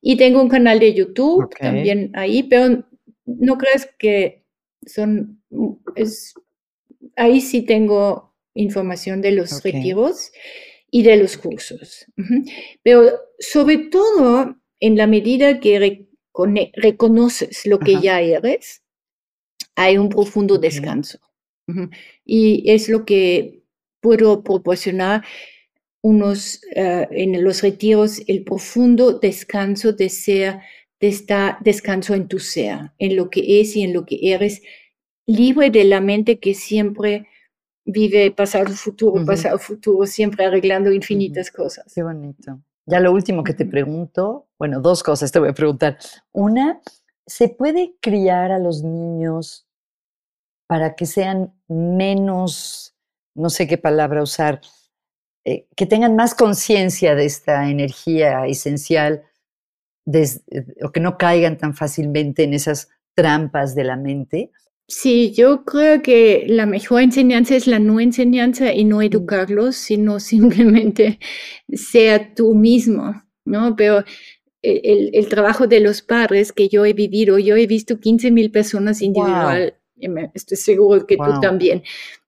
Y 0.01 0.17
tengo 0.17 0.41
un 0.41 0.49
canal 0.49 0.81
de 0.81 0.93
YouTube 0.93 1.49
también 1.57 2.11
ahí, 2.13 2.43
pero 2.43 2.83
no 3.25 3.57
creas 3.57 3.89
que 3.97 4.43
son, 4.85 5.41
es, 5.95 6.33
ahí 7.15 7.39
sí 7.39 7.61
tengo 7.61 8.28
información 8.53 9.21
de 9.21 9.31
los 9.31 9.63
retiros 9.63 10.31
y 10.91 11.03
de 11.03 11.17
los 11.17 11.37
cursos. 11.37 12.05
Pero 12.83 13.11
sobre 13.39 13.77
todo, 13.89 14.55
en 14.79 14.97
la 14.97 15.07
medida 15.07 15.59
que 15.59 16.07
reconoces 16.75 17.65
lo 17.65 17.79
que 17.79 17.99
ya 18.01 18.21
eres, 18.21 18.83
hay 19.75 19.97
un 19.97 20.09
profundo 20.09 20.57
descanso. 20.57 21.19
Y 22.25 22.69
es 22.69 22.89
lo 22.89 23.05
que 23.05 23.63
puedo 24.01 24.43
proporcionar 24.43 25.23
unos, 26.01 26.61
eh, 26.75 27.07
en 27.11 27.43
los 27.43 27.61
retiros, 27.61 28.21
el 28.27 28.43
profundo 28.43 29.19
descanso 29.19 29.93
de 29.93 30.09
ser, 30.09 30.59
de 30.99 31.09
estar 31.09 31.57
descanso 31.61 32.15
en 32.15 32.27
tu 32.27 32.39
ser, 32.39 32.91
en 32.97 33.15
lo 33.15 33.29
que 33.29 33.61
es 33.61 33.75
y 33.75 33.83
en 33.83 33.93
lo 33.93 34.05
que 34.05 34.33
eres, 34.33 34.61
libre 35.25 35.69
de 35.69 35.83
la 35.83 36.01
mente 36.01 36.39
que 36.39 36.53
siempre 36.53 37.27
vive 37.91 38.31
pasado, 38.31 38.69
futuro, 38.69 39.25
pasado, 39.25 39.57
futuro, 39.57 40.05
siempre 40.05 40.45
arreglando 40.45 40.91
infinitas 40.91 41.51
cosas. 41.51 41.91
Qué 41.93 42.03
bonito. 42.03 42.61
Ya 42.85 42.99
lo 42.99 43.11
último 43.11 43.43
que 43.43 43.53
te 43.53 43.65
pregunto, 43.65 44.47
bueno, 44.57 44.81
dos 44.81 45.03
cosas 45.03 45.31
te 45.31 45.39
voy 45.39 45.49
a 45.49 45.53
preguntar. 45.53 45.97
Una, 46.31 46.81
¿se 47.25 47.49
puede 47.49 47.95
criar 48.01 48.51
a 48.51 48.59
los 48.59 48.83
niños 48.83 49.67
para 50.67 50.95
que 50.95 51.05
sean 51.05 51.53
menos, 51.67 52.95
no 53.35 53.49
sé 53.49 53.67
qué 53.67 53.77
palabra 53.77 54.23
usar, 54.23 54.61
eh, 55.45 55.67
que 55.75 55.85
tengan 55.85 56.15
más 56.15 56.35
conciencia 56.35 57.15
de 57.15 57.25
esta 57.25 57.69
energía 57.69 58.45
esencial 58.47 59.23
eh, 60.11 60.83
o 60.83 60.91
que 60.91 60.99
no 60.99 61.17
caigan 61.17 61.57
tan 61.57 61.75
fácilmente 61.75 62.43
en 62.43 62.53
esas 62.53 62.89
trampas 63.15 63.75
de 63.75 63.83
la 63.83 63.97
mente? 63.97 64.51
Sí, 64.89 65.31
yo 65.33 65.65
creo 65.65 66.01
que 66.01 66.45
la 66.47 66.65
mejor 66.65 67.03
enseñanza 67.03 67.55
es 67.55 67.67
la 67.67 67.77
no 67.77 67.99
enseñanza 67.99 68.73
y 68.73 68.85
no 68.85 68.97
mm. 68.97 69.01
educarlos, 69.03 69.75
sino 69.75 70.19
simplemente 70.19 71.19
sea 71.71 72.33
tú 72.33 72.55
mismo, 72.55 73.23
¿no? 73.45 73.75
Pero 73.75 74.03
el, 74.63 75.11
el, 75.13 75.29
trabajo 75.29 75.67
de 75.67 75.79
los 75.79 76.01
padres 76.01 76.51
que 76.51 76.67
yo 76.69 76.85
he 76.85 76.93
vivido, 76.93 77.37
yo 77.37 77.55
he 77.55 77.67
visto 77.67 77.99
15 77.99 78.31
mil 78.31 78.51
personas 78.51 79.01
individual, 79.01 79.75
estoy 80.33 80.57
seguro 80.57 81.05
que 81.05 81.17
tú 81.17 81.39
también, 81.39 81.83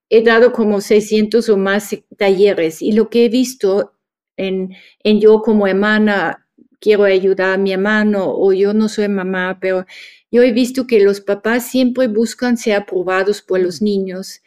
he 0.08 0.22
dado 0.22 0.52
como 0.52 0.80
600 0.80 1.48
o 1.48 1.56
más 1.56 1.96
talleres 2.16 2.80
y 2.80 2.92
lo 2.92 3.10
que 3.10 3.26
he 3.26 3.28
visto 3.28 3.92
en, 4.36 4.74
en 5.02 5.20
yo 5.20 5.42
como 5.42 5.66
hermana, 5.66 6.48
quiero 6.80 7.04
ayudar 7.04 7.54
a 7.54 7.58
mi 7.58 7.72
hermano 7.72 8.32
o 8.34 8.52
yo 8.52 8.72
no 8.72 8.88
soy 8.88 9.08
mamá, 9.08 9.58
pero 9.60 9.84
yo 10.32 10.42
he 10.42 10.50
visto 10.52 10.86
que 10.86 11.00
los 11.00 11.20
papás 11.20 11.70
siempre 11.70 12.08
buscan 12.08 12.56
ser 12.56 12.74
aprobados 12.76 13.42
por 13.42 13.60
los 13.60 13.82
niños 13.82 14.40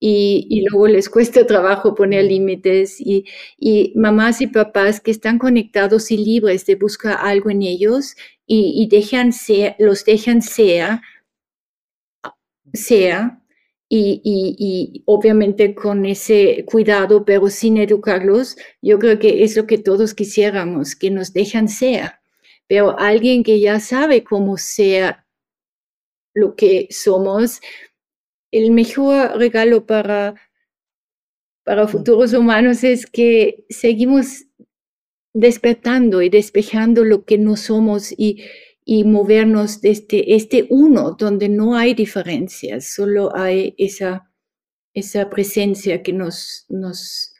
y, 0.00 0.46
y 0.50 0.68
luego 0.68 0.88
les 0.88 1.08
cuesta 1.10 1.46
trabajo 1.46 1.94
poner 1.94 2.24
límites 2.24 3.00
y, 3.00 3.24
y, 3.58 3.92
mamás 3.96 4.40
y 4.40 4.48
papás 4.48 5.00
que 5.00 5.12
están 5.12 5.38
conectados 5.38 6.10
y 6.10 6.18
libres 6.18 6.66
de 6.66 6.74
buscar 6.74 7.18
algo 7.20 7.50
en 7.50 7.62
ellos 7.62 8.16
y, 8.46 8.74
y 8.82 8.88
dejan 8.88 9.32
ser, 9.32 9.76
los 9.78 10.04
dejan 10.04 10.42
ser, 10.42 11.00
sea 12.74 13.40
y, 13.88 14.20
y, 14.24 15.02
obviamente 15.06 15.74
con 15.74 16.04
ese 16.04 16.64
cuidado, 16.66 17.24
pero 17.24 17.48
sin 17.48 17.78
educarlos, 17.78 18.56
yo 18.82 18.98
creo 18.98 19.18
que 19.18 19.44
es 19.44 19.56
lo 19.56 19.66
que 19.66 19.78
todos 19.78 20.14
quisiéramos, 20.14 20.94
que 20.94 21.10
nos 21.10 21.32
dejan 21.32 21.68
ser, 21.68 22.12
pero 22.66 22.98
alguien 22.98 23.42
que 23.42 23.60
ya 23.60 23.80
sabe 23.80 24.24
cómo 24.24 24.58
ser 24.58 25.16
lo 26.38 26.54
que 26.54 26.86
somos, 26.90 27.60
el 28.52 28.70
mejor 28.70 29.36
regalo 29.38 29.86
para, 29.86 30.40
para 31.64 31.88
futuros 31.88 32.32
humanos 32.32 32.84
es 32.84 33.06
que 33.06 33.66
seguimos 33.68 34.46
despertando 35.34 36.22
y 36.22 36.28
despejando 36.30 37.04
lo 37.04 37.24
que 37.24 37.38
no 37.38 37.56
somos 37.56 38.12
y, 38.16 38.44
y 38.84 39.04
movernos 39.04 39.80
desde 39.80 40.34
este 40.34 40.66
uno, 40.70 41.16
donde 41.18 41.48
no 41.48 41.76
hay 41.76 41.94
diferencias, 41.94 42.94
solo 42.94 43.36
hay 43.36 43.74
esa, 43.76 44.30
esa 44.94 45.28
presencia 45.28 46.02
que 46.02 46.12
nos, 46.12 46.66
nos, 46.68 47.34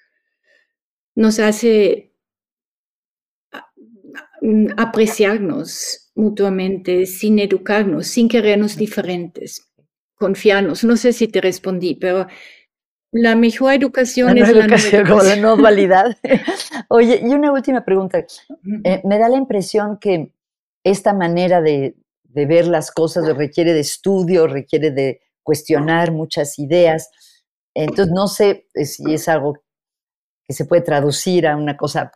nos 1.14 1.38
hace 1.38 2.12
apreciarnos 4.76 6.07
mutuamente, 6.18 7.06
sin 7.06 7.38
educarnos, 7.38 8.08
sin 8.08 8.28
querernos 8.28 8.76
diferentes, 8.76 9.72
confiarnos. 10.16 10.82
No 10.82 10.96
sé 10.96 11.12
si 11.12 11.28
te 11.28 11.40
respondí, 11.40 11.94
pero 11.94 12.26
la 13.12 13.36
mejor 13.36 13.72
educación 13.74 14.36
es 14.36 14.52
la 14.52 14.64
educación, 14.64 15.06
como 15.06 15.22
la 15.22 15.36
no 15.36 15.56
dualidad. 15.56 16.18
Oye, 16.88 17.20
y 17.22 17.26
una 17.26 17.52
última 17.52 17.84
pregunta. 17.84 18.26
Eh, 18.84 19.00
me 19.04 19.18
da 19.18 19.28
la 19.28 19.36
impresión 19.36 19.98
que 20.00 20.34
esta 20.82 21.14
manera 21.14 21.62
de, 21.62 21.94
de, 22.24 22.46
ver 22.46 22.66
las 22.66 22.90
cosas 22.90 23.24
requiere 23.36 23.72
de 23.72 23.80
estudio, 23.80 24.48
requiere 24.48 24.90
de 24.90 25.20
cuestionar 25.44 26.10
muchas 26.10 26.58
ideas. 26.58 27.10
Entonces, 27.74 28.12
no 28.12 28.26
sé 28.26 28.66
eh, 28.74 28.86
si 28.86 29.14
es 29.14 29.28
algo 29.28 29.62
que 30.48 30.52
se 30.54 30.64
puede 30.64 30.82
traducir 30.82 31.46
a 31.46 31.56
una 31.56 31.76
cosa 31.76 32.10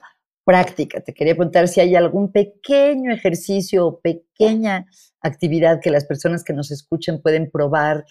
práctica. 0.45 1.01
Te 1.01 1.15
quería 1.15 1.35
preguntar 1.35 1.69
si 1.69 1.81
hay 1.81 1.95
algún 1.95 2.33
pequeño 2.33 3.13
ejercicio 3.13 3.87
o 3.87 4.01
pequeña 4.01 4.87
actividad 5.21 5.81
que 5.81 5.91
las 5.91 6.05
personas 6.05 6.45
que 6.45 6.53
nos 6.53 6.71
escuchen 6.71 7.21
pueden 7.23 7.51
probar 7.51 8.05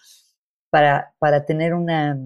para, 0.70 1.14
para 1.20 1.46
tener 1.46 1.74
una, 1.74 2.18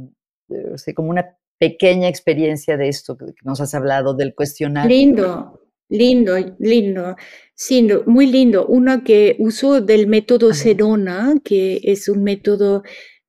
eh, 0.50 0.94
como 0.94 1.10
una 1.10 1.36
pequeña 1.58 2.08
experiencia 2.08 2.78
de 2.78 2.90
esto 2.90 3.18
que 3.18 3.26
nos 3.44 3.62
has 3.62 3.74
hablado, 3.74 4.14
del 4.14 4.36
cuestionar. 4.36 4.88
Lindo, 4.88 5.62
lindo, 5.90 6.36
lindo. 6.60 7.16
Sí, 7.56 7.88
muy 8.06 8.28
lindo. 8.28 8.68
Uno 8.68 9.04
que 9.04 9.36
uso 9.40 9.82
del 9.82 10.08
método 10.08 10.54
Sedona, 10.54 11.34
que 11.44 11.80
es 11.84 12.10
un 12.10 12.24
método 12.24 12.84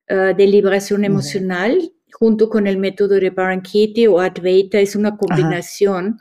ah, 0.09 0.33
de 0.37 0.45
liberación 0.45 1.05
emocional, 1.05 1.91
junto 2.11 2.49
con 2.49 2.67
el 2.67 2.77
método 2.77 3.15
de 3.15 3.29
Barankiti 3.29 4.07
o 4.07 4.19
Advaita, 4.19 4.79
es 4.79 4.95
una 4.95 5.17
combinación 5.17 6.19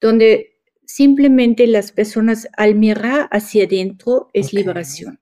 donde 0.00 0.56
simplemente 0.84 1.66
las 1.66 1.92
personas 1.92 2.48
al 2.56 2.74
mirar 2.74 3.28
hacia 3.30 3.64
adentro 3.64 4.30
es 4.32 4.52
liberación. 4.52 5.20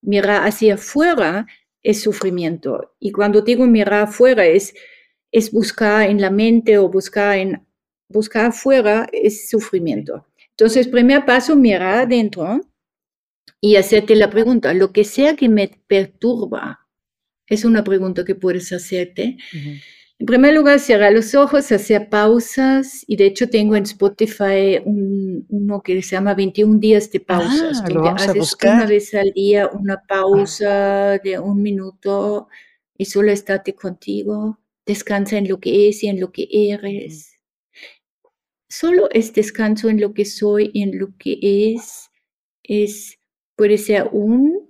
Mirar 0.00 0.46
hacia 0.46 0.74
afuera 0.74 1.46
es 1.82 2.02
sufrimiento. 2.02 2.94
Y 2.98 3.12
cuando 3.12 3.42
digo 3.42 3.66
mirar 3.66 4.04
afuera 4.04 4.46
es, 4.46 4.74
es 5.30 5.52
buscar 5.52 6.08
en 6.08 6.20
la 6.20 6.30
mente 6.30 6.78
o 6.78 6.88
buscar, 6.88 7.38
en, 7.38 7.66
buscar 8.08 8.46
afuera 8.46 9.08
es 9.12 9.48
sufrimiento. 9.50 10.26
Entonces, 10.50 10.88
primer 10.88 11.24
paso, 11.24 11.56
mirar 11.56 12.06
adentro 12.06 12.60
y 13.60 13.76
hacerte 13.76 14.14
la 14.14 14.30
pregunta, 14.30 14.72
lo 14.74 14.92
que 14.92 15.04
sea 15.04 15.36
que 15.36 15.48
me 15.48 15.68
perturba, 15.86 16.86
es 17.46 17.64
una 17.64 17.84
pregunta 17.84 18.24
que 18.24 18.34
puedes 18.34 18.72
hacerte. 18.72 19.36
En 20.20 20.26
primer 20.26 20.54
lugar, 20.54 20.78
cerrar 20.78 21.12
los 21.12 21.34
ojos, 21.34 21.72
hacer 21.72 22.08
pausas 22.08 23.04
y 23.08 23.16
de 23.16 23.26
hecho 23.26 23.50
tengo 23.50 23.74
en 23.74 23.82
Spotify 23.82 24.80
uno 24.84 25.82
que 25.82 26.00
se 26.02 26.14
llama 26.14 26.34
21 26.34 26.78
días 26.78 27.10
de 27.10 27.18
pausas, 27.18 27.82
ah, 27.82 27.88
donde 27.88 28.08
haces 28.10 28.56
una 28.62 28.86
vez 28.86 29.12
al 29.14 29.32
día 29.32 29.68
una 29.68 30.00
pausa 30.06 31.18
de 31.18 31.38
un 31.40 31.60
minuto 31.60 32.48
y 32.96 33.06
solo 33.06 33.32
estate 33.32 33.74
contigo, 33.74 34.60
descansa 34.86 35.36
en 35.36 35.48
lo 35.48 35.58
que 35.58 35.88
es 35.88 36.04
y 36.04 36.06
en 36.06 36.20
lo 36.20 36.30
que 36.30 36.46
eres. 36.50 37.40
Solo 38.68 39.08
es 39.10 39.32
descanso 39.32 39.88
en 39.88 40.00
lo 40.00 40.14
que 40.14 40.24
soy 40.24 40.70
y 40.72 40.82
en 40.82 40.96
lo 40.98 41.08
que 41.18 41.38
es, 41.74 42.10
es 42.62 43.18
puede 43.56 43.78
ser 43.78 44.08
un, 44.12 44.68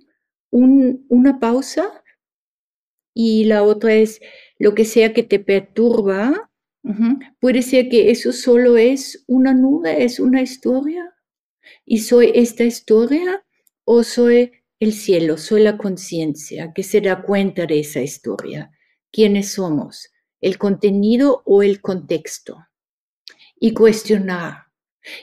un 0.49 1.05
una 1.09 1.39
pausa 1.39 2.03
y 3.13 3.45
la 3.45 3.63
otra 3.63 3.93
es 3.93 4.19
lo 4.57 4.73
que 4.73 4.85
sea 4.85 5.13
que 5.13 5.23
te 5.23 5.39
perturba, 5.39 6.51
puede 7.39 7.61
ser 7.61 7.89
que 7.89 8.11
eso 8.11 8.31
solo 8.31 8.77
es 8.77 9.23
una 9.27 9.53
nube, 9.53 10.03
es 10.03 10.19
una 10.19 10.41
historia. 10.41 11.13
Y 11.83 11.99
soy 11.99 12.31
esta 12.35 12.63
historia 12.63 13.43
o 13.85 14.03
soy 14.03 14.51
el 14.79 14.93
cielo, 14.93 15.37
soy 15.37 15.63
la 15.63 15.77
conciencia 15.77 16.73
que 16.73 16.83
se 16.83 17.01
da 17.01 17.23
cuenta 17.23 17.65
de 17.65 17.79
esa 17.79 18.01
historia. 18.01 18.71
¿Quiénes 19.11 19.53
somos? 19.53 20.11
¿El 20.41 20.57
contenido 20.57 21.41
o 21.45 21.63
el 21.63 21.81
contexto? 21.81 22.67
Y 23.59 23.73
cuestionar 23.73 24.65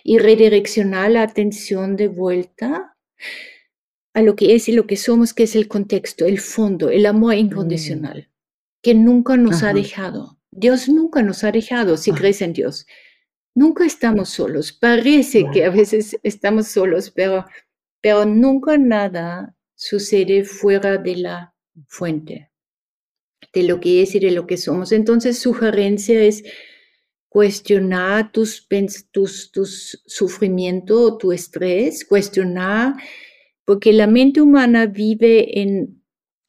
y 0.02 0.18
redireccionar 0.18 1.10
la 1.10 1.22
atención 1.22 1.96
de 1.96 2.08
vuelta 2.08 2.96
a 4.14 4.22
lo 4.22 4.36
que 4.36 4.54
es 4.54 4.68
y 4.68 4.72
lo 4.72 4.86
que 4.86 4.96
somos, 4.96 5.32
que 5.32 5.44
es 5.44 5.56
el 5.56 5.68
contexto, 5.68 6.26
el 6.26 6.38
fondo, 6.38 6.90
el 6.90 7.06
amor 7.06 7.34
mm. 7.34 8.31
Que 8.82 8.94
nunca 8.94 9.36
nos 9.36 9.62
ha 9.62 9.72
dejado. 9.72 10.38
Dios 10.50 10.88
nunca 10.88 11.22
nos 11.22 11.44
ha 11.44 11.52
dejado 11.52 11.96
si 11.96 12.12
crees 12.12 12.42
en 12.42 12.52
Dios. 12.52 12.86
Nunca 13.54 13.86
estamos 13.86 14.30
solos. 14.30 14.72
Parece 14.72 15.46
que 15.52 15.64
a 15.64 15.70
veces 15.70 16.18
estamos 16.22 16.68
solos, 16.68 17.10
pero, 17.10 17.46
pero 18.00 18.24
nunca 18.24 18.76
nada 18.76 19.54
sucede 19.74 20.44
fuera 20.44 20.98
de 20.98 21.16
la 21.16 21.54
fuente, 21.86 22.50
de 23.52 23.62
lo 23.62 23.80
que 23.80 24.02
es 24.02 24.14
y 24.14 24.20
de 24.20 24.30
lo 24.32 24.46
que 24.46 24.56
somos. 24.56 24.92
Entonces, 24.92 25.38
sugerencia 25.38 26.22
es 26.22 26.42
cuestionar 27.28 28.30
tus, 28.30 28.68
tus, 29.10 29.50
tus 29.50 30.02
sufrimiento, 30.06 31.16
tu 31.16 31.32
estrés, 31.32 32.04
cuestionar, 32.04 32.94
porque 33.64 33.92
la 33.92 34.06
mente 34.06 34.42
humana 34.42 34.86
vive 34.86 35.60
en 35.62 36.01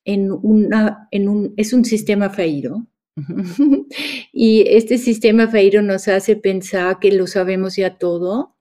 en 0.06 0.32
una, 0.32 1.08
en 1.12 1.30
un, 1.30 1.54
es 1.58 1.74
un 1.74 1.86
sistema 1.86 2.30
fallido. 2.30 2.86
y 4.34 4.64
este 4.68 4.98
sistema 4.98 5.48
fallido 5.48 5.82
nos 5.82 6.08
hace 6.08 6.36
pensar 6.36 7.00
que 7.00 7.12
lo 7.12 7.28
sabemos 7.28 7.76
ya 7.76 7.98
todo. 7.98 8.56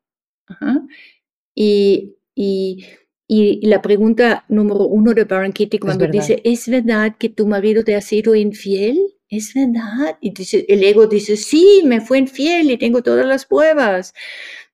Y, 1.55 2.17
y, 2.35 2.85
y, 3.27 3.67
la 3.67 3.81
pregunta 3.81 4.45
número 4.49 4.87
uno 4.87 5.15
de 5.15 5.25
Baron 5.25 5.53
Kitty 5.53 5.79
cuando 5.79 6.07
dice, 6.07 6.41
¿es 6.45 6.69
verdad 6.69 7.17
que 7.19 7.29
tu 7.29 7.47
marido 7.47 7.83
te 7.85 7.95
ha 7.95 8.01
sido 8.01 8.35
infiel? 8.35 8.99
¿Es 9.29 9.55
verdad? 9.55 10.19
Y 10.21 10.31
dice, 10.35 10.67
el 10.69 10.85
ego 10.85 11.07
dice, 11.07 11.37
sí, 11.39 11.83
me 11.87 12.03
fue 12.03 12.19
infiel 12.19 12.71
y 12.71 12.77
tengo 12.77 13.03
todas 13.03 13.25
las 13.25 13.47
pruebas. 13.47 14.13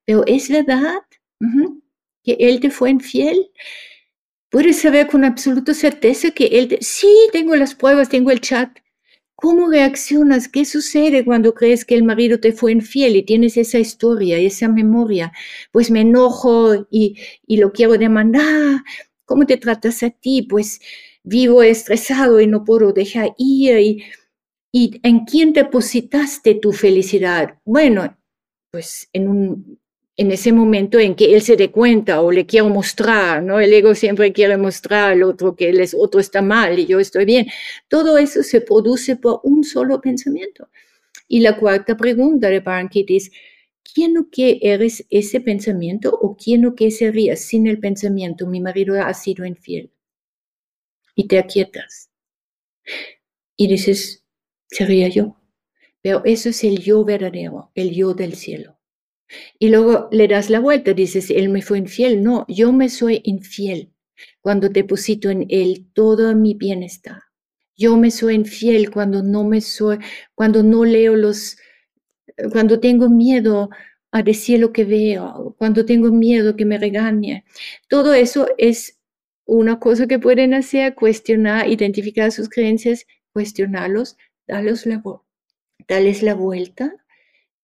Pero 0.03 0.25
¿es 0.25 0.49
verdad 0.49 0.97
que 2.23 2.35
él 2.39 2.59
te 2.59 2.69
fue 2.69 2.89
infiel? 2.89 3.51
Puedes 4.49 4.81
saber 4.81 5.07
con 5.07 5.23
absoluta 5.23 5.73
certeza 5.73 6.31
que 6.31 6.45
él, 6.45 6.77
sí, 6.81 7.07
tengo 7.31 7.55
las 7.55 7.75
pruebas, 7.75 8.09
tengo 8.09 8.31
el 8.31 8.41
chat. 8.41 8.71
¿Cómo 9.35 9.69
reaccionas? 9.69 10.49
¿Qué 10.49 10.65
sucede 10.65 11.23
cuando 11.23 11.53
crees 11.53 11.85
que 11.85 11.95
el 11.95 12.03
marido 12.03 12.39
te 12.39 12.51
fue 12.51 12.71
infiel 12.73 13.15
y 13.15 13.23
tienes 13.23 13.57
esa 13.57 13.79
historia, 13.79 14.37
esa 14.37 14.67
memoria? 14.67 15.31
Pues 15.71 15.91
me 15.91 16.01
enojo 16.01 16.87
y, 16.91 17.17
y 17.47 17.57
lo 17.57 17.71
quiero 17.71 17.97
demandar. 17.97 18.83
¿Cómo 19.25 19.45
te 19.45 19.57
tratas 19.57 20.03
a 20.03 20.09
ti? 20.09 20.41
Pues 20.41 20.81
vivo 21.23 21.63
estresado 21.63 22.41
y 22.41 22.47
no 22.47 22.65
puedo 22.65 22.91
dejar 22.91 23.33
ir. 23.37 23.79
Y, 23.79 24.03
¿Y 24.71 24.99
en 25.03 25.25
quién 25.25 25.53
depositaste 25.53 26.55
tu 26.55 26.73
felicidad? 26.73 27.59
Bueno, 27.65 28.17
pues 28.71 29.09
en 29.13 29.29
un 29.29 29.79
en 30.19 30.31
ese 30.31 30.51
momento 30.51 30.99
en 30.99 31.15
que 31.15 31.33
él 31.33 31.41
se 31.41 31.55
dé 31.55 31.71
cuenta 31.71 32.21
o 32.21 32.29
le 32.29 32.45
quiero 32.45 32.67
mostrar, 32.67 33.41
¿no? 33.41 33.57
El 33.61 33.71
ego 33.71 33.95
siempre 33.95 34.33
quiere 34.33 34.57
mostrar 34.57 35.13
al 35.13 35.23
otro 35.23 35.55
que 35.55 35.69
el 35.69 35.81
otro 35.97 36.19
está 36.19 36.41
mal 36.41 36.77
y 36.77 36.85
yo 36.85 36.99
estoy 36.99 37.23
bien. 37.23 37.47
Todo 37.87 38.17
eso 38.17 38.43
se 38.43 38.59
produce 38.59 39.15
por 39.15 39.39
un 39.43 39.63
solo 39.63 40.01
pensamiento. 40.01 40.67
Y 41.29 41.39
la 41.39 41.57
cuarta 41.57 41.95
pregunta 41.95 42.49
de 42.49 42.59
Barankit 42.59 43.09
es, 43.11 43.31
¿quién 43.93 44.17
o 44.17 44.27
qué 44.29 44.59
eres 44.61 45.05
ese 45.09 45.39
pensamiento 45.39 46.13
o 46.13 46.35
quién 46.35 46.65
o 46.65 46.75
qué 46.75 46.91
serías 46.91 47.39
sin 47.39 47.65
el 47.65 47.79
pensamiento? 47.79 48.45
Mi 48.45 48.59
marido 48.59 49.01
ha 49.01 49.13
sido 49.13 49.45
infiel. 49.45 49.89
Y 51.15 51.29
te 51.29 51.39
aquietas. 51.39 52.09
Y 53.55 53.69
dices, 53.69 54.25
sería 54.67 55.07
yo. 55.07 55.37
Pero 56.01 56.23
eso 56.25 56.49
es 56.49 56.61
el 56.65 56.79
yo 56.79 57.05
verdadero, 57.05 57.71
el 57.73 57.91
yo 57.91 58.13
del 58.13 58.35
cielo. 58.35 58.78
Y 59.59 59.69
luego 59.69 60.09
le 60.11 60.27
das 60.27 60.49
la 60.49 60.59
vuelta, 60.59 60.93
dices, 60.93 61.29
él 61.29 61.49
me 61.49 61.61
fue 61.61 61.77
infiel. 61.77 62.23
No, 62.23 62.45
yo 62.47 62.71
me 62.73 62.89
soy 62.89 63.21
infiel 63.23 63.93
cuando 64.41 64.69
deposito 64.69 65.29
en 65.29 65.45
él 65.49 65.87
todo 65.93 66.35
mi 66.35 66.53
bienestar. 66.53 67.21
Yo 67.77 67.95
me 67.97 68.11
soy 68.11 68.35
infiel 68.35 68.91
cuando 68.91 69.23
no 69.23 69.43
me 69.43 69.61
soy, 69.61 69.99
cuando 70.35 70.63
no 70.63 70.83
leo 70.83 71.15
los, 71.15 71.57
cuando 72.51 72.79
tengo 72.79 73.09
miedo 73.09 73.69
a 74.11 74.23
decir 74.23 74.59
lo 74.59 74.73
que 74.73 74.85
veo, 74.85 75.55
cuando 75.57 75.85
tengo 75.85 76.11
miedo 76.11 76.55
que 76.55 76.65
me 76.65 76.77
regañe. 76.77 77.45
Todo 77.87 78.13
eso 78.13 78.47
es 78.57 78.99
una 79.45 79.79
cosa 79.79 80.07
que 80.07 80.19
pueden 80.19 80.53
hacer, 80.53 80.95
cuestionar, 80.95 81.69
identificar 81.69 82.31
sus 82.31 82.49
creencias, 82.49 83.05
cuestionarlos, 83.33 84.17
darles 84.47 84.85
la, 84.85 85.01
darles 85.87 86.23
la 86.23 86.35
vuelta 86.35 86.93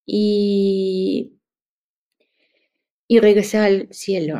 y, 0.05 1.34
y 3.07 3.19
regresar 3.19 3.63
al 3.63 3.87
cielo. 3.91 4.37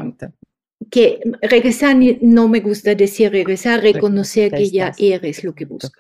Que 0.89 1.19
regresar 1.41 1.97
no 2.21 2.47
me 2.47 2.59
gusta 2.59 2.95
decir 2.95 3.31
regresar, 3.31 3.81
reconocer 3.81 4.51
que 4.51 4.69
ya 4.69 4.93
eres 4.97 5.43
lo 5.43 5.53
que 5.53 5.65
buscas. 5.65 5.91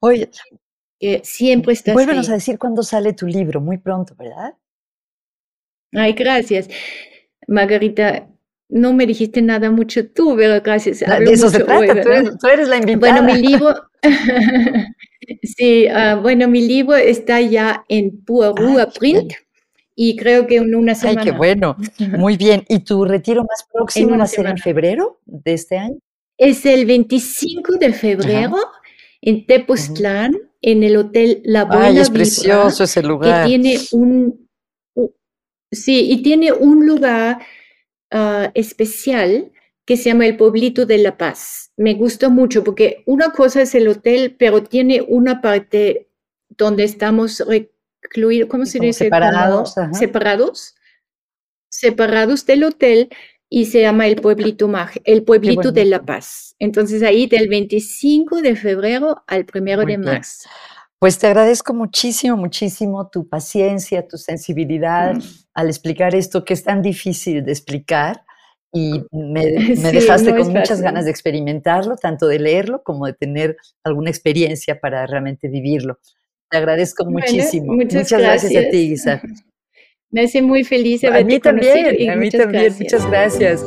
Oye, 0.00 0.30
que 0.98 1.20
siempre 1.24 1.74
estás. 1.74 1.94
Vuélvenos 1.94 2.28
a 2.30 2.34
decir 2.34 2.58
cuándo 2.58 2.82
sale 2.82 3.12
tu 3.12 3.26
libro, 3.26 3.60
muy 3.60 3.78
pronto, 3.78 4.14
¿verdad? 4.16 4.54
Ay, 5.92 6.12
gracias. 6.12 6.68
Margarita, 7.48 8.28
no 8.68 8.92
me 8.92 9.06
dijiste 9.06 9.42
nada 9.42 9.70
mucho 9.70 10.08
tú, 10.08 10.36
pero 10.36 10.62
gracias. 10.62 11.00
de 11.00 11.32
eso 11.32 11.50
se 11.50 11.64
trata, 11.64 12.02
tú, 12.38 12.46
eres, 12.46 12.68
la 12.68 12.76
invitada. 12.76 13.20
Bueno, 13.20 13.22
mi 13.22 13.40
libro, 13.40 13.74
sí, 15.42 15.88
ah, 15.88 16.18
bueno, 16.22 16.48
mi 16.48 16.66
libro 16.66 16.94
está 16.94 17.40
ya 17.40 17.84
en 17.88 18.24
Púa 18.24 18.54
Print 18.98 19.32
y 19.94 20.16
creo 20.16 20.46
que 20.46 20.56
en 20.56 20.74
una 20.74 20.94
semana. 20.94 21.20
Ay, 21.20 21.30
qué 21.30 21.36
bueno, 21.36 21.76
muy 22.18 22.36
bien. 22.36 22.64
¿Y 22.68 22.80
tu 22.80 23.04
retiro 23.04 23.42
más 23.42 23.66
próximo 23.72 24.16
va 24.16 24.24
a 24.24 24.26
ser 24.26 24.46
en 24.46 24.58
febrero 24.58 25.20
de 25.26 25.54
este 25.54 25.78
año? 25.78 25.98
Es 26.38 26.64
el 26.64 26.86
25 26.86 27.76
de 27.76 27.92
febrero 27.92 28.56
en 29.20 29.46
Tepoztlán, 29.46 30.32
en 30.62 30.82
el 30.82 30.96
Hotel 30.96 31.42
La 31.44 31.64
Buena 31.64 31.86
Ay, 31.86 31.98
es 31.98 32.10
precioso 32.10 32.84
ese 32.84 33.02
lugar. 33.02 33.42
Que 33.42 33.48
tiene 33.48 33.78
un, 33.92 34.48
sí, 35.70 36.10
y 36.10 36.22
tiene 36.22 36.52
un 36.52 36.86
lugar 36.86 37.38
Ah, 38.10 38.50
especial 38.54 39.52
que 39.84 39.96
se 39.96 40.10
llama 40.10 40.26
el 40.26 40.36
Pueblito 40.36 40.84
de 40.84 40.98
la 40.98 41.16
Paz. 41.16 41.72
Me 41.76 41.94
gusta 41.94 42.28
mucho 42.28 42.64
porque 42.64 43.04
una 43.06 43.30
cosa 43.30 43.62
es 43.62 43.74
el 43.76 43.86
hotel, 43.86 44.34
pero 44.36 44.64
tiene 44.64 45.00
una 45.06 45.40
parte 45.40 46.08
donde 46.48 46.84
estamos 46.84 47.42
recluidos, 48.02 48.48
¿cómo 48.48 48.66
se 48.66 48.78
dice? 48.78 49.04
Separados. 49.04 49.74
separados. 49.92 50.74
Separados 51.68 52.46
del 52.46 52.64
hotel 52.64 53.08
y 53.48 53.66
se 53.66 53.82
llama 53.82 54.06
el 54.06 54.16
Pueblito, 54.16 54.70
el 55.04 55.24
pueblito 55.24 55.72
de 55.72 55.84
la 55.84 56.02
Paz. 56.02 56.54
Entonces 56.58 57.02
ahí 57.02 57.26
del 57.26 57.48
25 57.48 58.40
de 58.42 58.56
febrero 58.56 59.24
al 59.26 59.46
1 59.52 59.84
de 59.84 59.98
marzo. 59.98 60.48
Pues 61.00 61.18
te 61.18 61.26
agradezco 61.26 61.72
muchísimo, 61.72 62.36
muchísimo 62.36 63.08
tu 63.08 63.28
paciencia, 63.28 64.06
tu 64.06 64.18
sensibilidad 64.18 65.14
mm. 65.14 65.22
al 65.54 65.68
explicar 65.68 66.14
esto 66.14 66.44
que 66.44 66.54
es 66.54 66.62
tan 66.62 66.82
difícil 66.82 67.42
de 67.44 67.52
explicar 67.52 68.22
y 68.72 69.02
me, 69.10 69.46
dejaste 69.92 70.36
con 70.36 70.52
muchas 70.52 70.80
ganas 70.80 71.06
de 71.06 71.10
experimentarlo, 71.10 71.96
tanto 71.96 72.26
de 72.26 72.38
leerlo 72.38 72.82
como 72.82 73.06
de 73.06 73.14
tener 73.14 73.56
alguna 73.82 74.10
experiencia 74.10 74.78
para 74.78 75.06
realmente 75.06 75.48
vivirlo. 75.48 75.98
Te 76.50 76.58
agradezco 76.58 77.04
muchísimo. 77.06 77.72
Muchas, 77.72 78.10
gracias. 78.10 78.52
a 78.56 78.70
ti, 78.70 78.92
Isa. 78.92 79.22
Me 80.10 80.22
hace 80.22 80.42
muy 80.42 80.64
feliz. 80.64 81.04
A 81.04 81.22
mí 81.22 81.38
también, 81.38 82.10
a 82.10 82.16
mí 82.16 82.30
también. 82.30 82.74
Muchas 82.78 83.06
gracias. 83.06 83.64